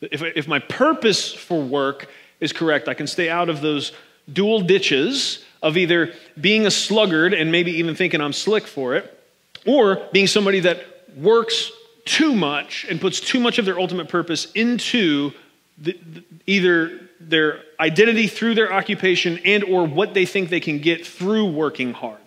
If, 0.00 0.22
if 0.22 0.48
my 0.48 0.58
purpose 0.58 1.32
for 1.32 1.62
work 1.62 2.08
is 2.40 2.52
correct, 2.52 2.88
I 2.88 2.94
can 2.94 3.06
stay 3.06 3.28
out 3.28 3.48
of 3.48 3.60
those 3.60 3.92
dual 4.32 4.60
ditches 4.60 5.44
of 5.62 5.76
either 5.76 6.12
being 6.40 6.66
a 6.66 6.70
sluggard 6.70 7.32
and 7.32 7.50
maybe 7.50 7.72
even 7.72 7.94
thinking 7.94 8.20
I'm 8.20 8.32
slick 8.32 8.66
for 8.66 8.94
it, 8.94 9.18
or 9.66 10.06
being 10.12 10.26
somebody 10.26 10.60
that 10.60 10.84
works 11.16 11.70
too 12.04 12.34
much 12.34 12.84
and 12.90 13.00
puts 13.00 13.20
too 13.20 13.40
much 13.40 13.58
of 13.58 13.64
their 13.64 13.78
ultimate 13.78 14.08
purpose 14.08 14.50
into 14.52 15.32
the, 15.78 15.98
the, 16.12 16.22
either 16.46 17.00
their 17.18 17.62
identity 17.80 18.26
through 18.26 18.54
their 18.54 18.72
occupation 18.72 19.38
and 19.44 19.64
or 19.64 19.86
what 19.86 20.12
they 20.12 20.26
think 20.26 20.50
they 20.50 20.60
can 20.60 20.78
get 20.78 21.06
through 21.06 21.46
working 21.46 21.92
hard. 21.94 22.20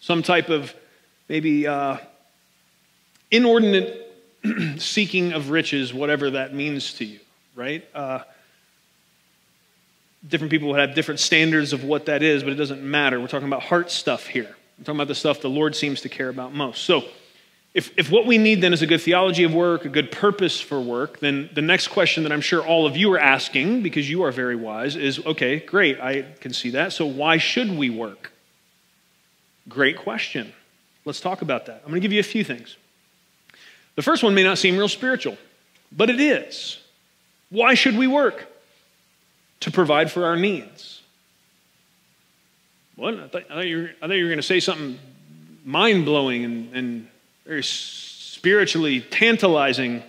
Some 0.00 0.22
type 0.22 0.48
of 0.48 0.74
maybe 1.28 1.66
uh, 1.66 1.98
inordinate 3.30 4.03
seeking 4.78 5.32
of 5.32 5.50
riches, 5.50 5.92
whatever 5.92 6.30
that 6.30 6.54
means 6.54 6.94
to 6.94 7.04
you, 7.04 7.20
right? 7.54 7.84
Uh, 7.94 8.20
different 10.26 10.50
people 10.50 10.68
would 10.68 10.80
have 10.80 10.94
different 10.94 11.20
standards 11.20 11.72
of 11.72 11.84
what 11.84 12.06
that 12.06 12.22
is, 12.22 12.42
but 12.42 12.52
it 12.52 12.56
doesn't 12.56 12.82
matter. 12.82 13.20
We're 13.20 13.28
talking 13.28 13.48
about 13.48 13.62
heart 13.62 13.90
stuff 13.90 14.26
here. 14.26 14.56
We're 14.78 14.84
talking 14.84 14.96
about 14.96 15.08
the 15.08 15.14
stuff 15.14 15.40
the 15.40 15.50
Lord 15.50 15.76
seems 15.76 16.00
to 16.02 16.08
care 16.08 16.28
about 16.28 16.54
most. 16.54 16.82
So, 16.84 17.04
if, 17.74 17.92
if 17.98 18.08
what 18.08 18.24
we 18.24 18.38
need 18.38 18.60
then 18.60 18.72
is 18.72 18.82
a 18.82 18.86
good 18.86 19.00
theology 19.00 19.42
of 19.42 19.52
work, 19.52 19.84
a 19.84 19.88
good 19.88 20.12
purpose 20.12 20.60
for 20.60 20.80
work, 20.80 21.18
then 21.18 21.50
the 21.54 21.62
next 21.62 21.88
question 21.88 22.22
that 22.22 22.30
I'm 22.30 22.40
sure 22.40 22.64
all 22.64 22.86
of 22.86 22.96
you 22.96 23.12
are 23.12 23.18
asking, 23.18 23.82
because 23.82 24.08
you 24.08 24.22
are 24.22 24.30
very 24.30 24.54
wise, 24.54 24.94
is 24.94 25.24
okay, 25.26 25.58
great, 25.58 26.00
I 26.00 26.22
can 26.40 26.52
see 26.52 26.70
that. 26.70 26.92
So, 26.92 27.04
why 27.06 27.38
should 27.38 27.76
we 27.76 27.90
work? 27.90 28.32
Great 29.68 29.96
question. 29.96 30.52
Let's 31.04 31.20
talk 31.20 31.42
about 31.42 31.66
that. 31.66 31.82
I'm 31.84 31.90
going 31.90 32.00
to 32.00 32.00
give 32.00 32.12
you 32.12 32.20
a 32.20 32.22
few 32.22 32.44
things. 32.44 32.76
The 33.96 34.02
first 34.02 34.22
one 34.22 34.34
may 34.34 34.42
not 34.42 34.58
seem 34.58 34.76
real 34.76 34.88
spiritual, 34.88 35.38
but 35.92 36.10
it 36.10 36.20
is. 36.20 36.78
Why 37.50 37.74
should 37.74 37.96
we 37.96 38.06
work? 38.06 38.50
To 39.60 39.70
provide 39.70 40.10
for 40.10 40.26
our 40.26 40.36
needs. 40.36 41.00
What? 42.96 43.14
I 43.14 43.28
thought, 43.28 43.42
I 43.50 43.54
thought 43.54 43.66
you 43.66 43.78
were, 43.78 44.08
were 44.08 44.08
going 44.08 44.36
to 44.36 44.42
say 44.42 44.60
something 44.60 44.98
mind 45.64 46.04
blowing 46.04 46.44
and, 46.44 46.74
and 46.74 47.08
very 47.46 47.62
spiritually 47.62 49.00
tantalizing. 49.00 50.02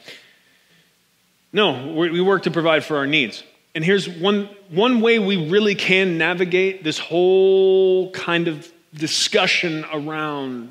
No, 1.53 1.93
we 1.93 2.19
work 2.19 2.43
to 2.43 2.51
provide 2.51 2.83
for 2.83 2.97
our 2.97 3.07
needs. 3.07 3.43
And 3.73 3.83
here's 3.83 4.09
one, 4.09 4.49
one 4.69 5.01
way 5.01 5.19
we 5.19 5.49
really 5.49 5.75
can 5.75 6.17
navigate 6.17 6.83
this 6.83 6.99
whole 6.99 8.11
kind 8.11 8.47
of 8.47 8.69
discussion 8.93 9.85
around 9.91 10.69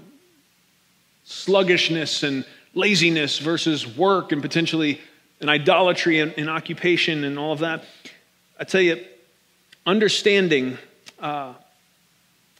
sluggishness 1.24 2.22
and 2.22 2.44
laziness 2.74 3.38
versus 3.38 3.86
work 3.96 4.32
and 4.32 4.42
potentially 4.42 5.00
an 5.40 5.48
idolatry 5.48 6.20
and, 6.20 6.34
and 6.36 6.50
occupation 6.50 7.24
and 7.24 7.38
all 7.38 7.52
of 7.52 7.60
that. 7.60 7.84
I 8.58 8.64
tell 8.64 8.80
you, 8.80 9.04
understanding 9.86 10.78
uh, 11.18 11.54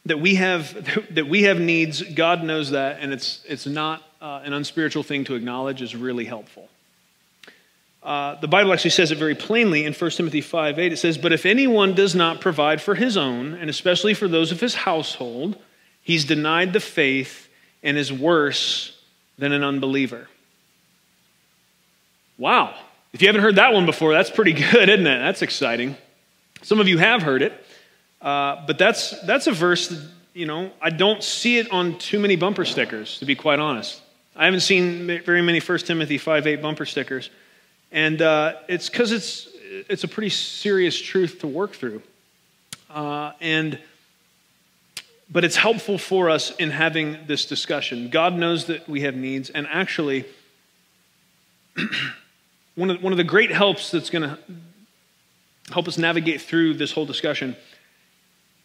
that 0.07 0.21
we 0.21 0.37
have 0.37 0.75
that 1.15 1.27
we 1.27 1.43
have 1.45 1.61
needs, 1.61 2.03
God 2.03 2.43
knows 2.43 2.71
that, 2.71 2.99
and 3.01 3.13
it's 3.13 3.43
it's 3.47 3.67
not 3.67 4.03
uh, 4.21 4.41
an 4.45 4.53
unspiritual 4.53 5.03
thing 5.03 5.25
to 5.25 5.35
acknowledge 5.35 5.83
is 5.83 5.95
really 5.95 6.25
helpful. 6.25 6.69
Uh, 8.03 8.39
the 8.41 8.49
Bible 8.49 8.71
actually 8.73 8.91
says 8.91 9.11
it 9.11 9.17
very 9.17 9.35
plainly 9.35 9.87
in 9.87 9.95
1 9.95 10.11
Timothy 10.11 10.43
5 10.43 10.79
8. 10.79 10.93
It 10.93 10.97
says, 10.99 11.17
But 11.17 11.33
if 11.33 11.47
anyone 11.47 11.95
does 11.95 12.15
not 12.15 12.41
provide 12.41 12.83
for 12.83 12.95
his 12.95 13.17
own, 13.17 13.55
and 13.55 13.71
especially 13.71 14.13
for 14.13 14.29
those 14.29 14.53
of 14.53 14.61
his 14.61 14.75
household, 14.75 15.57
he's 16.03 16.27
denied 16.27 16.75
the 16.75 16.81
faith 16.81 17.49
and 17.83 17.97
is 17.97 18.13
worse 18.13 18.94
than 19.39 19.53
an 19.53 19.65
unbeliever. 19.65 20.29
Wow. 22.39 22.75
If 23.13 23.23
you 23.23 23.29
haven't 23.29 23.43
heard 23.43 23.57
that 23.57 23.73
one 23.73 23.87
before, 23.87 24.13
that's 24.13 24.31
pretty 24.31 24.53
good, 24.73 24.89
isn't 24.89 25.07
it? 25.07 25.19
That's 25.19 25.43
exciting. 25.43 25.97
Some 26.63 26.81
of 26.81 26.89
you 26.89 26.99
have 26.99 27.23
heard 27.23 27.43
it, 27.43 27.53
uh, 28.23 28.65
but 28.67 28.79
that's, 28.79 29.21
that's 29.23 29.47
a 29.47 29.53
verse 29.53 29.89
that, 29.89 30.11
you 30.33 30.47
know, 30.47 30.71
I 30.81 30.91
don't 30.91 31.23
see 31.23 31.59
it 31.59 31.71
on 31.71 31.99
too 31.99 32.19
many 32.19 32.37
bumper 32.37 32.65
stickers, 32.65 33.19
to 33.19 33.25
be 33.25 33.35
quite 33.35 33.59
honest. 33.59 34.01
I 34.35 34.47
haven't 34.47 34.61
seen 34.61 35.07
very 35.25 35.43
many 35.43 35.61
1 35.61 35.79
Timothy 35.81 36.19
5 36.19 36.47
8 36.47 36.63
bumper 36.63 36.87
stickers. 36.87 37.31
And 37.93 38.21
uh, 38.21 38.55
it's 38.67 38.89
because 38.89 39.13
it's, 39.13 39.49
it's 39.89 40.03
a 40.03 40.09
pretty 40.09 40.31
serious 40.31 41.01
truth 41.01 41.39
to 41.41 41.47
work 41.47 41.73
through. 41.73 42.03
Uh, 42.91 43.33
and 43.41 43.79
but 45.31 45.45
it's 45.45 45.57
helpful 45.57 45.99
for 45.99 46.31
us 46.31 46.51
in 46.57 46.71
having 46.71 47.19
this 47.27 47.47
discussion. 47.47 48.11
God 48.11 48.35
knows 48.35 48.67
that 48.67 48.89
we 48.89 49.03
have 49.03 49.17
needs, 49.17 49.51
and 49.51 49.67
actually, 49.71 50.25
one 52.75 52.91
of, 52.91 53.03
one 53.03 53.13
of 53.13 53.17
the 53.17 53.25
great 53.25 53.51
helps 53.51 53.91
that's 53.91 54.11
going 54.11 54.29
to 54.29 54.39
help 55.71 55.89
us 55.89 55.97
navigate 55.97 56.43
through 56.43 56.75
this 56.75 56.93
whole 56.93 57.07
discussion. 57.07 57.57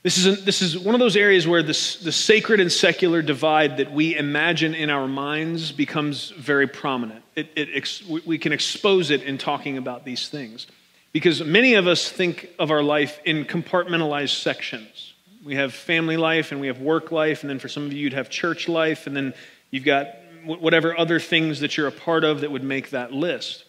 This 0.02 0.18
is, 0.18 0.26
a, 0.28 0.42
this 0.42 0.62
is 0.62 0.78
one 0.78 0.96
of 0.96 1.00
those 1.00 1.18
areas 1.18 1.46
where 1.46 1.62
this, 1.62 1.98
the 1.98 2.12
sacred 2.12 2.62
and 2.62 2.72
secular 2.72 3.22
divide 3.22 3.78
that 3.78 3.92
we 3.92 4.16
imagine 4.16 4.74
in 4.74 4.90
our 4.90 5.08
minds 5.08 5.74
becomes 5.74 6.30
very 6.32 6.68
prominent. 6.68 7.24
It, 7.36 7.50
it, 7.56 8.26
we 8.26 8.38
can 8.38 8.54
expose 8.54 9.12
it 9.12 9.24
in 9.24 9.38
talking 9.38 9.78
about 9.78 10.06
these 10.06 10.30
things. 10.30 10.68
Because 11.12 11.44
many 11.44 11.74
of 11.74 11.88
us 11.88 12.10
think 12.10 12.50
of 12.60 12.72
our 12.72 12.84
life 12.84 13.20
in 13.26 13.44
compartmentalized 13.44 14.42
sections. 14.42 15.09
We 15.46 15.56
have 15.56 15.74
family 15.74 16.18
life 16.18 16.52
and 16.52 16.60
we 16.60 16.68
have 16.68 16.80
work 16.82 17.12
life, 17.12 17.44
and 17.44 17.50
then 17.50 17.60
for 17.60 17.70
some 17.70 17.86
of 17.86 17.94
you, 17.94 18.00
you'd 18.00 18.14
have 18.14 18.30
church 18.30 18.68
life, 18.68 19.08
and 19.08 19.16
then 19.16 19.34
you've 19.72 19.86
got 19.86 20.08
whatever 20.46 20.98
other 20.98 21.20
things 21.20 21.62
that 21.62 21.78
you're 21.78 21.88
a 21.88 21.92
part 21.92 22.24
of 22.24 22.42
that 22.42 22.52
would 22.52 22.64
make 22.64 22.90
that 22.90 23.12
list. 23.12 23.66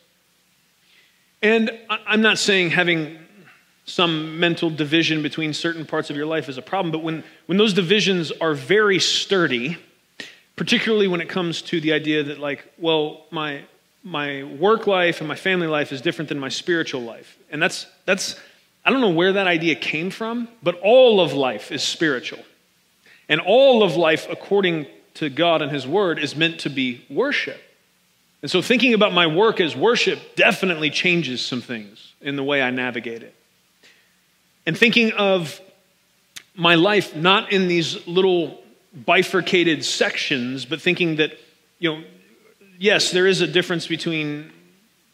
And 1.42 1.70
I'm 1.88 2.22
not 2.22 2.38
saying 2.38 2.70
having 2.70 3.18
some 3.86 4.38
mental 4.38 4.70
division 4.70 5.22
between 5.22 5.52
certain 5.52 5.84
parts 5.84 6.10
of 6.10 6.16
your 6.16 6.26
life 6.26 6.48
is 6.48 6.58
a 6.58 6.62
problem, 6.62 6.92
but 6.92 7.02
when, 7.02 7.24
when 7.46 7.58
those 7.58 7.72
divisions 7.72 8.30
are 8.40 8.54
very 8.54 8.98
sturdy, 8.98 9.78
particularly 10.56 11.08
when 11.08 11.20
it 11.20 11.28
comes 11.28 11.62
to 11.62 11.80
the 11.80 11.92
idea 11.92 12.22
that, 12.22 12.38
like, 12.38 12.64
well, 12.78 13.26
my, 13.30 13.62
my 14.04 14.42
work 14.44 14.86
life 14.86 15.20
and 15.20 15.28
my 15.28 15.34
family 15.34 15.66
life 15.66 15.92
is 15.92 16.00
different 16.00 16.28
than 16.28 16.38
my 16.38 16.48
spiritual 16.48 17.00
life. 17.00 17.38
And 17.50 17.62
that's, 17.62 17.86
that's, 18.04 18.38
I 18.84 18.90
don't 18.90 19.00
know 19.00 19.10
where 19.10 19.34
that 19.34 19.46
idea 19.46 19.74
came 19.74 20.10
from, 20.10 20.48
but 20.62 20.78
all 20.80 21.20
of 21.20 21.32
life 21.32 21.70
is 21.70 21.82
spiritual. 21.82 22.40
And 23.28 23.40
all 23.40 23.82
of 23.82 23.96
life, 23.96 24.26
according 24.30 24.86
to 25.14 25.28
God 25.28 25.62
and 25.62 25.70
His 25.70 25.86
Word, 25.86 26.18
is 26.18 26.34
meant 26.34 26.60
to 26.60 26.70
be 26.70 27.04
worship. 27.10 27.60
And 28.42 28.50
so 28.50 28.62
thinking 28.62 28.94
about 28.94 29.12
my 29.12 29.26
work 29.26 29.60
as 29.60 29.76
worship 29.76 30.34
definitely 30.34 30.90
changes 30.90 31.44
some 31.44 31.60
things 31.60 32.14
in 32.20 32.36
the 32.36 32.42
way 32.42 32.62
I 32.62 32.70
navigate 32.70 33.22
it. 33.22 33.34
And 34.66 34.76
thinking 34.76 35.12
of 35.12 35.60
my 36.54 36.74
life 36.74 37.14
not 37.14 37.52
in 37.52 37.68
these 37.68 38.06
little 38.06 38.62
bifurcated 38.94 39.84
sections, 39.84 40.64
but 40.64 40.80
thinking 40.80 41.16
that, 41.16 41.32
you 41.78 41.90
know, 41.90 42.04
yes, 42.78 43.10
there 43.10 43.26
is 43.26 43.40
a 43.40 43.46
difference 43.46 43.86
between 43.86 44.50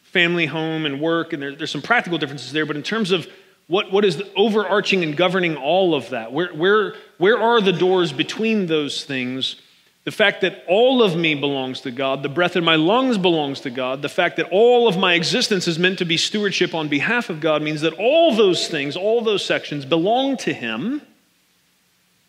family, 0.03 0.45
home, 0.45 0.85
and 0.85 0.99
work, 0.99 1.33
and 1.33 1.41
there, 1.41 1.55
there's 1.55 1.71
some 1.71 1.81
practical 1.81 2.17
differences 2.17 2.53
there, 2.53 2.65
but 2.65 2.75
in 2.75 2.83
terms 2.83 3.11
of 3.11 3.27
what, 3.67 3.91
what 3.91 4.05
is 4.05 4.21
overarching 4.35 5.03
and 5.03 5.15
governing 5.15 5.57
all 5.57 5.93
of 5.93 6.09
that, 6.11 6.31
where, 6.31 6.53
where, 6.53 6.95
where 7.17 7.37
are 7.37 7.61
the 7.61 7.73
doors 7.73 8.13
between 8.13 8.67
those 8.67 9.03
things? 9.03 9.57
The 10.05 10.11
fact 10.11 10.39
that 10.41 10.63
all 10.69 11.03
of 11.03 11.17
me 11.17 11.35
belongs 11.35 11.81
to 11.81 11.91
God, 11.91 12.23
the 12.23 12.29
breath 12.29 12.55
in 12.55 12.63
my 12.63 12.75
lungs 12.75 13.17
belongs 13.17 13.59
to 13.61 13.69
God, 13.69 14.01
the 14.01 14.07
fact 14.07 14.37
that 14.37 14.47
all 14.51 14.87
of 14.87 14.97
my 14.97 15.15
existence 15.15 15.67
is 15.67 15.77
meant 15.77 15.99
to 15.99 16.05
be 16.05 16.15
stewardship 16.15 16.73
on 16.73 16.87
behalf 16.87 17.29
of 17.29 17.41
God 17.41 17.61
means 17.61 17.81
that 17.81 17.93
all 17.93 18.33
those 18.33 18.69
things, 18.69 18.95
all 18.95 19.21
those 19.21 19.43
sections 19.43 19.83
belong 19.83 20.37
to 20.37 20.53
Him, 20.53 21.01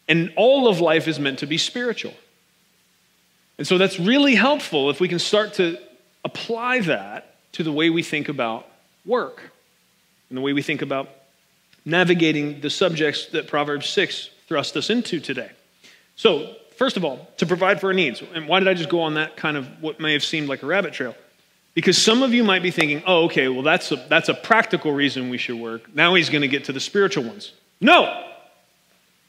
and 0.08 0.32
all 0.34 0.66
of 0.66 0.80
life 0.80 1.06
is 1.06 1.20
meant 1.20 1.38
to 1.38 1.46
be 1.46 1.56
spiritual. 1.56 2.14
And 3.58 3.66
so 3.66 3.78
that's 3.78 4.00
really 4.00 4.34
helpful 4.34 4.90
if 4.90 4.98
we 4.98 5.06
can 5.06 5.20
start 5.20 5.54
to 5.54 5.78
apply 6.24 6.80
that 6.80 7.36
to 7.52 7.62
the 7.62 7.72
way 7.72 7.90
we 7.90 8.02
think 8.02 8.28
about 8.28 8.66
work 9.06 9.52
and 10.30 10.36
the 10.36 10.42
way 10.42 10.52
we 10.52 10.62
think 10.62 10.82
about 10.82 11.08
navigating 11.88 12.60
the 12.60 12.70
subjects 12.70 13.26
that 13.26 13.48
Proverbs 13.48 13.88
6 13.88 14.30
thrust 14.46 14.76
us 14.76 14.90
into 14.90 15.20
today. 15.20 15.50
So, 16.16 16.54
first 16.76 16.96
of 16.96 17.04
all, 17.04 17.28
to 17.38 17.46
provide 17.46 17.80
for 17.80 17.86
our 17.88 17.94
needs. 17.94 18.22
And 18.34 18.46
why 18.46 18.58
did 18.58 18.68
I 18.68 18.74
just 18.74 18.90
go 18.90 19.00
on 19.00 19.14
that 19.14 19.36
kind 19.36 19.56
of 19.56 19.66
what 19.80 19.98
may 19.98 20.12
have 20.12 20.22
seemed 20.22 20.48
like 20.48 20.62
a 20.62 20.66
rabbit 20.66 20.92
trail? 20.92 21.14
Because 21.74 21.96
some 21.96 22.22
of 22.22 22.34
you 22.34 22.44
might 22.44 22.62
be 22.62 22.70
thinking, 22.70 23.02
oh, 23.06 23.24
okay, 23.24 23.48
well, 23.48 23.62
that's 23.62 23.90
a, 23.90 23.96
that's 24.08 24.28
a 24.28 24.34
practical 24.34 24.92
reason 24.92 25.30
we 25.30 25.38
should 25.38 25.58
work. 25.58 25.94
Now 25.94 26.14
he's 26.14 26.28
going 26.28 26.42
to 26.42 26.48
get 26.48 26.64
to 26.64 26.72
the 26.72 26.80
spiritual 26.80 27.24
ones. 27.24 27.52
No! 27.80 28.24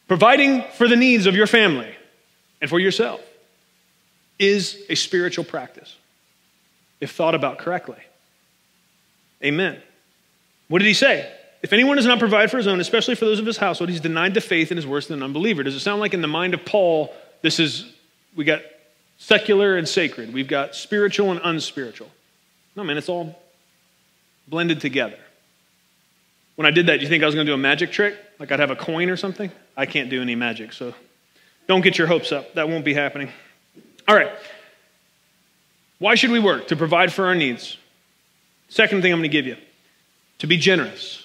Providing 0.07 0.63
for 0.73 0.87
the 0.87 0.95
needs 0.95 1.27
of 1.27 1.35
your 1.35 1.47
family 1.47 1.93
and 2.59 2.69
for 2.69 2.79
yourself 2.79 3.21
is 4.37 4.83
a 4.89 4.95
spiritual 4.95 5.45
practice 5.45 5.95
if 6.99 7.11
thought 7.11 7.35
about 7.35 7.59
correctly. 7.59 8.01
Amen. 9.43 9.81
What 10.67 10.79
did 10.79 10.87
he 10.87 10.93
say? 10.93 11.31
If 11.61 11.73
anyone 11.73 11.97
does 11.97 12.05
not 12.05 12.19
provide 12.19 12.49
for 12.49 12.57
his 12.57 12.67
own, 12.67 12.79
especially 12.79 13.15
for 13.15 13.25
those 13.25 13.39
of 13.39 13.45
his 13.45 13.57
household, 13.57 13.89
he's 13.89 13.99
denied 13.99 14.33
the 14.33 14.41
faith 14.41 14.71
and 14.71 14.79
is 14.79 14.87
worse 14.87 15.07
than 15.07 15.17
an 15.17 15.23
unbeliever. 15.23 15.63
Does 15.63 15.75
it 15.75 15.81
sound 15.81 15.99
like 15.99 16.13
in 16.13 16.21
the 16.21 16.27
mind 16.27 16.53
of 16.53 16.63
Paul 16.65 17.13
this 17.41 17.59
is, 17.59 17.85
we 18.35 18.43
got 18.45 18.61
secular 19.17 19.77
and 19.77 19.87
sacred, 19.87 20.33
we've 20.33 20.47
got 20.47 20.75
spiritual 20.75 21.31
and 21.31 21.39
unspiritual. 21.43 22.09
No, 22.75 22.83
man, 22.83 22.97
it's 22.97 23.09
all 23.09 23.37
blended 24.47 24.81
together. 24.81 25.17
When 26.55 26.65
I 26.65 26.71
did 26.71 26.87
that, 26.87 26.97
do 26.97 27.03
you 27.03 27.09
think 27.09 27.23
I 27.23 27.25
was 27.25 27.35
going 27.35 27.45
to 27.45 27.51
do 27.51 27.53
a 27.53 27.57
magic 27.57 27.91
trick? 27.91 28.17
Like 28.39 28.51
I'd 28.51 28.59
have 28.59 28.71
a 28.71 28.75
coin 28.75 29.09
or 29.09 29.17
something? 29.17 29.51
I 29.77 29.85
can't 29.85 30.09
do 30.09 30.21
any 30.21 30.35
magic, 30.35 30.73
so 30.73 30.93
don't 31.67 31.81
get 31.81 31.97
your 31.97 32.07
hopes 32.07 32.31
up. 32.31 32.53
That 32.55 32.67
won't 32.67 32.83
be 32.83 32.93
happening. 32.93 33.31
All 34.07 34.15
right. 34.15 34.31
Why 35.99 36.15
should 36.15 36.31
we 36.31 36.39
work? 36.39 36.67
To 36.69 36.75
provide 36.75 37.13
for 37.13 37.27
our 37.27 37.35
needs. 37.35 37.77
Second 38.69 39.01
thing 39.01 39.11
I'm 39.11 39.19
going 39.19 39.29
to 39.29 39.37
give 39.37 39.45
you 39.45 39.57
to 40.39 40.47
be 40.47 40.57
generous. 40.57 41.18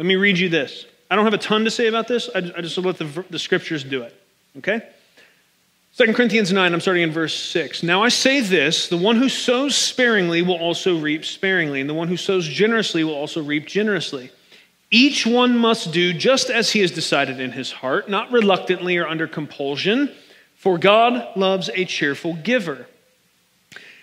Let 0.00 0.06
me 0.06 0.16
read 0.16 0.38
you 0.38 0.48
this. 0.48 0.86
I 1.10 1.14
don't 1.14 1.26
have 1.26 1.34
a 1.34 1.38
ton 1.38 1.64
to 1.64 1.70
say 1.70 1.86
about 1.86 2.08
this, 2.08 2.30
I 2.34 2.40
just 2.40 2.78
let 2.78 2.96
the, 2.96 3.22
the 3.28 3.38
scriptures 3.38 3.84
do 3.84 4.00
it. 4.00 4.18
Okay? 4.56 4.80
2 5.98 6.14
Corinthians 6.14 6.50
9, 6.50 6.72
I'm 6.72 6.80
starting 6.80 7.02
in 7.02 7.10
verse 7.10 7.34
6. 7.34 7.82
Now 7.82 8.02
I 8.02 8.08
say 8.08 8.40
this 8.40 8.88
the 8.88 8.96
one 8.96 9.16
who 9.16 9.28
sows 9.28 9.76
sparingly 9.76 10.40
will 10.40 10.56
also 10.56 10.98
reap 10.98 11.26
sparingly, 11.26 11.82
and 11.82 11.90
the 11.90 11.92
one 11.92 12.08
who 12.08 12.16
sows 12.16 12.48
generously 12.48 13.04
will 13.04 13.12
also 13.12 13.42
reap 13.42 13.66
generously. 13.66 14.30
Each 14.90 15.26
one 15.26 15.58
must 15.58 15.92
do 15.92 16.14
just 16.14 16.48
as 16.48 16.70
he 16.70 16.80
has 16.80 16.90
decided 16.90 17.38
in 17.38 17.52
his 17.52 17.70
heart, 17.70 18.08
not 18.08 18.32
reluctantly 18.32 18.96
or 18.96 19.06
under 19.06 19.26
compulsion, 19.26 20.10
for 20.54 20.78
God 20.78 21.36
loves 21.36 21.68
a 21.74 21.84
cheerful 21.84 22.36
giver. 22.36 22.86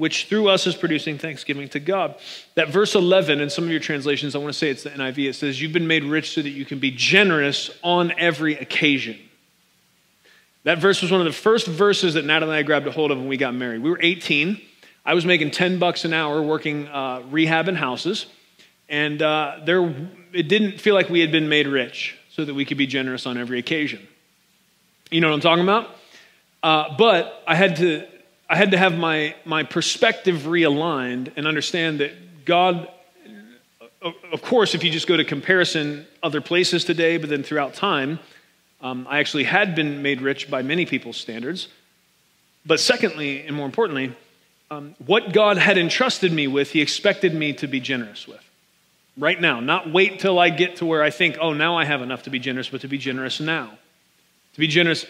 which 0.00 0.24
through 0.24 0.48
us 0.48 0.66
is 0.66 0.74
producing 0.74 1.18
thanksgiving 1.18 1.68
to 1.68 1.78
God. 1.78 2.14
That 2.54 2.70
verse 2.70 2.94
11, 2.94 3.38
in 3.40 3.50
some 3.50 3.64
of 3.64 3.70
your 3.70 3.80
translations, 3.80 4.34
I 4.34 4.38
want 4.38 4.50
to 4.50 4.58
say 4.58 4.70
it's 4.70 4.82
the 4.82 4.90
NIV, 4.90 5.28
it 5.28 5.34
says, 5.34 5.60
You've 5.60 5.74
been 5.74 5.86
made 5.86 6.04
rich 6.04 6.32
so 6.32 6.40
that 6.40 6.48
you 6.48 6.64
can 6.64 6.78
be 6.78 6.90
generous 6.90 7.70
on 7.82 8.10
every 8.16 8.54
occasion. 8.54 9.18
That 10.64 10.78
verse 10.78 11.02
was 11.02 11.10
one 11.10 11.20
of 11.20 11.26
the 11.26 11.34
first 11.34 11.66
verses 11.66 12.14
that 12.14 12.24
Natalie 12.24 12.52
and 12.52 12.58
I 12.58 12.62
grabbed 12.62 12.86
a 12.86 12.90
hold 12.90 13.10
of 13.10 13.18
when 13.18 13.28
we 13.28 13.36
got 13.36 13.54
married. 13.54 13.82
We 13.82 13.90
were 13.90 14.00
18. 14.00 14.60
I 15.04 15.12
was 15.12 15.26
making 15.26 15.50
10 15.50 15.78
bucks 15.78 16.06
an 16.06 16.14
hour 16.14 16.40
working 16.40 16.88
uh, 16.88 17.22
rehab 17.30 17.68
in 17.68 17.74
houses. 17.74 18.24
And 18.88 19.20
uh, 19.20 19.60
there, 19.66 19.82
it 20.32 20.48
didn't 20.48 20.80
feel 20.80 20.94
like 20.94 21.10
we 21.10 21.20
had 21.20 21.30
been 21.30 21.50
made 21.50 21.66
rich 21.66 22.16
so 22.30 22.46
that 22.46 22.54
we 22.54 22.64
could 22.64 22.78
be 22.78 22.86
generous 22.86 23.26
on 23.26 23.36
every 23.36 23.58
occasion. 23.58 24.06
You 25.10 25.20
know 25.20 25.28
what 25.28 25.34
I'm 25.34 25.40
talking 25.40 25.64
about? 25.64 25.90
Uh, 26.62 26.96
but 26.96 27.42
I 27.46 27.54
had 27.54 27.76
to, 27.76 28.06
I 28.50 28.56
had 28.56 28.72
to 28.72 28.76
have 28.76 28.98
my, 28.98 29.36
my 29.44 29.62
perspective 29.62 30.38
realigned 30.38 31.32
and 31.36 31.46
understand 31.46 32.00
that 32.00 32.44
God, 32.44 32.88
of 34.02 34.42
course, 34.42 34.74
if 34.74 34.82
you 34.82 34.90
just 34.90 35.06
go 35.06 35.16
to 35.16 35.24
comparison 35.24 36.04
other 36.20 36.40
places 36.40 36.84
today, 36.84 37.16
but 37.16 37.30
then 37.30 37.44
throughout 37.44 37.74
time, 37.74 38.18
um, 38.80 39.06
I 39.08 39.20
actually 39.20 39.44
had 39.44 39.76
been 39.76 40.02
made 40.02 40.20
rich 40.20 40.50
by 40.50 40.62
many 40.62 40.84
people's 40.84 41.16
standards. 41.16 41.68
But 42.66 42.80
secondly, 42.80 43.46
and 43.46 43.54
more 43.54 43.66
importantly, 43.66 44.16
um, 44.68 44.96
what 45.06 45.32
God 45.32 45.56
had 45.56 45.78
entrusted 45.78 46.32
me 46.32 46.48
with, 46.48 46.72
He 46.72 46.80
expected 46.80 47.32
me 47.32 47.52
to 47.52 47.68
be 47.68 47.78
generous 47.78 48.26
with. 48.26 48.44
Right 49.16 49.40
now, 49.40 49.60
not 49.60 49.92
wait 49.92 50.18
till 50.18 50.40
I 50.40 50.48
get 50.48 50.76
to 50.76 50.86
where 50.86 51.04
I 51.04 51.10
think, 51.10 51.36
oh, 51.40 51.52
now 51.52 51.78
I 51.78 51.84
have 51.84 52.02
enough 52.02 52.24
to 52.24 52.30
be 52.30 52.40
generous, 52.40 52.68
but 52.68 52.80
to 52.80 52.88
be 52.88 52.98
generous 52.98 53.38
now. 53.38 53.78
To 54.54 54.58
be 54.60 54.66
generous 54.66 55.06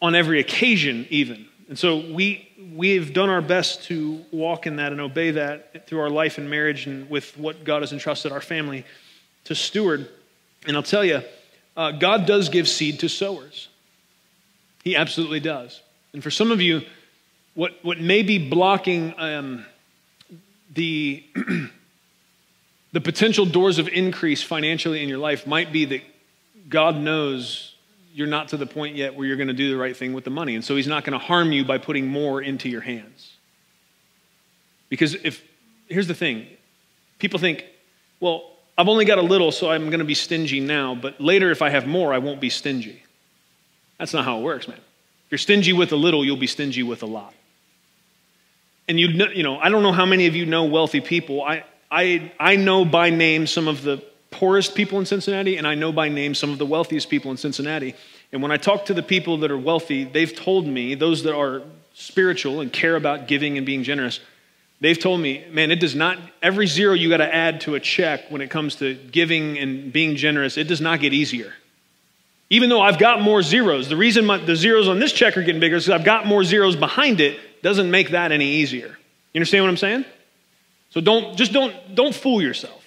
on 0.00 0.16
every 0.16 0.40
occasion, 0.40 1.06
even. 1.08 1.46
And 1.68 1.78
so 1.78 1.98
we, 1.98 2.48
we've 2.74 3.12
done 3.12 3.28
our 3.28 3.40
best 3.40 3.84
to 3.84 4.24
walk 4.30 4.66
in 4.66 4.76
that 4.76 4.92
and 4.92 5.00
obey 5.00 5.32
that 5.32 5.86
through 5.86 6.00
our 6.00 6.10
life 6.10 6.38
and 6.38 6.50
marriage 6.50 6.86
and 6.86 7.08
with 7.08 7.36
what 7.38 7.64
God 7.64 7.82
has 7.82 7.92
entrusted 7.92 8.32
our 8.32 8.40
family 8.40 8.84
to 9.44 9.54
steward. 9.54 10.08
And 10.66 10.76
I'll 10.76 10.82
tell 10.82 11.04
you, 11.04 11.22
uh, 11.76 11.92
God 11.92 12.26
does 12.26 12.48
give 12.48 12.68
seed 12.68 13.00
to 13.00 13.08
sowers. 13.08 13.68
He 14.84 14.96
absolutely 14.96 15.40
does. 15.40 15.80
And 16.12 16.22
for 16.22 16.30
some 16.30 16.50
of 16.50 16.60
you, 16.60 16.82
what, 17.54 17.72
what 17.82 18.00
may 18.00 18.22
be 18.22 18.50
blocking 18.50 19.14
um, 19.18 19.66
the, 20.74 21.24
the 22.92 23.00
potential 23.00 23.46
doors 23.46 23.78
of 23.78 23.88
increase 23.88 24.42
financially 24.42 25.02
in 25.02 25.08
your 25.08 25.18
life 25.18 25.46
might 25.46 25.72
be 25.72 25.84
that 25.86 26.02
God 26.68 26.96
knows 26.96 27.71
you're 28.12 28.26
not 28.26 28.48
to 28.48 28.56
the 28.56 28.66
point 28.66 28.96
yet 28.96 29.14
where 29.14 29.26
you're 29.26 29.36
going 29.36 29.48
to 29.48 29.54
do 29.54 29.70
the 29.70 29.76
right 29.76 29.96
thing 29.96 30.12
with 30.12 30.24
the 30.24 30.30
money. 30.30 30.54
And 30.54 30.64
so 30.64 30.76
He's 30.76 30.86
not 30.86 31.04
going 31.04 31.18
to 31.18 31.24
harm 31.24 31.52
you 31.52 31.64
by 31.64 31.78
putting 31.78 32.06
more 32.06 32.40
into 32.40 32.68
your 32.68 32.80
hands. 32.80 33.32
Because 34.88 35.14
if, 35.14 35.42
here's 35.88 36.06
the 36.06 36.14
thing 36.14 36.46
people 37.18 37.38
think, 37.38 37.64
well, 38.20 38.50
I've 38.76 38.88
only 38.88 39.04
got 39.04 39.18
a 39.18 39.22
little, 39.22 39.52
so 39.52 39.70
I'm 39.70 39.86
going 39.86 40.00
to 40.00 40.04
be 40.04 40.14
stingy 40.14 40.60
now, 40.60 40.94
but 40.94 41.20
later, 41.20 41.50
if 41.50 41.62
I 41.62 41.70
have 41.70 41.86
more, 41.86 42.12
I 42.12 42.18
won't 42.18 42.40
be 42.40 42.50
stingy. 42.50 43.02
That's 43.98 44.12
not 44.12 44.24
how 44.24 44.38
it 44.38 44.42
works, 44.42 44.66
man. 44.66 44.78
If 44.78 45.30
you're 45.30 45.38
stingy 45.38 45.72
with 45.72 45.92
a 45.92 45.96
little, 45.96 46.24
you'll 46.24 46.36
be 46.36 46.46
stingy 46.46 46.82
with 46.82 47.02
a 47.02 47.06
lot. 47.06 47.34
And 48.88 48.98
you 48.98 49.12
know, 49.12 49.28
you 49.28 49.42
know, 49.42 49.58
I 49.58 49.68
don't 49.68 49.82
know 49.82 49.92
how 49.92 50.06
many 50.06 50.26
of 50.26 50.34
you 50.34 50.46
know 50.46 50.64
wealthy 50.64 51.00
people. 51.00 51.42
I, 51.42 51.64
I, 51.90 52.32
I 52.40 52.56
know 52.56 52.84
by 52.84 53.10
name 53.10 53.46
some 53.46 53.68
of 53.68 53.82
the 53.82 54.02
poorest 54.32 54.74
people 54.74 54.98
in 54.98 55.06
Cincinnati, 55.06 55.56
and 55.56 55.66
I 55.66 55.74
know 55.74 55.92
by 55.92 56.08
name 56.08 56.34
some 56.34 56.50
of 56.50 56.58
the 56.58 56.66
wealthiest 56.66 57.08
people 57.08 57.30
in 57.30 57.36
Cincinnati. 57.36 57.94
And 58.32 58.42
when 58.42 58.50
I 58.50 58.56
talk 58.56 58.86
to 58.86 58.94
the 58.94 59.02
people 59.02 59.38
that 59.38 59.50
are 59.50 59.58
wealthy, 59.58 60.04
they've 60.04 60.34
told 60.34 60.66
me, 60.66 60.94
those 60.94 61.22
that 61.22 61.34
are 61.34 61.62
spiritual 61.94 62.60
and 62.60 62.72
care 62.72 62.96
about 62.96 63.28
giving 63.28 63.56
and 63.56 63.64
being 63.64 63.84
generous, 63.84 64.18
They've 64.82 64.98
told 64.98 65.20
me, 65.20 65.44
man, 65.48 65.70
it 65.70 65.78
does 65.78 65.94
not, 65.94 66.18
every 66.42 66.66
zero 66.66 66.92
you 66.92 67.08
got 67.08 67.18
to 67.18 67.32
add 67.32 67.60
to 67.62 67.76
a 67.76 67.80
check 67.80 68.28
when 68.30 68.40
it 68.40 68.50
comes 68.50 68.74
to 68.76 68.94
giving 68.94 69.56
and 69.56 69.92
being 69.92 70.16
generous, 70.16 70.56
it 70.56 70.66
does 70.66 70.80
not 70.80 70.98
get 70.98 71.12
easier. 71.12 71.54
Even 72.50 72.68
though 72.68 72.80
I've 72.80 72.98
got 72.98 73.20
more 73.20 73.42
zeros, 73.42 73.88
the 73.88 73.96
reason 73.96 74.26
my, 74.26 74.38
the 74.38 74.56
zeros 74.56 74.88
on 74.88 74.98
this 74.98 75.12
check 75.12 75.36
are 75.36 75.42
getting 75.44 75.60
bigger 75.60 75.76
is 75.76 75.84
because 75.84 76.00
I've 76.00 76.04
got 76.04 76.26
more 76.26 76.42
zeros 76.42 76.74
behind 76.74 77.20
it, 77.20 77.38
doesn't 77.62 77.92
make 77.92 78.10
that 78.10 78.32
any 78.32 78.44
easier. 78.44 78.88
You 79.32 79.38
understand 79.38 79.62
what 79.62 79.70
I'm 79.70 79.76
saying? 79.76 80.04
So 80.90 81.00
don't, 81.00 81.36
just 81.38 81.52
don't, 81.52 81.94
don't 81.94 82.12
fool 82.12 82.42
yourself. 82.42 82.81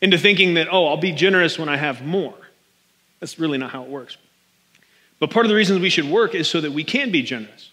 Into 0.00 0.18
thinking 0.18 0.54
that, 0.54 0.68
oh, 0.70 0.86
I'll 0.86 0.96
be 0.96 1.12
generous 1.12 1.58
when 1.58 1.68
I 1.68 1.76
have 1.76 2.04
more. 2.04 2.34
That's 3.20 3.38
really 3.38 3.58
not 3.58 3.70
how 3.70 3.82
it 3.82 3.88
works. 3.88 4.16
But 5.18 5.30
part 5.30 5.46
of 5.46 5.50
the 5.50 5.56
reasons 5.56 5.80
we 5.80 5.90
should 5.90 6.08
work 6.08 6.34
is 6.34 6.48
so 6.48 6.60
that 6.60 6.72
we 6.72 6.84
can 6.84 7.10
be 7.10 7.22
generous. 7.22 7.70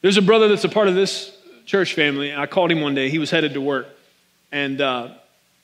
There's 0.00 0.16
a 0.16 0.22
brother 0.22 0.48
that's 0.48 0.64
a 0.64 0.68
part 0.68 0.88
of 0.88 0.94
this 0.94 1.36
church 1.66 1.94
family. 1.94 2.34
I 2.34 2.46
called 2.46 2.70
him 2.70 2.80
one 2.80 2.94
day. 2.94 3.10
He 3.10 3.18
was 3.18 3.30
headed 3.30 3.54
to 3.54 3.60
work. 3.60 3.86
And 4.50 4.80
uh, 4.80 5.08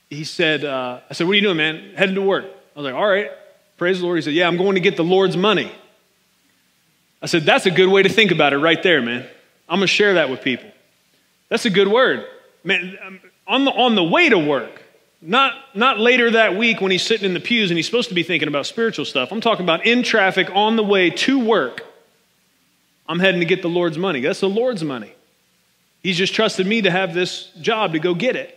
he 0.08 0.24
said, 0.24 0.64
uh, 0.64 1.00
I 1.08 1.14
said, 1.14 1.26
What 1.26 1.32
are 1.32 1.36
you 1.36 1.42
doing, 1.42 1.56
man? 1.56 1.92
Headed 1.94 2.14
to 2.16 2.22
work. 2.22 2.44
I 2.44 2.78
was 2.78 2.84
like, 2.84 2.94
All 2.94 3.08
right, 3.08 3.30
praise 3.76 4.00
the 4.00 4.04
Lord. 4.04 4.18
He 4.18 4.22
said, 4.22 4.34
Yeah, 4.34 4.48
I'm 4.48 4.56
going 4.56 4.74
to 4.74 4.80
get 4.80 4.96
the 4.96 5.04
Lord's 5.04 5.36
money. 5.36 5.72
I 7.22 7.26
said, 7.26 7.44
That's 7.44 7.66
a 7.66 7.70
good 7.70 7.88
way 7.88 8.02
to 8.02 8.08
think 8.08 8.30
about 8.30 8.52
it 8.52 8.58
right 8.58 8.82
there, 8.82 9.00
man. 9.00 9.26
I'm 9.68 9.78
going 9.78 9.86
to 9.86 9.92
share 9.92 10.14
that 10.14 10.28
with 10.28 10.42
people. 10.42 10.70
That's 11.48 11.64
a 11.64 11.70
good 11.70 11.88
word. 11.88 12.26
Man, 12.64 12.98
um, 13.04 13.20
on 13.46 13.64
the, 13.64 13.70
on 13.70 13.94
the 13.94 14.04
way 14.04 14.28
to 14.28 14.38
work, 14.38 14.79
not, 15.22 15.54
not 15.74 15.98
later 15.98 16.30
that 16.30 16.56
week 16.56 16.80
when 16.80 16.90
he's 16.90 17.02
sitting 17.02 17.26
in 17.26 17.34
the 17.34 17.40
pews 17.40 17.70
and 17.70 17.78
he's 17.78 17.86
supposed 17.86 18.08
to 18.08 18.14
be 18.14 18.22
thinking 18.22 18.48
about 18.48 18.66
spiritual 18.66 19.04
stuff. 19.04 19.32
I'm 19.32 19.40
talking 19.40 19.64
about 19.64 19.86
in 19.86 20.02
traffic 20.02 20.48
on 20.54 20.76
the 20.76 20.82
way 20.82 21.10
to 21.10 21.38
work. 21.38 21.84
I'm 23.06 23.18
heading 23.18 23.40
to 23.40 23.46
get 23.46 23.60
the 23.60 23.68
Lord's 23.68 23.98
money. 23.98 24.20
That's 24.20 24.40
the 24.40 24.48
Lord's 24.48 24.84
money. 24.84 25.12
He's 26.02 26.16
just 26.16 26.34
trusted 26.34 26.66
me 26.66 26.82
to 26.82 26.90
have 26.90 27.12
this 27.12 27.50
job 27.60 27.92
to 27.92 27.98
go 27.98 28.14
get 28.14 28.36
it. 28.36 28.56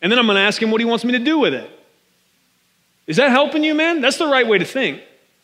And 0.00 0.10
then 0.10 0.18
I'm 0.18 0.26
going 0.26 0.36
to 0.36 0.42
ask 0.42 0.62
him 0.62 0.70
what 0.70 0.80
he 0.80 0.84
wants 0.84 1.04
me 1.04 1.12
to 1.12 1.18
do 1.18 1.38
with 1.38 1.52
it. 1.52 1.70
Is 3.06 3.16
that 3.16 3.30
helping 3.30 3.62
you, 3.62 3.74
man? 3.74 4.00
That's 4.00 4.16
the 4.16 4.26
right 4.26 4.46
way 4.46 4.58
to 4.58 4.64
think. 4.64 5.02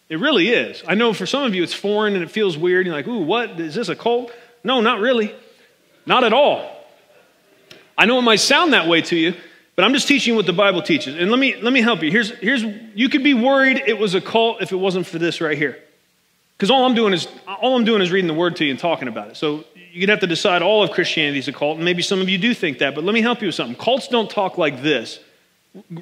It 0.09 0.19
really 0.19 0.49
is. 0.49 0.83
I 0.87 0.95
know 0.95 1.13
for 1.13 1.27
some 1.27 1.43
of 1.43 1.55
you 1.55 1.63
it's 1.63 1.75
foreign 1.75 2.15
and 2.15 2.23
it 2.23 2.31
feels 2.31 2.57
weird. 2.57 2.87
You're 2.87 2.95
like, 2.95 3.07
ooh, 3.07 3.23
what? 3.23 3.61
Is 3.61 3.75
this 3.75 3.89
a 3.89 3.97
cult? 3.97 4.33
No, 4.65 4.81
not 4.81 5.01
really. 5.01 5.35
Not 6.07 6.25
at 6.25 6.33
all. 6.33 6.75
I 7.97 8.07
know 8.07 8.19
it 8.19 8.23
might 8.23 8.37
sound 8.37 8.73
that 8.73 8.87
way 8.87 9.03
to 9.03 9.17
you, 9.17 9.35
but 9.79 9.85
I'm 9.85 9.95
just 9.95 10.09
teaching 10.09 10.35
what 10.35 10.45
the 10.45 10.53
Bible 10.53 10.83
teaches. 10.83 11.14
And 11.14 11.31
let 11.31 11.39
me, 11.39 11.55
let 11.55 11.72
me 11.72 11.81
help 11.81 12.03
you. 12.03 12.11
Here's, 12.11 12.31
here's, 12.41 12.64
you 12.97 13.09
could 13.09 13.22
be 13.22 13.33
worried 13.33 13.81
it 13.87 13.97
was 13.97 14.16
a 14.16 14.20
cult 14.20 14.61
if 14.61 14.72
it 14.72 14.76
wasn't 14.76 15.07
for 15.07 15.20
this 15.20 15.41
right 15.41 15.57
here. 15.57 15.79
Because 16.57 16.68
all 16.68 16.85
I'm 16.85 16.97
doing 16.97 17.12
is 17.12 17.29
all 17.47 17.76
I'm 17.76 17.85
doing 17.85 18.03
is 18.03 18.11
reading 18.11 18.26
the 18.26 18.35
word 18.35 18.57
to 18.57 18.64
you 18.64 18.72
and 18.72 18.81
talking 18.81 19.07
about 19.07 19.29
it. 19.29 19.37
So 19.37 19.62
you'd 19.93 20.09
have 20.09 20.18
to 20.18 20.26
decide 20.26 20.62
all 20.62 20.83
of 20.83 20.91
Christianity 20.91 21.39
is 21.39 21.47
a 21.47 21.53
cult, 21.53 21.76
and 21.76 21.85
maybe 21.85 22.03
some 22.03 22.20
of 22.20 22.29
you 22.29 22.39
do 22.39 22.55
think 22.55 22.79
that, 22.79 22.97
but 22.97 23.05
let 23.05 23.14
me 23.14 23.20
help 23.20 23.41
you 23.41 23.47
with 23.47 23.55
something. 23.55 23.76
Cults 23.76 24.09
don't 24.09 24.29
talk 24.29 24.59
like 24.59 24.83
this. 24.83 25.20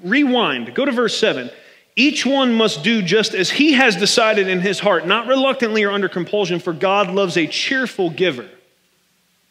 Rewind, 0.03 0.74
go 0.74 0.87
to 0.87 0.93
verse 0.93 1.14
7. 1.18 1.51
Each 1.97 2.24
one 2.24 2.55
must 2.55 2.83
do 2.83 3.03
just 3.03 3.35
as 3.35 3.51
he 3.51 3.74
has 3.74 3.95
decided 3.95 4.49
in 4.49 4.61
his 4.61 4.79
heart, 4.79 5.07
not 5.07 5.27
reluctantly 5.27 5.85
or 5.85 5.91
under 5.91 6.09
compulsion, 6.09 6.61
for 6.61 6.72
God 6.72 7.11
loves 7.11 7.37
a 7.37 7.47
cheerful 7.47 8.09
giver. 8.09 8.49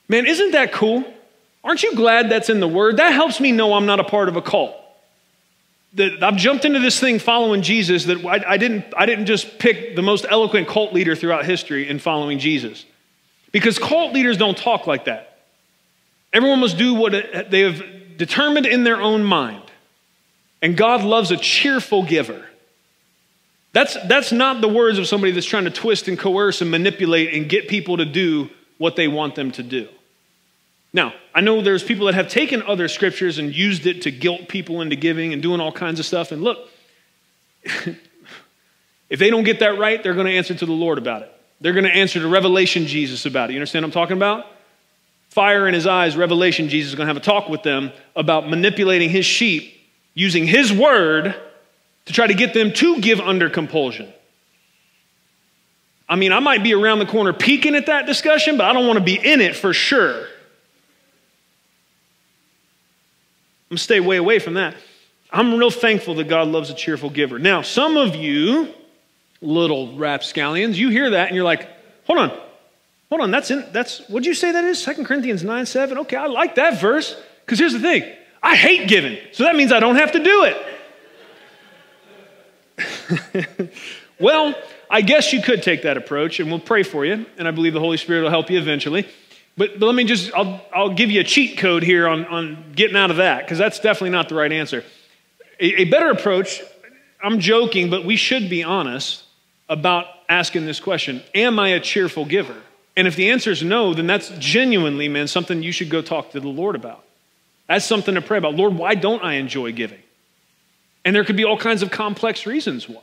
Man, 0.09 0.26
isn't 0.26 0.53
that 0.53 0.71
cool? 0.71 1.05
Aren't 1.66 1.82
you 1.82 1.95
glad 1.95 2.30
that's 2.30 2.49
in 2.49 2.59
the 2.59 2.68
Word? 2.68 2.97
That 2.97 3.11
helps 3.11 3.41
me 3.41 3.51
know 3.51 3.74
I'm 3.74 3.88
not 3.88 3.99
a 3.99 4.03
part 4.03 4.30
of 4.30 4.36
a 4.36 4.41
cult. 4.41 4.76
That 5.95 6.22
I've 6.22 6.36
jumped 6.36 6.63
into 6.63 6.80
this 6.80 6.99
thing 6.99 7.18
following 7.18 7.63
Jesus, 7.63 8.05
that 8.05 8.24
I, 8.24 8.51
I, 8.51 8.57
didn't, 8.57 8.86
I 8.95 9.07
didn't 9.07 9.26
just 9.26 9.57
pick 9.57 9.95
the 9.95 10.03
most 10.03 10.26
eloquent 10.30 10.68
cult 10.68 10.93
leader 10.93 11.16
throughout 11.16 11.43
history 11.43 11.89
in 11.89 11.97
following 11.97 12.38
Jesus. 12.38 12.86
Because 13.51 13.80
cult 13.80 14.13
leaders 14.13 14.38
don't 14.38 14.57
talk 14.57 14.86
like 14.86 15.05
that. 15.05 15.39
Everyone 16.32 16.59
must 16.59 16.78
do 16.78 16.93
what 16.93 17.13
they 17.49 17.61
have 17.61 17.82
determined 18.18 18.68
in 18.68 18.84
their 18.84 19.01
own 19.01 19.24
mind. 19.24 19.63
And 20.61 20.78
God 20.78 21.03
loves 21.03 21.32
a 21.32 21.38
cheerful 21.38 22.03
giver. 22.03 22.45
That's, 23.72 23.97
that's 24.07 24.32
not 24.32 24.61
the 24.61 24.68
words 24.68 24.99
of 24.99 25.07
somebody 25.07 25.32
that's 25.32 25.45
trying 25.45 25.66
to 25.66 25.72
twist 25.72 26.07
and 26.07 26.20
coerce 26.20 26.61
and 26.61 26.70
manipulate 26.70 27.34
and 27.34 27.49
get 27.49 27.68
people 27.68 27.97
to 27.97 28.05
do 28.05 28.49
what 28.78 28.95
they 28.95 29.07
want 29.07 29.36
them 29.36 29.51
to 29.53 29.63
do. 29.63 29.88
Now, 30.96 31.14
I 31.34 31.41
know 31.41 31.62
there's 31.62 31.84
people 31.84 32.06
that 32.06 32.16
have 32.16 32.30
taken 32.30 32.64
other 32.64 32.88
scriptures 32.88 33.38
and 33.38 33.54
used 33.54 33.86
it 33.86 34.04
to 34.04 34.12
guilt 34.12 34.48
people 34.48 34.80
into 34.80 34.96
giving 34.96 35.34
and 35.34 35.41
doing 35.41 35.60
all 35.60 35.74
kinds 35.74 36.00
of 36.00 36.06
stuff. 36.06 36.32
And 36.32 36.41
look, 36.41 36.70
if 37.66 39.20
they 39.20 39.30
don't 39.30 39.43
get 39.43 39.60
that 39.60 39.78
right, 39.78 40.02
they're 40.02 40.14
going 40.14 40.28
to 40.28 40.32
answer 40.32 40.56
to 40.56 40.66
the 40.66 40.72
Lord 40.72 40.98
about 40.98 41.24
it. 41.24 41.34
They're 41.60 41.74
going 41.74 41.84
to 41.84 41.93
answer 41.93 42.22
to 42.22 42.28
Revelation 42.30 42.88
Jesus 42.88 43.26
about 43.26 43.50
it. 43.50 43.54
You 43.54 43.60
understand 43.60 43.84
what 43.84 43.89
I'm 43.89 43.91
talking 43.91 44.16
about? 44.16 44.46
Fire 45.32 45.68
in 45.68 45.74
his 45.74 45.86
eyes, 45.86 46.16
Revelation 46.16 46.70
Jesus 46.70 46.91
is 46.91 46.96
going 46.96 47.08
to 47.08 47.14
have 47.14 47.22
a 47.22 47.26
talk 47.26 47.50
with 47.50 47.64
them 47.64 47.91
about 48.16 48.50
manipulating 48.50 49.10
his 49.10 49.26
sheep 49.26 49.74
using 50.14 50.48
his 50.48 50.72
word 50.72 51.36
to 52.06 52.14
try 52.14 52.26
to 52.26 52.34
get 52.34 52.54
them 52.54 52.72
to 52.72 53.02
give 53.02 53.20
under 53.20 53.50
compulsion. 53.50 54.08
I 56.08 56.16
mean, 56.16 56.32
I 56.32 56.39
might 56.39 56.64
be 56.64 56.74
around 56.74 57.00
the 57.00 57.06
corner 57.06 57.34
peeking 57.34 57.76
at 57.76 57.88
that 57.88 58.06
discussion, 58.06 58.56
but 58.56 58.66
I 58.66 58.72
don't 58.72 58.88
want 58.88 58.98
to 59.00 59.04
be 59.04 59.16
in 59.16 59.41
it 59.41 59.58
for 59.58 59.74
sure. 59.74 60.28
I'm 63.72 63.78
stay 63.78 63.99
way 63.99 64.18
away 64.18 64.39
from 64.39 64.55
that. 64.55 64.76
I'm 65.32 65.55
real 65.55 65.72
thankful 65.72 66.16
that 66.16 66.30
God 66.30 66.47
loves 66.47 66.70
a 66.70 66.76
cheerful 66.76 67.09
giver. 67.09 67.39
Now, 67.39 67.61
some 67.61 67.97
of 67.97 68.16
you, 68.16 68.74
little 69.41 69.97
rapscallions, 69.97 70.80
you 70.80 70.89
hear 70.89 71.11
that 71.11 71.28
and 71.28 71.36
you're 71.36 71.45
like, 71.45 71.68
hold 72.05 72.20
on, 72.20 72.30
hold 73.09 73.22
on, 73.22 73.32
that's 73.32 73.51
in 73.51 73.66
that's 73.72 74.07
what'd 74.07 74.26
you 74.26 74.34
say 74.34 74.51
that 74.51 74.63
is? 74.63 74.84
2 74.84 75.03
Corinthians 75.03 75.43
9, 75.43 75.66
7. 75.66 75.97
Okay, 75.99 76.16
I 76.16 76.28
like 76.28 76.55
that 76.55 76.80
verse. 76.80 77.16
Because 77.45 77.59
here's 77.59 77.74
the 77.74 77.80
thing: 77.80 78.03
I 78.41 78.55
hate 78.55 78.88
giving, 78.88 79.18
so 79.32 79.43
that 79.43 79.55
means 79.55 79.72
I 79.72 79.80
don't 79.80 79.97
have 79.97 80.13
to 80.13 80.24
do 80.24 80.43
it. 80.43 80.57
well, 84.20 84.55
I 84.89 85.01
guess 85.01 85.34
you 85.34 85.41
could 85.41 85.63
take 85.63 85.84
that 85.84 85.97
approach, 85.97 86.39
and 86.39 86.49
we'll 86.49 86.59
pray 86.59 86.84
for 86.84 87.05
you, 87.05 87.26
and 87.38 87.47
I 87.47 87.51
believe 87.51 87.74
the 87.74 87.80
Holy 87.80 87.97
Spirit 87.97 88.24
will 88.24 88.30
help 88.30 88.49
you 88.49 88.59
eventually. 88.59 89.07
But, 89.58 89.80
but 89.80 89.86
let 89.86 89.95
me 89.95 90.03
just, 90.03 90.34
I'll, 90.34 90.62
I'll 90.74 90.93
give 90.93 91.10
you 91.12 91.22
a 91.22 91.24
cheat 91.24 91.58
code 91.58 91.84
here 91.84 92.08
on, 92.08 92.26
on 92.26 92.74
getting 92.76 92.97
out 92.97 93.12
of 93.12 93.18
that, 93.18 93.45
because 93.45 93.58
that's 93.58 93.80
definitely 93.80 94.10
not 94.10 94.30
the 94.30 94.36
right 94.36 94.51
answer. 94.51 94.84
A, 95.60 95.82
a 95.82 95.86
better 95.86 96.10
approach, 96.10 96.62
I'm 97.24 97.39
joking, 97.39 97.89
but 97.89 98.03
we 98.06 98.18
should 98.18 98.49
be 98.49 98.64
honest 98.64 99.24
about 99.70 100.08
asking 100.28 100.66
this 100.66 100.80
question 100.80 101.24
Am 101.34 101.58
I 101.60 101.70
a 101.70 101.80
cheerful 101.80 102.26
giver? 102.26 102.58
And 102.97 103.08
if 103.08 103.16
the 103.16 103.30
answer 103.30 103.51
is 103.51 103.62
no, 103.62 103.93
then 103.93 104.08
that's 104.08 104.30
genuinely, 104.39 105.10
man, 105.10 105.28
something 105.28 105.62
you 105.62 105.74
should 105.74 105.89
go 105.89 106.01
talk 106.01 106.32
to 106.32 106.39
the 106.39 106.47
Lord 106.47 106.76
about. 106.76 107.03
That's 107.68 107.86
something 107.86 108.16
to 108.16 108.22
pray 108.22 108.38
about. 108.38 108.56
Lord, 108.56 108.76
why 108.76 108.95
don't 108.95 109.24
I 109.24 109.34
enjoy 109.34 109.74
giving? 109.74 110.01
And 111.03 111.16
there 111.16 111.24
could 111.24 111.36
be 111.36 111.43
all 111.43 111.58
kinds 111.58 111.82
of 111.82 111.91
complex 111.91 112.45
reasons 112.45 112.88
why. 112.88 113.01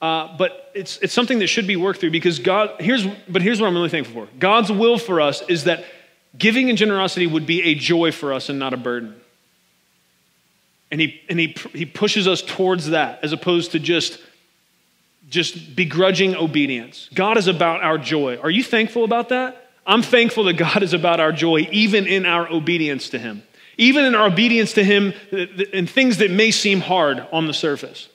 Uh, 0.00 0.36
but 0.36 0.70
it's, 0.74 0.98
it's 0.98 1.14
something 1.14 1.38
that 1.38 1.46
should 1.46 1.66
be 1.66 1.76
worked 1.76 2.00
through 2.00 2.10
because 2.10 2.38
God, 2.38 2.74
here's, 2.80 3.06
but 3.28 3.40
here's 3.40 3.60
what 3.60 3.66
I'm 3.66 3.74
really 3.74 3.88
thankful 3.88 4.26
for 4.26 4.32
God's 4.38 4.70
will 4.70 4.98
for 4.98 5.20
us 5.20 5.42
is 5.48 5.64
that 5.64 5.84
giving 6.36 6.68
and 6.68 6.76
generosity 6.76 7.26
would 7.26 7.46
be 7.46 7.62
a 7.62 7.74
joy 7.74 8.12
for 8.12 8.32
us 8.32 8.48
and 8.48 8.58
not 8.58 8.74
a 8.74 8.76
burden. 8.76 9.14
And 10.90 11.00
he, 11.00 11.20
and 11.28 11.40
he, 11.40 11.56
he 11.72 11.86
pushes 11.86 12.28
us 12.28 12.42
towards 12.42 12.88
that 12.88 13.20
as 13.22 13.32
opposed 13.32 13.72
to 13.72 13.78
just, 13.78 14.20
just 15.28 15.74
begrudging 15.74 16.36
obedience. 16.36 17.08
God 17.12 17.38
is 17.38 17.48
about 17.48 17.82
our 17.82 17.98
joy. 17.98 18.38
Are 18.38 18.50
you 18.50 18.62
thankful 18.62 19.02
about 19.02 19.30
that? 19.30 19.70
I'm 19.86 20.02
thankful 20.02 20.44
that 20.44 20.54
God 20.54 20.82
is 20.82 20.92
about 20.92 21.20
our 21.20 21.32
joy, 21.32 21.68
even 21.70 22.06
in 22.06 22.26
our 22.26 22.50
obedience 22.52 23.08
to 23.10 23.18
Him, 23.18 23.42
even 23.78 24.04
in 24.04 24.14
our 24.14 24.26
obedience 24.26 24.74
to 24.74 24.84
Him 24.84 25.12
in 25.32 25.86
things 25.86 26.18
that 26.18 26.30
may 26.30 26.50
seem 26.50 26.80
hard 26.80 27.26
on 27.32 27.46
the 27.46 27.54
surface. 27.54 28.08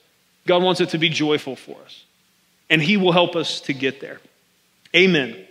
God 0.46 0.62
wants 0.62 0.80
it 0.80 0.90
to 0.90 0.98
be 0.98 1.08
joyful 1.08 1.56
for 1.56 1.76
us, 1.84 2.04
and 2.68 2.82
He 2.82 2.96
will 2.96 3.12
help 3.12 3.36
us 3.36 3.60
to 3.62 3.72
get 3.72 4.00
there. 4.00 4.20
Amen. 4.94 5.46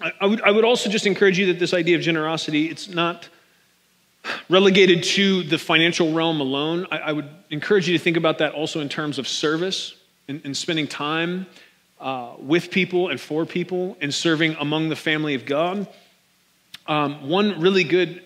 I, 0.00 0.26
would, 0.26 0.40
I 0.42 0.50
would 0.50 0.64
also 0.64 0.88
just 0.88 1.06
encourage 1.06 1.38
you 1.38 1.46
that 1.46 1.58
this 1.58 1.74
idea 1.74 1.96
of 1.96 2.02
generosity, 2.02 2.66
it's 2.66 2.88
not 2.88 3.28
relegated 4.48 5.02
to 5.02 5.42
the 5.42 5.58
financial 5.58 6.12
realm 6.12 6.40
alone. 6.40 6.86
I, 6.90 6.98
I 6.98 7.12
would 7.12 7.28
encourage 7.50 7.88
you 7.88 7.96
to 7.96 8.02
think 8.02 8.16
about 8.16 8.38
that 8.38 8.52
also 8.52 8.80
in 8.80 8.88
terms 8.88 9.18
of 9.18 9.26
service 9.26 9.94
and, 10.28 10.40
and 10.44 10.56
spending 10.56 10.86
time 10.86 11.46
uh, 12.00 12.32
with 12.38 12.70
people 12.70 13.08
and 13.08 13.20
for 13.20 13.44
people 13.44 13.96
and 14.00 14.14
serving 14.14 14.54
among 14.60 14.88
the 14.88 14.96
family 14.96 15.34
of 15.34 15.44
God. 15.46 15.88
Um, 16.86 17.28
one 17.28 17.60
really 17.60 17.84
good 17.84 18.22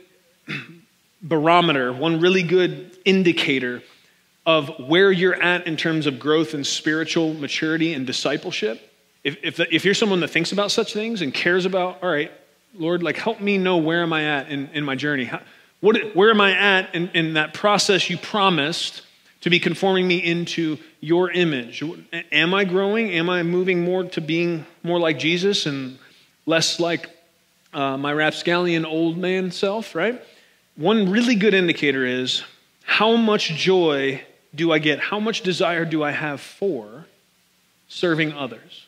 barometer, 1.23 1.93
one 1.93 2.21
really 2.21 2.43
good 2.43 2.97
indicator 3.05 3.83
of 4.45 4.69
where 4.89 5.13
you're 5.13 5.41
at 5.41 5.67
in 5.67 5.77
terms 5.77 6.07
of 6.07 6.19
growth 6.19 6.55
and 6.55 6.67
spiritual 6.67 7.33
maturity 7.35 7.95
and 7.95 8.07
discipleship. 8.07 8.91
If, 9.23 9.37
if, 9.43 9.61
if 9.61 9.85
you're 9.85 9.95
someone 9.95 10.21
that 10.21 10.29
thinks 10.29 10.51
about 10.51 10.73
such 10.73 10.93
things 10.93 11.23
and 11.23 11.33
cares 11.33 11.65
about, 11.65 12.03
all 12.03 12.11
right, 12.11 12.33
Lord, 12.75 13.03
like 13.03 13.17
help 13.17 13.41
me 13.41 13.59
know 13.59 13.77
where 13.77 14.03
am 14.03 14.13
I 14.13 14.25
at 14.25 14.51
in, 14.51 14.69
in 14.73 14.85
my 14.85 14.97
journey? 14.97 15.25
How, 15.25 15.43
what, 15.81 16.17
where 16.17 16.31
am 16.31 16.41
I 16.41 16.53
at 16.53 16.95
in, 16.95 17.09
in 17.11 17.35
that 17.35 17.55
process 17.55 18.11
you 18.11 18.17
promised 18.17 19.03
to 19.43 19.51
be 19.51 19.61
conforming 19.61 20.09
me 20.09 20.17
into 20.17 20.79
your 21.01 21.31
image? 21.31 21.83
Am 22.33 22.55
I 22.55 22.65
growing? 22.65 23.11
Am 23.11 23.29
I 23.29 23.43
moving 23.43 23.85
more 23.85 24.05
to 24.05 24.21
being 24.21 24.67
more 24.83 24.99
like 24.99 25.19
Jesus 25.19 25.67
and 25.67 25.99
less 26.47 26.81
like 26.81 27.09
uh, 27.73 27.97
my 27.97 28.13
rapscallion 28.13 28.85
old 28.85 29.19
man 29.19 29.51
self, 29.51 29.95
right? 29.95 30.21
One 30.77 31.11
really 31.11 31.35
good 31.35 31.55
indicator 31.55 32.05
is 32.05 32.43
how 32.85 33.17
much 33.17 33.51
joy 33.51 34.23
do 34.55 34.73
I 34.73 34.79
get? 34.79 35.01
How 35.01 35.21
much 35.21 35.43
desire 35.43 35.85
do 35.85 36.03
I 36.03 36.11
have 36.11 36.41
for 36.41 37.07
serving 37.89 38.33
others? 38.33 38.87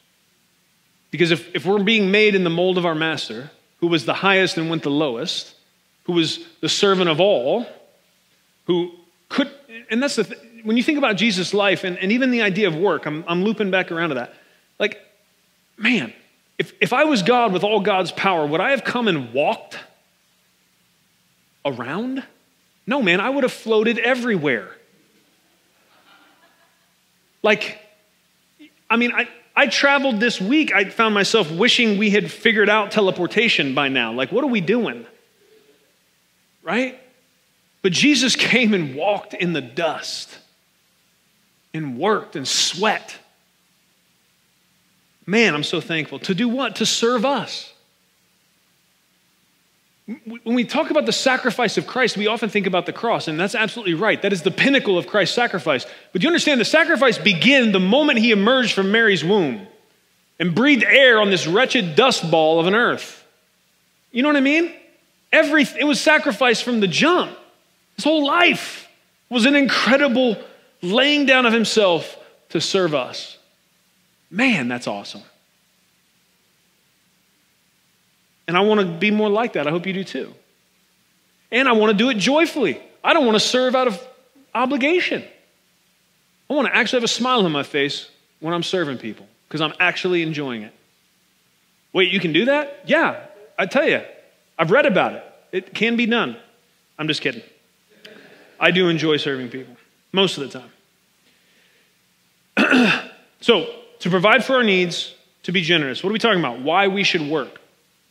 Because 1.11 1.31
if, 1.31 1.55
if 1.55 1.65
we're 1.65 1.83
being 1.83 2.11
made 2.11 2.35
in 2.35 2.45
the 2.45 2.51
mold 2.51 2.79
of 2.79 2.85
our 2.85 2.95
master, 2.95 3.51
who 3.79 3.87
was 3.87 4.05
the 4.05 4.15
highest 4.15 4.57
and 4.57 4.69
went 4.69 4.83
the 4.83 4.91
lowest, 4.91 5.55
who 6.05 6.13
was 6.13 6.45
the 6.61 6.69
servant 6.69 7.09
of 7.09 7.21
all, 7.21 7.67
who 8.67 8.93
could, 9.29 9.51
and 9.91 10.03
that's 10.03 10.17
the, 10.17 10.25
th- 10.25 10.41
when 10.65 10.77
you 10.77 10.83
think 10.83 10.99
about 10.99 11.17
Jesus' 11.17 11.55
life 11.55 11.85
and, 11.85 11.99
and 11.99 12.13
even 12.13 12.31
the 12.31 12.43
idea 12.43 12.67
of 12.67 12.77
work, 12.77 13.07
I'm, 13.07 13.25
I'm 13.29 13.45
looping 13.45 13.71
back 13.71 13.93
around 13.93 14.09
to 14.09 14.15
that. 14.17 14.35
Like, 14.79 14.99
man, 15.77 16.13
if, 16.59 16.73
if 16.81 16.93
I 16.93 17.05
was 17.05 17.23
God 17.23 17.53
with 17.53 17.63
all 17.63 17.81
God's 17.81 18.11
power, 18.11 18.47
would 18.47 18.61
I 18.61 18.71
have 18.71 18.85
come 18.85 19.07
and 19.07 19.33
walked 19.33 19.79
around? 21.65 22.23
No, 22.87 23.03
man, 23.03 23.21
I 23.21 23.31
would 23.31 23.45
have 23.45 23.53
floated 23.53 23.99
everywhere. 23.99 24.69
Like, 27.43 27.79
I 28.89 28.97
mean, 28.97 29.13
I, 29.13 29.29
I 29.55 29.67
traveled 29.67 30.19
this 30.19 30.41
week. 30.41 30.75
I 30.75 30.85
found 30.85 31.15
myself 31.15 31.51
wishing 31.51 31.99
we 31.99 32.11
had 32.11 32.31
figured 32.31 32.71
out 32.71 32.91
teleportation 32.91 33.75
by 33.75 33.89
now. 33.89 34.13
Like, 34.13 34.33
what 34.33 34.45
are 34.45 34.49
we 34.49 34.63
doing? 34.63 35.07
Right? 36.63 36.99
But 37.83 37.93
Jesus 37.93 38.35
came 38.37 38.73
and 38.73 38.95
walked 38.95 39.35
in 39.35 39.53
the 39.53 39.61
dust 39.61 40.39
and 41.75 41.99
worked 41.99 42.35
and 42.35 42.49
sweat. 42.49 43.17
Man, 45.27 45.55
I'm 45.55 45.65
so 45.65 45.83
thankful. 45.83 46.19
To 46.21 46.35
do 46.35 46.49
what? 46.49 46.77
To 46.77 46.87
serve 46.87 47.27
us. 47.27 47.74
When 50.07 50.55
we 50.55 50.65
talk 50.65 50.91
about 50.91 51.07
the 51.07 51.13
sacrifice 51.13 51.79
of 51.79 51.87
Christ, 51.87 52.19
we 52.19 52.27
often 52.27 52.51
think 52.51 52.67
about 52.67 52.85
the 52.85 52.93
cross, 52.93 53.27
and 53.27 53.41
that's 53.41 53.55
absolutely 53.55 53.95
right. 53.95 54.21
That 54.21 54.35
is 54.35 54.43
the 54.43 54.51
pinnacle 54.51 54.99
of 54.99 55.07
Christ's 55.07 55.35
sacrifice. 55.35 55.87
But 56.13 56.23
you 56.23 56.29
understand 56.29 56.61
the 56.61 56.67
sacrifice 56.67 57.17
began 57.17 57.73
the 57.73 57.81
moment 57.81 58.19
he 58.19 58.31
emerged 58.31 58.75
from 58.75 58.93
Mary's 58.93 59.25
womb 59.25 59.67
and 60.39 60.55
breathed 60.55 60.85
air 60.85 61.21
on 61.21 61.31
this 61.31 61.47
wretched 61.47 61.97
dust 61.97 62.31
ball 62.31 62.61
of 62.61 62.67
an 62.67 62.75
earth. 62.75 63.25
You 64.13 64.23
know 64.23 64.29
what 64.29 64.37
I 64.37 64.41
mean? 64.41 64.75
Every, 65.33 65.63
it 65.63 65.85
was 65.85 66.01
sacrifice 66.01 66.61
from 66.61 66.81
the 66.81 66.87
jump. 66.87 67.37
His 67.97 68.05
whole 68.05 68.27
life 68.27 68.89
was 69.31 69.47
an 69.47 69.55
incredible 69.55 70.37
laying 70.83 71.25
down 71.25 71.47
of 71.47 71.53
himself 71.55 72.19
to 72.51 72.61
serve 72.61 72.95
us. 72.95 73.39
Man, 74.31 74.69
that's 74.69 74.87
awesome. 74.87 75.23
And 78.47 78.57
I 78.57 78.61
want 78.61 78.81
to 78.81 78.87
be 78.87 79.11
more 79.11 79.29
like 79.29 79.55
that. 79.55 79.67
I 79.67 79.71
hope 79.71 79.87
you 79.87 79.93
do 79.93 80.05
too. 80.05 80.35
And 81.51 81.69
I 81.69 81.73
want 81.73 81.93
to 81.93 81.97
do 81.97 82.11
it 82.11 82.19
joyfully. 82.19 82.81
I 83.03 83.15
don't 83.15 83.25
want 83.25 83.37
to 83.37 83.41
serve 83.41 83.75
out 83.75 83.87
of 83.87 84.07
obligation. 84.55 85.25
I 86.49 86.55
want 86.55 86.69
to 86.69 86.77
actually 86.77 86.99
have 86.99 87.05
a 87.05 87.09
smile 87.09 87.45
on 87.45 87.53
my 87.53 87.63
face 87.63 88.09
when 88.41 88.53
I'm 88.53 88.63
serving 88.63 88.99
people 88.99 89.27
because 89.49 89.61
I'm 89.61 89.73
actually 89.81 90.23
enjoying 90.23 90.63
it. 90.63 90.73
Wait, 91.93 92.13
you 92.13 92.21
can 92.21 92.33
do 92.33 92.47
that? 92.47 92.81
Yeah, 92.87 93.25
I 93.59 93.67
tell 93.67 93.89
you, 93.89 94.03
I've 94.59 94.71
read 94.71 94.87
about 94.87 95.13
it. 95.15 95.25
It 95.53 95.75
can 95.75 95.97
be 95.97 96.07
done. 96.07 96.37
I'm 96.99 97.07
just 97.07 97.21
kidding. 97.23 97.43
I 98.59 98.71
do 98.71 98.89
enjoy 98.89 99.17
serving 99.17 99.49
people 99.51 99.77
most 100.13 100.39
of 100.39 100.51
the 100.51 100.61
time. 102.57 103.11
so, 103.41 103.67
to 104.01 104.11
provide 104.11 104.45
for 104.45 104.57
our 104.57 104.63
needs, 104.63 105.15
to 105.45 105.53
be 105.53 105.61
generous. 105.61 106.03
What 106.03 106.11
are 106.11 106.13
we 106.13 106.19
talking 106.19 106.41
about? 106.41 106.61
Why 106.61 106.89
we 106.89 107.05
should 107.05 107.23
work. 107.23 107.61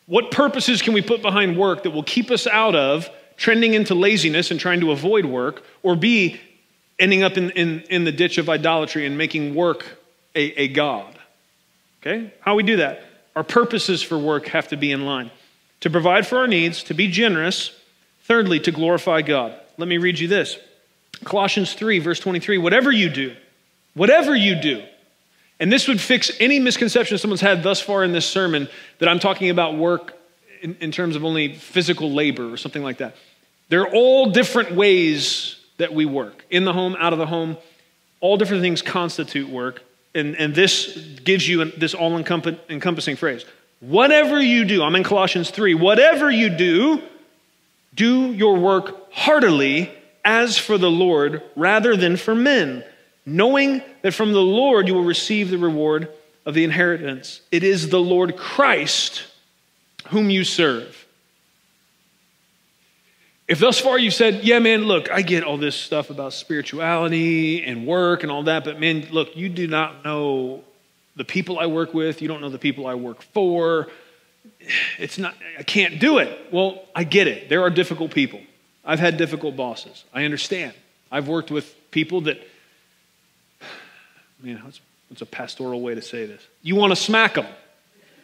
What 0.06 0.32
purposes 0.32 0.82
can 0.82 0.93
we 0.93 1.01
put 1.01 1.22
behind 1.22 1.58
work 1.58 1.84
that 1.84 1.91
will 1.91 2.04
keep 2.04 2.30
us 2.30 2.45
out 2.47 2.76
of 2.76 3.10
trending 3.38 3.74
into 3.74 3.95
laziness 3.95 4.51
and 4.51 4.60
trying 4.60 4.80
to 4.82 4.91
avoid 4.91 5.26
work, 5.26 5.64
or 5.82 5.95
B, 5.95 6.39
ending 6.99 7.24
up 7.24 7.38
in, 7.38 7.49
in, 7.51 7.82
in 7.89 8.04
the 8.04 8.12
ditch 8.12 8.38
of 8.38 8.49
idolatry 8.49 9.06
and 9.06 9.18
making 9.18 9.56
work 9.56 9.86
a, 10.36 10.62
a 10.62 10.68
God? 10.68 11.18
Okay? 12.01 12.34
How 12.41 12.56
we 12.56 12.64
do 12.64 12.78
that? 12.78 13.04
Our 13.36 13.43
purposes 13.43 14.04
for 14.04 14.18
work 14.18 14.47
have 14.47 14.68
to 14.70 14.78
be 14.78 14.91
in 14.91 15.06
line. 15.06 15.32
To 15.82 15.89
provide 15.89 16.28
for 16.28 16.38
our 16.38 16.47
needs, 16.47 16.84
to 16.84 16.93
be 16.93 17.08
generous. 17.08 17.72
Thirdly, 18.24 18.60
to 18.62 18.72
glorify 18.72 19.22
God. 19.22 19.60
Let 19.78 19.88
me 19.88 19.97
read 19.97 20.20
you 20.20 20.28
this 20.28 20.58
Colossians 21.24 21.74
3, 21.74 21.99
verse 21.99 22.20
23. 22.20 22.58
Whatever 22.58 22.91
you 22.91 23.10
do, 23.10 23.36
whatever 23.93 24.36
you 24.36 24.56
do, 24.56 24.84
and 25.60 25.72
this 25.72 25.88
would 25.88 26.01
fix 26.01 26.32
any 26.39 26.60
misconception 26.60 27.18
someone's 27.18 27.41
had 27.41 27.64
thus 27.64 27.80
far 27.80 28.04
in 28.04 28.12
this 28.12 28.26
sermon 28.26 28.68
that 28.99 29.08
I'm 29.08 29.20
talking 29.20 29.49
about 29.49 29.76
work 29.76 30.18
in, 30.62 30.76
in 30.82 30.91
terms 30.91 31.16
of 31.16 31.24
only 31.24 31.56
physical 31.56 32.12
labor 32.12 32.51
or 32.51 32.58
something 32.58 32.84
like 32.84 32.97
that. 32.97 33.16
There 33.70 33.82
are 33.82 33.93
all 33.93 34.32
different 34.32 34.74
ways 34.74 35.58
that 35.78 35.93
we 35.93 36.06
work 36.06 36.45
in 36.49 36.66
the 36.66 36.74
home, 36.74 36.95
out 36.99 37.14
of 37.14 37.20
the 37.20 37.26
home. 37.26 37.58
All 38.20 38.38
different 38.38 38.62
things 38.62 38.82
constitute 38.82 39.49
work. 39.49 39.84
And, 40.16 40.36
and 40.36 40.54
this 40.54 40.95
gives 41.24 41.47
you 41.47 41.66
this 41.66 41.93
all 41.93 42.18
encompassing 42.18 43.16
phrase. 43.16 43.45
Whatever 43.80 44.41
you 44.41 44.66
do, 44.66 44.84
I'm 44.84 44.95
in 44.95 45.04
Colossians 45.04 45.49
3, 45.49 45.74
whatever 45.76 46.32
you 46.32 46.49
do, 46.49 47.01
do 47.95 48.32
your 48.32 48.58
work 48.58 49.12
heartily 49.12 49.91
as 50.24 50.58
for 50.58 50.78
the 50.78 50.89
Lord 50.89 51.43
rather 51.56 51.97
than 51.97 52.16
for 52.16 52.34
men 52.34 52.84
knowing 53.26 53.82
that 54.02 54.14
from 54.14 54.34
the 54.34 54.42
Lord 54.42 54.88
you 54.88 54.94
will 54.94 55.04
receive 55.04 55.50
the 55.50 55.58
reward 55.58 56.10
of 56.46 56.54
the 56.54 56.64
inheritance. 56.64 57.42
It 57.52 57.64
is 57.64 57.90
the 57.90 58.00
Lord 58.00 58.36
Christ 58.36 59.24
whom 60.08 60.30
you 60.30 60.44
serve. 60.44 61.06
If 63.48 63.60
thus 63.60 63.80
far 63.80 64.00
you've 64.00 64.14
said, 64.14 64.44
yeah, 64.44 64.60
man, 64.60 64.84
look, 64.86 65.12
I 65.12 65.22
get 65.22 65.44
all 65.44 65.58
this 65.58 65.76
stuff 65.76 66.10
about 66.10 66.34
spirituality 66.34 67.64
and 67.64 67.86
work 67.86 68.24
and 68.24 68.32
all 68.32 68.44
that, 68.44 68.64
but 68.64 68.80
man, 68.80 69.08
look, 69.12 69.36
you 69.36 69.50
do 69.50 69.68
not 69.68 70.04
know 70.06 70.64
the 71.16 71.26
people 71.26 71.60
I 71.60 71.68
work 71.68 71.94
with, 71.94 72.22
you 72.22 72.28
don't 72.28 72.42
know 72.42 72.50
the 72.50 72.58
people 72.58 72.88
I 72.88 72.96
work 72.96 73.22
for. 73.22 73.90
It's 74.98 75.18
not, 75.18 75.36
I 75.60 75.64
can't 75.64 76.00
do 76.00 76.18
it. 76.18 76.48
Well, 76.52 76.84
I 76.96 77.04
get 77.04 77.28
it. 77.28 77.50
There 77.50 77.62
are 77.62 77.70
difficult 77.70 78.12
people. 78.12 78.42
I've 78.86 79.00
had 79.00 79.18
difficult 79.18 79.56
bosses. 79.56 80.04
I 80.14 80.24
understand. 80.24 80.74
I've 81.12 81.28
worked 81.28 81.52
with 81.52 81.76
people 81.92 82.22
that 82.22 82.40
man, 84.44 84.62
what's, 84.64 84.82
what's 85.10 85.22
a 85.22 85.26
pastoral 85.26 85.82
way 85.82 85.96
to 85.96 86.02
say 86.02 86.26
this? 86.26 86.46
You 86.62 86.76
want 86.76 86.91
to 86.91 86.96
smack 86.96 87.36
them 87.36 87.48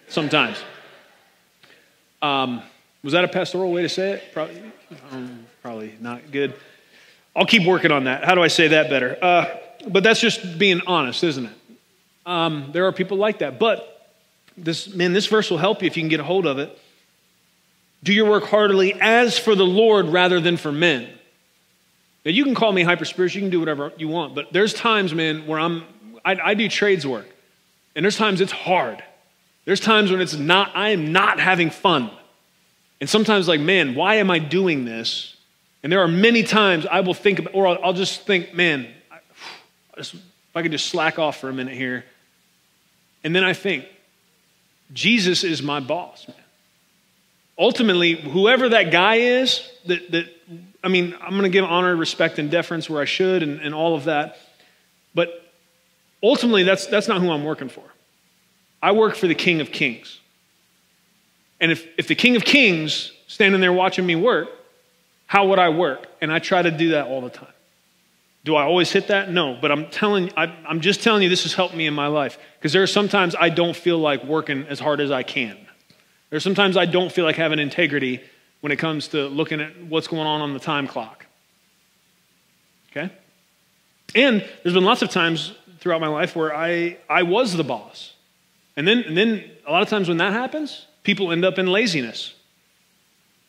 sometimes. 0.09 0.57
Um, 2.21 2.61
was 3.03 3.13
that 3.13 3.23
a 3.23 3.29
pastoral 3.29 3.71
way 3.71 3.83
to 3.83 3.89
say 3.89 4.11
it? 4.11 4.23
Probably, 4.33 4.61
um, 5.11 5.45
probably 5.61 5.95
not 6.01 6.31
good. 6.31 6.53
I'll 7.35 7.45
keep 7.45 7.65
working 7.65 7.91
on 7.91 8.03
that. 8.03 8.25
How 8.25 8.35
do 8.35 8.43
I 8.43 8.49
say 8.49 8.69
that 8.69 8.89
better? 8.89 9.17
Uh, 9.21 9.45
but 9.87 10.03
that's 10.03 10.19
just 10.19 10.59
being 10.59 10.81
honest, 10.85 11.23
isn't 11.23 11.45
it? 11.45 11.51
Um, 12.25 12.71
there 12.73 12.85
are 12.85 12.91
people 12.91 13.17
like 13.17 13.39
that. 13.39 13.57
But 13.57 14.11
this 14.57 14.93
man, 14.93 15.13
this 15.13 15.27
verse 15.27 15.49
will 15.49 15.57
help 15.57 15.81
you 15.81 15.87
if 15.87 15.95
you 15.95 16.03
can 16.03 16.09
get 16.09 16.19
a 16.19 16.23
hold 16.23 16.45
of 16.45 16.59
it. 16.59 16.77
Do 18.03 18.13
your 18.13 18.29
work 18.29 18.45
heartily 18.45 18.93
as 18.99 19.39
for 19.39 19.55
the 19.55 19.65
Lord 19.65 20.07
rather 20.07 20.41
than 20.41 20.57
for 20.57 20.71
men. 20.71 21.07
Now 22.25 22.31
you 22.31 22.43
can 22.43 22.55
call 22.55 22.71
me 22.71 22.83
hyper 22.83 23.05
spiritual, 23.05 23.41
you 23.41 23.45
can 23.45 23.51
do 23.51 23.59
whatever 23.59 23.93
you 23.97 24.09
want, 24.09 24.35
but 24.35 24.51
there's 24.51 24.73
times, 24.73 25.13
man, 25.13 25.47
where 25.47 25.59
I'm 25.59 25.83
I, 26.23 26.37
I 26.43 26.53
do 26.53 26.67
trades 26.69 27.05
work, 27.05 27.27
and 27.95 28.03
there's 28.03 28.17
times 28.17 28.41
it's 28.41 28.51
hard. 28.51 29.03
There's 29.65 29.79
times 29.79 30.11
when 30.11 30.21
it's 30.21 30.35
not, 30.35 30.71
I 30.75 30.89
am 30.89 31.11
not 31.11 31.39
having 31.39 31.69
fun. 31.69 32.09
And 32.99 33.09
sometimes, 33.09 33.47
like, 33.47 33.61
man, 33.61 33.95
why 33.95 34.15
am 34.15 34.31
I 34.31 34.39
doing 34.39 34.85
this? 34.85 35.35
And 35.83 35.91
there 35.91 36.01
are 36.01 36.07
many 36.07 36.43
times 36.43 36.85
I 36.85 37.01
will 37.01 37.13
think, 37.13 37.39
about, 37.39 37.53
or 37.53 37.67
I'll, 37.67 37.77
I'll 37.83 37.93
just 37.93 38.25
think, 38.25 38.53
man, 38.53 38.87
I, 39.11 39.19
if 39.97 40.15
I 40.55 40.61
could 40.63 40.71
just 40.71 40.87
slack 40.87 41.19
off 41.19 41.39
for 41.39 41.49
a 41.49 41.53
minute 41.53 41.75
here. 41.75 42.03
And 43.23 43.35
then 43.35 43.43
I 43.43 43.53
think, 43.53 43.85
Jesus 44.91 45.43
is 45.43 45.61
my 45.61 45.79
boss, 45.79 46.27
man. 46.27 46.35
Ultimately, 47.57 48.15
whoever 48.15 48.69
that 48.69 48.91
guy 48.91 49.15
is, 49.15 49.69
that, 49.85 50.11
that 50.11 50.25
I 50.83 50.87
mean, 50.87 51.15
I'm 51.21 51.31
going 51.31 51.43
to 51.43 51.49
give 51.49 51.65
honor, 51.65 51.95
respect, 51.95 52.39
and 52.39 52.49
deference 52.49 52.89
where 52.89 53.01
I 53.01 53.05
should 53.05 53.43
and, 53.43 53.59
and 53.59 53.75
all 53.75 53.95
of 53.95 54.05
that. 54.05 54.37
But 55.13 55.48
Ultimately, 56.21 56.63
that's, 56.63 56.85
that's 56.87 57.07
not 57.07 57.21
who 57.21 57.31
I'm 57.31 57.43
working 57.43 57.69
for. 57.69 57.83
I 58.81 58.91
work 58.91 59.15
for 59.15 59.27
the 59.27 59.35
King 59.35 59.61
of 59.61 59.71
Kings. 59.71 60.19
And 61.59 61.71
if, 61.71 61.85
if 61.97 62.07
the 62.07 62.15
King 62.15 62.35
of 62.35 62.43
Kings 62.43 63.11
standing 63.27 63.61
there 63.61 63.73
watching 63.73 64.05
me 64.05 64.15
work, 64.15 64.49
how 65.27 65.47
would 65.49 65.59
I 65.59 65.69
work? 65.69 66.07
And 66.21 66.31
I 66.31 66.39
try 66.39 66.61
to 66.61 66.71
do 66.71 66.89
that 66.89 67.07
all 67.07 67.21
the 67.21 67.29
time. 67.29 67.53
Do 68.45 68.55
I 68.55 68.63
always 68.63 68.91
hit 68.91 69.07
that? 69.07 69.29
No, 69.29 69.57
but 69.61 69.71
I'm 69.71 69.89
telling 69.89 70.31
I, 70.37 70.45
I'm 70.67 70.79
just 70.79 71.03
telling 71.03 71.21
you 71.21 71.29
this 71.29 71.43
has 71.43 71.53
helped 71.53 71.75
me 71.75 71.85
in 71.85 71.93
my 71.93 72.07
life 72.07 72.39
because 72.57 72.71
there 72.71 72.81
are 72.81 72.87
sometimes 72.87 73.35
I 73.35 73.49
don't 73.49 73.75
feel 73.75 73.99
like 73.99 74.23
working 74.23 74.65
as 74.67 74.79
hard 74.79 75.01
as 75.01 75.11
I 75.11 75.23
can. 75.23 75.57
There's 76.29 76.43
sometimes 76.43 76.77
I 76.77 76.85
don't 76.85 77.11
feel 77.11 77.25
like 77.25 77.35
having 77.35 77.59
integrity 77.59 78.21
when 78.61 78.71
it 78.71 78.77
comes 78.77 79.09
to 79.09 79.27
looking 79.27 79.59
at 79.61 79.83
what's 79.83 80.07
going 80.07 80.25
on 80.25 80.41
on 80.41 80.53
the 80.53 80.59
time 80.59 80.87
clock. 80.87 81.25
Okay? 82.91 83.11
And 84.15 84.43
there's 84.63 84.73
been 84.73 84.83
lots 84.83 85.01
of 85.01 85.09
times 85.09 85.53
throughout 85.79 86.01
my 86.01 86.07
life 86.07 86.35
where 86.35 86.55
I, 86.55 86.97
I 87.09 87.23
was 87.23 87.55
the 87.55 87.63
boss. 87.63 88.13
And 88.75 88.87
then, 88.87 88.99
and 88.99 89.17
then 89.17 89.49
a 89.65 89.71
lot 89.71 89.81
of 89.81 89.89
times 89.89 90.07
when 90.07 90.17
that 90.17 90.33
happens, 90.33 90.85
people 91.03 91.31
end 91.31 91.43
up 91.43 91.57
in 91.57 91.67
laziness. 91.67 92.33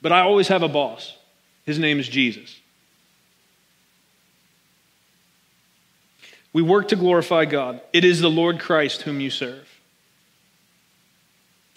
But 0.03 0.13
I 0.13 0.21
always 0.21 0.49
have 0.49 0.63
a 0.63 0.69
boss. 0.69 1.17
His 1.65 1.79
name 1.79 2.01
is 2.01 2.09
Jesus. 2.09 2.59
We 6.53 6.63
work 6.63 6.89
to 6.89 6.97
glorify 6.97 7.45
God. 7.45 7.81
It 7.93 8.05
is 8.05 8.21
the 8.21 8.31
Lord 8.31 8.59
Christ 8.59 9.03
whom 9.03 9.21
you 9.21 9.31
serve. 9.31 9.69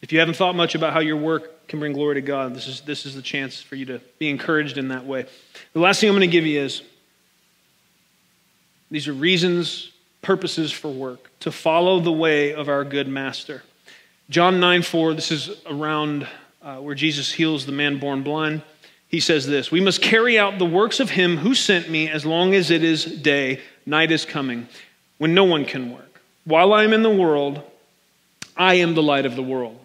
If 0.02 0.12
you 0.12 0.20
haven't 0.20 0.36
thought 0.36 0.56
much 0.56 0.76
about 0.76 0.94
how 0.94 1.00
your 1.00 1.16
work 1.16 1.68
can 1.68 1.80
bring 1.80 1.94
glory 1.94 2.16
to 2.16 2.22
God, 2.22 2.54
this 2.54 2.68
is, 2.68 2.82
this 2.82 3.06
is 3.06 3.16
the 3.16 3.22
chance 3.22 3.62
for 3.62 3.76
you 3.76 3.86
to 3.86 4.02
be 4.20 4.30
encouraged 4.30 4.78
in 4.78 4.90
that 4.90 5.06
way. 5.06 5.28
The 5.74 5.80
last 5.80 6.02
thing 6.02 6.10
I'm 6.10 6.16
going 6.16 6.30
to 6.30 6.32
give 6.32 6.46
you 6.46 6.60
is 6.60 6.82
these 8.92 9.08
are 9.08 9.14
reasons, 9.14 9.93
purposes 10.24 10.72
for 10.72 10.92
work, 10.92 11.30
to 11.42 11.52
follow 11.52 12.00
the 12.00 12.12
way 12.12 12.54
of 12.54 12.68
our 12.68 12.84
good 12.84 13.08
master. 13.08 13.62
John 14.30 14.60
9 14.60 14.82
4, 14.82 15.14
this 15.14 15.32
is 15.32 15.52
around 15.68 16.28
uh, 16.64 16.78
where 16.78 16.96
Jesus 16.96 17.32
heals 17.32 17.68
the 17.68 17.72
man 17.72 18.00
born 18.00 18.24
blind. 18.24 18.64
He 19.08 19.20
says 19.20 19.46
this 19.46 19.72
We 19.72 19.82
must 19.82 20.02
carry 20.02 20.40
out 20.40 20.58
the 20.58 20.66
works 20.66 21.00
of 21.00 21.12
him 21.12 21.38
who 21.38 21.54
sent 21.54 21.90
me 21.90 22.10
as 22.10 22.26
long 22.26 22.56
as 22.56 22.72
it 22.72 22.84
is 22.84 23.06
day, 23.06 23.62
night 23.86 24.12
is 24.12 24.26
coming, 24.26 24.68
when 25.20 25.36
no 25.36 25.44
one 25.44 25.66
can 25.66 25.92
work. 25.92 26.22
While 26.46 26.74
I 26.74 26.84
am 26.84 26.94
in 26.94 27.04
the 27.04 27.10
world, 27.16 27.62
I 28.58 28.76
am 28.76 28.96
the 28.96 29.04
light 29.04 29.28
of 29.28 29.36
the 29.36 29.44
world. 29.44 29.78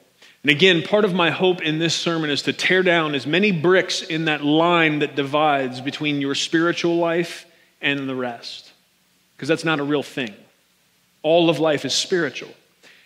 And 0.43 0.51
again, 0.51 0.83
part 0.83 1.05
of 1.05 1.13
my 1.13 1.31
hope 1.31 1.61
in 1.61 1.79
this 1.79 1.95
sermon 1.95 2.31
is 2.31 2.43
to 2.43 2.53
tear 2.53 2.83
down 2.83 3.15
as 3.15 3.27
many 3.27 3.51
bricks 3.51 4.03
in 4.03 4.27
that 4.27 4.45
line 4.45 5.01
that 5.01 5.15
divides 5.15 5.81
between 5.81 6.21
your 6.21 6.35
spiritual 6.35 6.97
life 6.97 7.45
and 7.81 8.09
the 8.09 8.15
rest. 8.15 8.68
Because 9.39 9.49
that's 9.49 9.65
not 9.65 9.79
a 9.79 9.85
real 9.85 10.03
thing. 10.03 10.35
All 11.23 11.49
of 11.49 11.61
life 11.61 11.85
is 11.85 11.95
spiritual. 11.95 12.51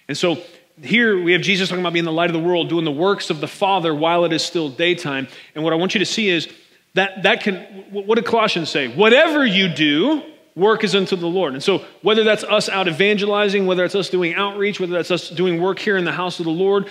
And 0.09 0.17
so 0.17 0.43
here 0.83 1.23
we 1.23 1.33
have 1.33 1.43
Jesus 1.43 1.69
talking 1.69 1.83
about 1.83 1.93
being 1.93 2.07
the 2.07 2.13
light 2.13 2.31
of 2.31 2.33
the 2.33 2.41
world, 2.41 2.71
doing 2.71 2.87
the 2.87 2.91
works 2.91 3.29
of 3.29 3.43
the 3.43 3.47
Father 3.47 3.95
while 3.95 4.25
it 4.25 4.33
is 4.33 4.43
still 4.43 4.71
daytime. 4.71 5.29
And 5.55 5.63
what 5.63 5.75
I 5.75 5.77
want 5.77 5.95
you 5.95 5.99
to 5.99 6.07
see 6.07 6.31
is 6.31 6.49
that 6.95 7.23
that 7.25 7.43
can, 7.43 7.57
what 7.91 8.15
did 8.17 8.25
Colossians 8.25 8.71
say? 8.71 8.89
Whatever 8.89 9.45
you 9.45 9.69
do, 9.69 10.23
work 10.55 10.85
is 10.85 10.95
unto 10.95 11.17
the 11.17 11.27
Lord. 11.27 11.55
And 11.55 11.63
so, 11.63 11.85
whether 12.03 12.25
that's 12.25 12.45
us 12.45 12.69
out 12.69 12.89
evangelizing, 12.89 13.67
whether 13.67 13.85
it's 13.85 13.95
us 13.95 14.11
doing 14.11 14.35
outreach, 14.35 14.79
whether 14.79 14.93
that's 14.93 15.11
us 15.11 15.31
doing 15.31 15.61
work 15.61 15.79
here 15.79 15.97
in 15.97 16.05
the 16.05 16.13
house 16.13 16.39
of 16.39 16.45
the 16.45 16.53
Lord, 16.53 16.91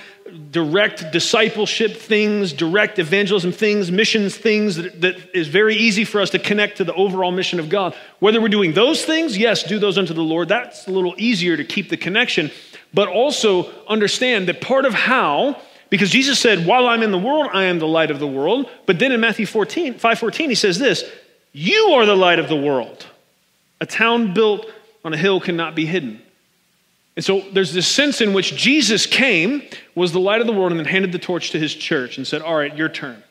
direct 0.51 1.11
discipleship 1.11 1.95
things, 1.95 2.53
direct 2.53 2.97
evangelism 2.97 3.51
things, 3.51 3.91
missions 3.91 4.35
things 4.35 4.77
that, 4.77 5.01
that 5.01 5.15
is 5.35 5.47
very 5.47 5.75
easy 5.75 6.03
for 6.03 6.21
us 6.21 6.31
to 6.31 6.39
connect 6.39 6.77
to 6.77 6.83
the 6.83 6.93
overall 6.93 7.31
mission 7.31 7.59
of 7.59 7.69
God. 7.69 7.95
Whether 8.19 8.41
we're 8.41 8.49
doing 8.49 8.73
those 8.73 9.05
things, 9.05 9.37
yes, 9.37 9.63
do 9.63 9.79
those 9.79 9.97
unto 9.97 10.13
the 10.13 10.23
Lord. 10.23 10.47
That's 10.47 10.87
a 10.87 10.91
little 10.91 11.13
easier 11.17 11.55
to 11.55 11.63
keep 11.63 11.89
the 11.89 11.97
connection. 11.97 12.51
But 12.93 13.07
also 13.07 13.71
understand 13.85 14.47
that 14.47 14.59
part 14.59 14.85
of 14.85 14.93
how 14.93 15.61
because 15.91 16.09
Jesus 16.09 16.39
said, 16.39 16.65
While 16.65 16.87
I'm 16.87 17.03
in 17.03 17.11
the 17.11 17.19
world, 17.19 17.51
I 17.53 17.65
am 17.65 17.77
the 17.77 17.87
light 17.87 18.09
of 18.09 18.19
the 18.19 18.27
world. 18.27 18.67
But 18.87 18.97
then 18.97 19.11
in 19.11 19.19
Matthew 19.19 19.45
14, 19.45 19.95
5:14, 19.95 20.17
14, 20.17 20.49
he 20.49 20.55
says 20.55 20.79
this 20.79 21.03
You 21.51 21.91
are 21.91 22.07
the 22.07 22.15
light 22.15 22.39
of 22.39 22.47
the 22.47 22.55
world. 22.55 23.05
A 23.81 23.85
town 23.85 24.33
built 24.33 24.67
on 25.03 25.13
a 25.13 25.17
hill 25.17 25.41
cannot 25.41 25.75
be 25.75 25.85
hidden. 25.85 26.21
And 27.15 27.25
so 27.25 27.41
there's 27.51 27.73
this 27.73 27.87
sense 27.87 28.21
in 28.21 28.31
which 28.31 28.55
Jesus 28.55 29.05
came, 29.05 29.63
was 29.95 30.13
the 30.13 30.19
light 30.19 30.39
of 30.39 30.47
the 30.47 30.53
world, 30.53 30.71
and 30.71 30.79
then 30.79 30.87
handed 30.87 31.11
the 31.11 31.19
torch 31.19 31.51
to 31.51 31.59
his 31.59 31.75
church 31.75 32.17
and 32.17 32.25
said, 32.25 32.41
All 32.41 32.55
right, 32.55 32.75
your 32.75 32.87
turn. 32.87 33.21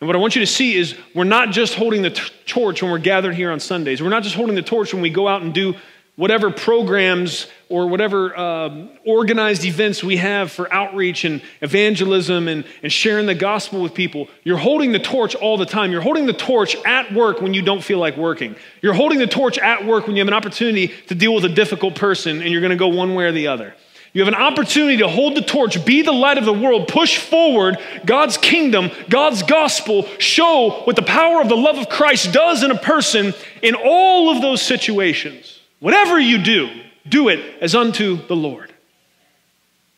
And 0.00 0.08
what 0.08 0.16
I 0.16 0.18
want 0.18 0.34
you 0.34 0.40
to 0.40 0.46
see 0.46 0.74
is 0.74 0.96
we're 1.14 1.24
not 1.24 1.50
just 1.50 1.74
holding 1.74 2.02
the 2.02 2.10
t- 2.10 2.22
torch 2.46 2.82
when 2.82 2.90
we're 2.90 2.98
gathered 2.98 3.34
here 3.34 3.50
on 3.50 3.60
Sundays. 3.60 4.02
We're 4.02 4.08
not 4.08 4.22
just 4.22 4.34
holding 4.34 4.54
the 4.54 4.62
torch 4.62 4.92
when 4.92 5.02
we 5.02 5.10
go 5.10 5.28
out 5.28 5.42
and 5.42 5.52
do 5.52 5.74
whatever 6.16 6.50
programs 6.50 7.48
or 7.68 7.88
whatever 7.88 8.36
um, 8.38 8.88
organized 9.04 9.64
events 9.64 10.04
we 10.04 10.16
have 10.16 10.52
for 10.52 10.72
outreach 10.72 11.24
and 11.24 11.42
evangelism 11.60 12.46
and, 12.46 12.64
and 12.82 12.92
sharing 12.92 13.26
the 13.26 13.34
gospel 13.34 13.82
with 13.82 13.94
people, 13.94 14.28
you're 14.44 14.56
holding 14.56 14.92
the 14.92 14.98
torch 14.98 15.34
all 15.34 15.56
the 15.56 15.66
time. 15.66 15.90
You're 15.90 16.00
holding 16.00 16.26
the 16.26 16.32
torch 16.32 16.76
at 16.84 17.12
work 17.12 17.40
when 17.40 17.52
you 17.52 17.62
don't 17.62 17.82
feel 17.82 17.98
like 17.98 18.16
working. 18.16 18.54
You're 18.80 18.94
holding 18.94 19.18
the 19.18 19.26
torch 19.26 19.58
at 19.58 19.84
work 19.84 20.06
when 20.06 20.14
you 20.14 20.20
have 20.20 20.28
an 20.28 20.34
opportunity 20.34 20.94
to 21.08 21.14
deal 21.14 21.34
with 21.34 21.44
a 21.44 21.48
difficult 21.48 21.96
person 21.96 22.42
and 22.42 22.50
you're 22.50 22.60
going 22.60 22.70
to 22.70 22.76
go 22.76 22.88
one 22.88 23.14
way 23.14 23.24
or 23.24 23.32
the 23.32 23.48
other. 23.48 23.74
You 24.12 24.24
have 24.24 24.32
an 24.32 24.40
opportunity 24.40 24.98
to 24.98 25.08
hold 25.08 25.34
the 25.34 25.42
torch, 25.42 25.84
be 25.84 26.02
the 26.02 26.12
light 26.12 26.38
of 26.38 26.44
the 26.44 26.52
world, 26.52 26.86
push 26.86 27.18
forward 27.18 27.78
God's 28.06 28.36
kingdom, 28.36 28.92
God's 29.08 29.42
gospel, 29.42 30.06
show 30.18 30.82
what 30.84 30.94
the 30.94 31.02
power 31.02 31.40
of 31.40 31.48
the 31.48 31.56
love 31.56 31.78
of 31.78 31.88
Christ 31.88 32.32
does 32.32 32.62
in 32.62 32.70
a 32.70 32.78
person 32.78 33.34
in 33.60 33.74
all 33.74 34.30
of 34.30 34.40
those 34.40 34.62
situations. 34.62 35.53
Whatever 35.84 36.18
you 36.18 36.38
do, 36.38 36.70
do 37.06 37.28
it 37.28 37.44
as 37.60 37.74
unto 37.74 38.26
the 38.26 38.34
Lord. 38.34 38.72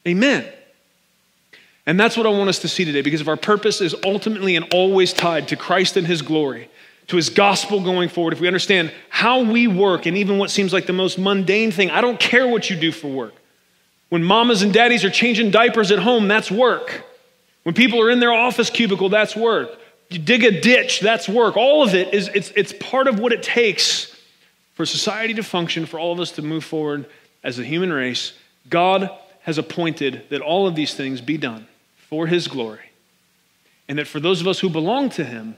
Amen. 0.05 0.45
And 1.87 2.01
that's 2.01 2.17
what 2.17 2.27
I 2.27 2.31
want 2.31 2.49
us 2.49 2.59
to 2.59 2.69
see 2.69 2.85
today 2.85 3.03
because 3.03 3.21
if 3.21 3.29
our 3.29 3.37
purpose 3.37 3.81
is 3.81 3.95
ultimately 4.03 4.57
and 4.57 4.67
always 4.75 5.13
tied 5.13 5.47
to 5.47 5.57
Christ 5.57 5.97
and 5.97 6.05
his 6.05 6.23
glory, 6.23 6.69
to 7.07 7.15
his 7.15 7.31
gospel 7.31 7.85
going 7.85 8.09
forward, 8.09 8.33
if 8.33 8.41
we 8.41 8.49
understand 8.49 8.93
how 9.11 9.45
we 9.45 9.69
work 9.69 10.07
and 10.07 10.17
even 10.17 10.39
what 10.39 10.51
seems 10.51 10.73
like 10.73 10.87
the 10.87 10.93
most 10.93 11.21
mundane 11.21 11.71
thing, 11.71 11.93
I 11.93 12.01
don't 12.01 12.19
care 12.19 12.49
what 12.49 12.69
you 12.69 12.75
do 12.75 12.91
for 12.91 13.07
work. 13.07 13.35
When 14.09 14.25
mamas 14.25 14.63
and 14.63 14.73
daddies 14.73 15.05
are 15.05 15.11
changing 15.11 15.53
diapers 15.53 15.93
at 15.93 16.01
home, 16.01 16.27
that's 16.27 16.51
work. 16.51 17.05
When 17.63 17.77
people 17.77 18.03
are 18.03 18.11
in 18.11 18.19
their 18.19 18.33
office 18.33 18.71
cubicle, 18.71 19.09
that's 19.09 19.37
work. 19.37 19.71
You 20.09 20.19
dig 20.19 20.43
a 20.43 20.61
ditch, 20.61 20.99
that's 20.99 21.29
work. 21.29 21.57
All 21.57 21.85
of 21.85 21.95
it 21.95 22.13
is 22.13 22.29
it's, 22.35 22.51
it's 22.57 22.73
part 22.73 23.07
of 23.07 23.21
what 23.21 23.33
it 23.33 23.45
takes 23.45 24.16
for 24.77 24.85
society 24.85 25.35
to 25.35 25.43
function, 25.43 25.87
for 25.87 25.99
all 25.99 26.13
of 26.13 26.21
us 26.21 26.33
to 26.33 26.43
move 26.43 26.63
forward 26.63 27.07
as 27.43 27.59
a 27.59 27.65
human 27.65 27.91
race, 27.91 28.35
God 28.69 29.11
has 29.41 29.57
appointed 29.57 30.25
that 30.29 30.43
all 30.43 30.67
of 30.67 30.75
these 30.75 30.95
things 30.95 31.21
be 31.21 31.39
done 31.39 31.67
for 31.97 32.27
His 32.27 32.47
glory. 32.47 32.91
And 33.89 33.99
that 33.99 34.07
for 34.07 34.21
those 34.21 34.41
of 34.41 34.47
us 34.47 34.61
who 34.61 34.69
belong 34.69 35.09
to 35.11 35.25
Him, 35.25 35.57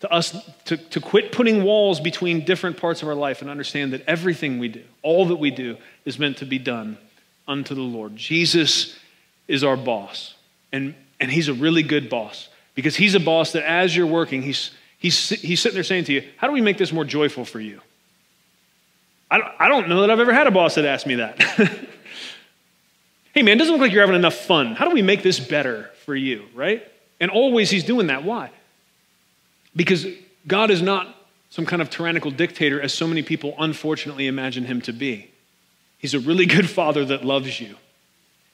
to 0.00 0.12
us 0.12 0.36
to, 0.66 0.76
to 0.76 1.00
quit 1.00 1.32
putting 1.32 1.64
walls 1.64 1.98
between 1.98 2.44
different 2.44 2.76
parts 2.76 3.02
of 3.02 3.08
our 3.08 3.14
life 3.14 3.40
and 3.40 3.50
understand 3.50 3.92
that 3.92 4.02
everything 4.06 4.58
we 4.58 4.68
do, 4.68 4.82
all 5.02 5.26
that 5.26 5.36
we 5.36 5.50
do, 5.50 5.76
is 6.04 6.18
meant 6.18 6.36
to 6.36 6.46
be 6.46 6.58
done 6.58 6.96
unto 7.48 7.74
the 7.74 7.80
Lord. 7.80 8.14
Jesus 8.14 8.96
is 9.48 9.64
our 9.64 9.76
boss. 9.76 10.34
And, 10.70 10.94
and 11.18 11.28
He's 11.28 11.48
a 11.48 11.54
really 11.54 11.82
good 11.82 12.08
boss 12.08 12.48
because 12.76 12.94
He's 12.94 13.16
a 13.16 13.20
boss 13.20 13.50
that 13.52 13.68
as 13.68 13.96
you're 13.96 14.06
working, 14.06 14.42
He's, 14.42 14.70
he's, 14.98 15.30
he's 15.30 15.60
sitting 15.60 15.74
there 15.74 15.82
saying 15.82 16.04
to 16.04 16.12
you, 16.12 16.22
How 16.36 16.46
do 16.46 16.52
we 16.52 16.60
make 16.60 16.78
this 16.78 16.92
more 16.92 17.04
joyful 17.04 17.44
for 17.44 17.58
you? 17.58 17.80
I 19.30 19.38
don't, 19.38 19.52
I 19.58 19.68
don't 19.68 19.88
know 19.88 20.02
that 20.02 20.10
I've 20.10 20.20
ever 20.20 20.32
had 20.32 20.46
a 20.46 20.50
boss 20.50 20.74
that 20.76 20.84
asked 20.84 21.06
me 21.06 21.16
that. 21.16 21.40
hey, 23.32 23.42
man, 23.42 23.58
doesn't 23.58 23.72
look 23.72 23.80
like 23.80 23.92
you're 23.92 24.02
having 24.02 24.16
enough 24.16 24.34
fun. 24.34 24.74
How 24.74 24.86
do 24.86 24.94
we 24.94 25.02
make 25.02 25.22
this 25.22 25.40
better 25.40 25.90
for 26.04 26.14
you, 26.14 26.44
right? 26.54 26.86
And 27.20 27.30
always 27.30 27.70
he's 27.70 27.84
doing 27.84 28.08
that. 28.08 28.24
Why? 28.24 28.50
Because 29.74 30.06
God 30.46 30.70
is 30.70 30.82
not 30.82 31.14
some 31.50 31.66
kind 31.66 31.80
of 31.80 31.88
tyrannical 31.88 32.30
dictator, 32.30 32.80
as 32.80 32.92
so 32.92 33.06
many 33.06 33.22
people 33.22 33.54
unfortunately 33.58 34.26
imagine 34.26 34.64
him 34.64 34.80
to 34.82 34.92
be. 34.92 35.30
He's 35.98 36.12
a 36.12 36.20
really 36.20 36.46
good 36.46 36.68
father 36.68 37.04
that 37.06 37.24
loves 37.24 37.60
you. 37.60 37.76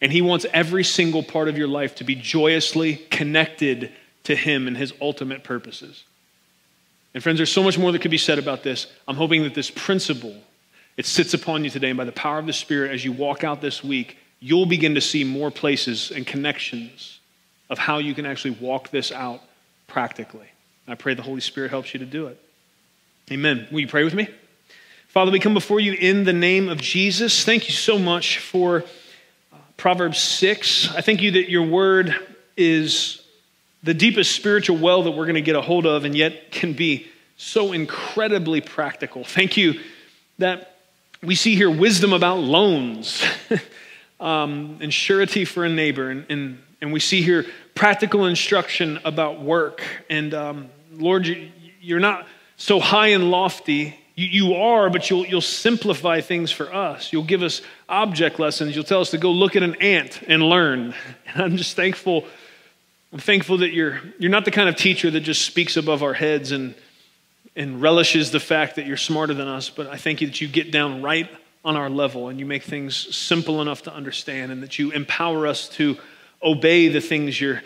And 0.02 0.12
he 0.12 0.22
wants 0.22 0.46
every 0.52 0.84
single 0.84 1.22
part 1.22 1.48
of 1.48 1.58
your 1.58 1.68
life 1.68 1.94
to 1.96 2.04
be 2.04 2.14
joyously 2.14 2.96
connected 3.10 3.92
to 4.24 4.36
him 4.36 4.66
and 4.66 4.76
his 4.76 4.92
ultimate 5.00 5.44
purposes. 5.44 6.04
And 7.12 7.22
friends, 7.22 7.38
there's 7.38 7.52
so 7.52 7.62
much 7.62 7.78
more 7.78 7.90
that 7.92 8.00
could 8.00 8.10
be 8.10 8.18
said 8.18 8.38
about 8.38 8.62
this. 8.62 8.86
I'm 9.08 9.16
hoping 9.16 9.42
that 9.42 9.54
this 9.54 9.70
principle 9.70 10.36
it 11.00 11.06
sits 11.06 11.32
upon 11.32 11.64
you 11.64 11.70
today, 11.70 11.88
and 11.88 11.96
by 11.96 12.04
the 12.04 12.12
power 12.12 12.38
of 12.38 12.44
the 12.44 12.52
Spirit, 12.52 12.90
as 12.90 13.02
you 13.06 13.10
walk 13.10 13.42
out 13.42 13.62
this 13.62 13.82
week, 13.82 14.18
you'll 14.38 14.66
begin 14.66 14.96
to 14.96 15.00
see 15.00 15.24
more 15.24 15.50
places 15.50 16.10
and 16.10 16.26
connections 16.26 17.20
of 17.70 17.78
how 17.78 17.96
you 17.96 18.12
can 18.12 18.26
actually 18.26 18.50
walk 18.60 18.90
this 18.90 19.10
out 19.10 19.40
practically. 19.86 20.48
I 20.86 20.96
pray 20.96 21.14
the 21.14 21.22
Holy 21.22 21.40
Spirit 21.40 21.70
helps 21.70 21.94
you 21.94 22.00
to 22.00 22.04
do 22.04 22.26
it. 22.26 22.38
Amen. 23.32 23.66
Will 23.72 23.80
you 23.80 23.88
pray 23.88 24.04
with 24.04 24.12
me? 24.12 24.28
Father, 25.08 25.30
we 25.30 25.40
come 25.40 25.54
before 25.54 25.80
you 25.80 25.94
in 25.94 26.24
the 26.24 26.34
name 26.34 26.68
of 26.68 26.76
Jesus. 26.76 27.46
Thank 27.46 27.66
you 27.66 27.72
so 27.72 27.98
much 27.98 28.38
for 28.38 28.84
uh, 29.54 29.56
Proverbs 29.78 30.18
6. 30.18 30.94
I 30.94 31.00
thank 31.00 31.22
you 31.22 31.30
that 31.30 31.48
your 31.48 31.66
word 31.66 32.14
is 32.58 33.22
the 33.82 33.94
deepest 33.94 34.32
spiritual 34.32 34.76
well 34.76 35.04
that 35.04 35.12
we're 35.12 35.24
going 35.24 35.34
to 35.36 35.40
get 35.40 35.56
a 35.56 35.62
hold 35.62 35.86
of 35.86 36.04
and 36.04 36.14
yet 36.14 36.52
can 36.52 36.74
be 36.74 37.06
so 37.38 37.72
incredibly 37.72 38.60
practical. 38.60 39.24
Thank 39.24 39.56
you 39.56 39.80
that 40.36 40.69
we 41.22 41.34
see 41.34 41.54
here 41.54 41.70
wisdom 41.70 42.12
about 42.12 42.38
loans 42.38 43.22
um, 44.20 44.78
and 44.80 44.92
surety 44.92 45.44
for 45.44 45.64
a 45.64 45.68
neighbor. 45.68 46.10
And, 46.10 46.26
and, 46.30 46.58
and, 46.80 46.92
we 46.92 47.00
see 47.00 47.22
here 47.22 47.46
practical 47.74 48.26
instruction 48.26 48.98
about 49.04 49.42
work. 49.42 49.82
And 50.08 50.32
um, 50.32 50.70
Lord, 50.92 51.26
you, 51.26 51.96
are 51.96 52.00
not 52.00 52.26
so 52.56 52.80
high 52.80 53.08
and 53.08 53.30
lofty. 53.30 53.98
You, 54.14 54.26
you 54.26 54.54
are, 54.54 54.88
but 54.88 55.10
you'll, 55.10 55.26
you'll 55.26 55.42
simplify 55.42 56.22
things 56.22 56.50
for 56.50 56.74
us. 56.74 57.12
You'll 57.12 57.24
give 57.24 57.42
us 57.42 57.60
object 57.88 58.38
lessons. 58.38 58.74
You'll 58.74 58.84
tell 58.84 59.02
us 59.02 59.10
to 59.10 59.18
go 59.18 59.30
look 59.30 59.56
at 59.56 59.62
an 59.62 59.74
ant 59.76 60.22
and 60.26 60.42
learn. 60.42 60.94
And 61.32 61.44
I'm 61.44 61.56
just 61.56 61.76
thankful. 61.76 62.24
I'm 63.12 63.20
thankful 63.20 63.58
that 63.58 63.72
you're, 63.72 64.00
you're 64.18 64.32
not 64.32 64.44
the 64.44 64.50
kind 64.50 64.68
of 64.68 64.74
teacher 64.74 65.12
that 65.12 65.20
just 65.20 65.42
speaks 65.42 65.76
above 65.76 66.02
our 66.02 66.12
heads 66.14 66.50
and 66.50 66.74
and 67.60 67.82
relishes 67.82 68.30
the 68.30 68.40
fact 68.40 68.76
that 68.76 68.86
you're 68.86 68.96
smarter 68.96 69.34
than 69.34 69.46
us, 69.46 69.68
but 69.68 69.86
I 69.86 69.98
thank 69.98 70.22
you 70.22 70.26
that 70.28 70.40
you 70.40 70.48
get 70.48 70.72
down 70.72 71.02
right 71.02 71.28
on 71.62 71.76
our 71.76 71.90
level 71.90 72.30
and 72.30 72.40
you 72.40 72.46
make 72.46 72.62
things 72.62 73.14
simple 73.14 73.60
enough 73.60 73.82
to 73.82 73.92
understand 73.92 74.50
and 74.50 74.62
that 74.62 74.78
you 74.78 74.92
empower 74.92 75.46
us 75.46 75.68
to 75.70 75.98
obey 76.42 76.88
the 76.88 77.02
things 77.02 77.38
you're 77.38 77.62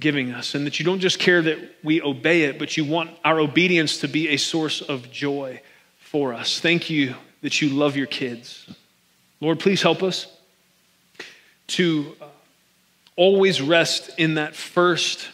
giving 0.00 0.32
us 0.32 0.56
and 0.56 0.66
that 0.66 0.80
you 0.80 0.84
don't 0.84 0.98
just 0.98 1.20
care 1.20 1.40
that 1.42 1.58
we 1.84 2.02
obey 2.02 2.42
it, 2.42 2.58
but 2.58 2.76
you 2.76 2.84
want 2.84 3.10
our 3.24 3.38
obedience 3.38 3.98
to 3.98 4.08
be 4.08 4.30
a 4.30 4.36
source 4.36 4.82
of 4.82 5.12
joy 5.12 5.62
for 5.96 6.34
us. 6.34 6.58
Thank 6.58 6.90
you 6.90 7.14
that 7.42 7.62
you 7.62 7.68
love 7.68 7.96
your 7.96 8.08
kids. 8.08 8.68
Lord, 9.40 9.60
please 9.60 9.80
help 9.80 10.02
us 10.02 10.26
to 11.68 12.16
uh, 12.20 12.24
always 13.14 13.62
rest 13.62 14.10
in 14.18 14.34
that 14.34 14.56
first 14.56 15.28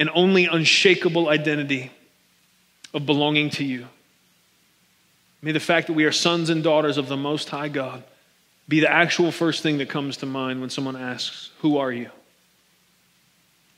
and 0.00 0.10
only 0.12 0.46
unshakable 0.46 1.28
identity 1.28 1.92
of 2.94 3.06
belonging 3.06 3.50
to 3.50 3.64
you. 3.64 3.86
May 5.40 5.52
the 5.52 5.60
fact 5.60 5.88
that 5.88 5.94
we 5.94 6.04
are 6.04 6.12
sons 6.12 6.50
and 6.50 6.62
daughters 6.62 6.98
of 6.98 7.08
the 7.08 7.16
Most 7.16 7.48
High 7.48 7.68
God 7.68 8.04
be 8.68 8.80
the 8.80 8.90
actual 8.90 9.32
first 9.32 9.62
thing 9.62 9.78
that 9.78 9.88
comes 9.88 10.18
to 10.18 10.26
mind 10.26 10.60
when 10.60 10.70
someone 10.70 10.96
asks, 10.96 11.50
Who 11.60 11.78
are 11.78 11.90
you? 11.90 12.10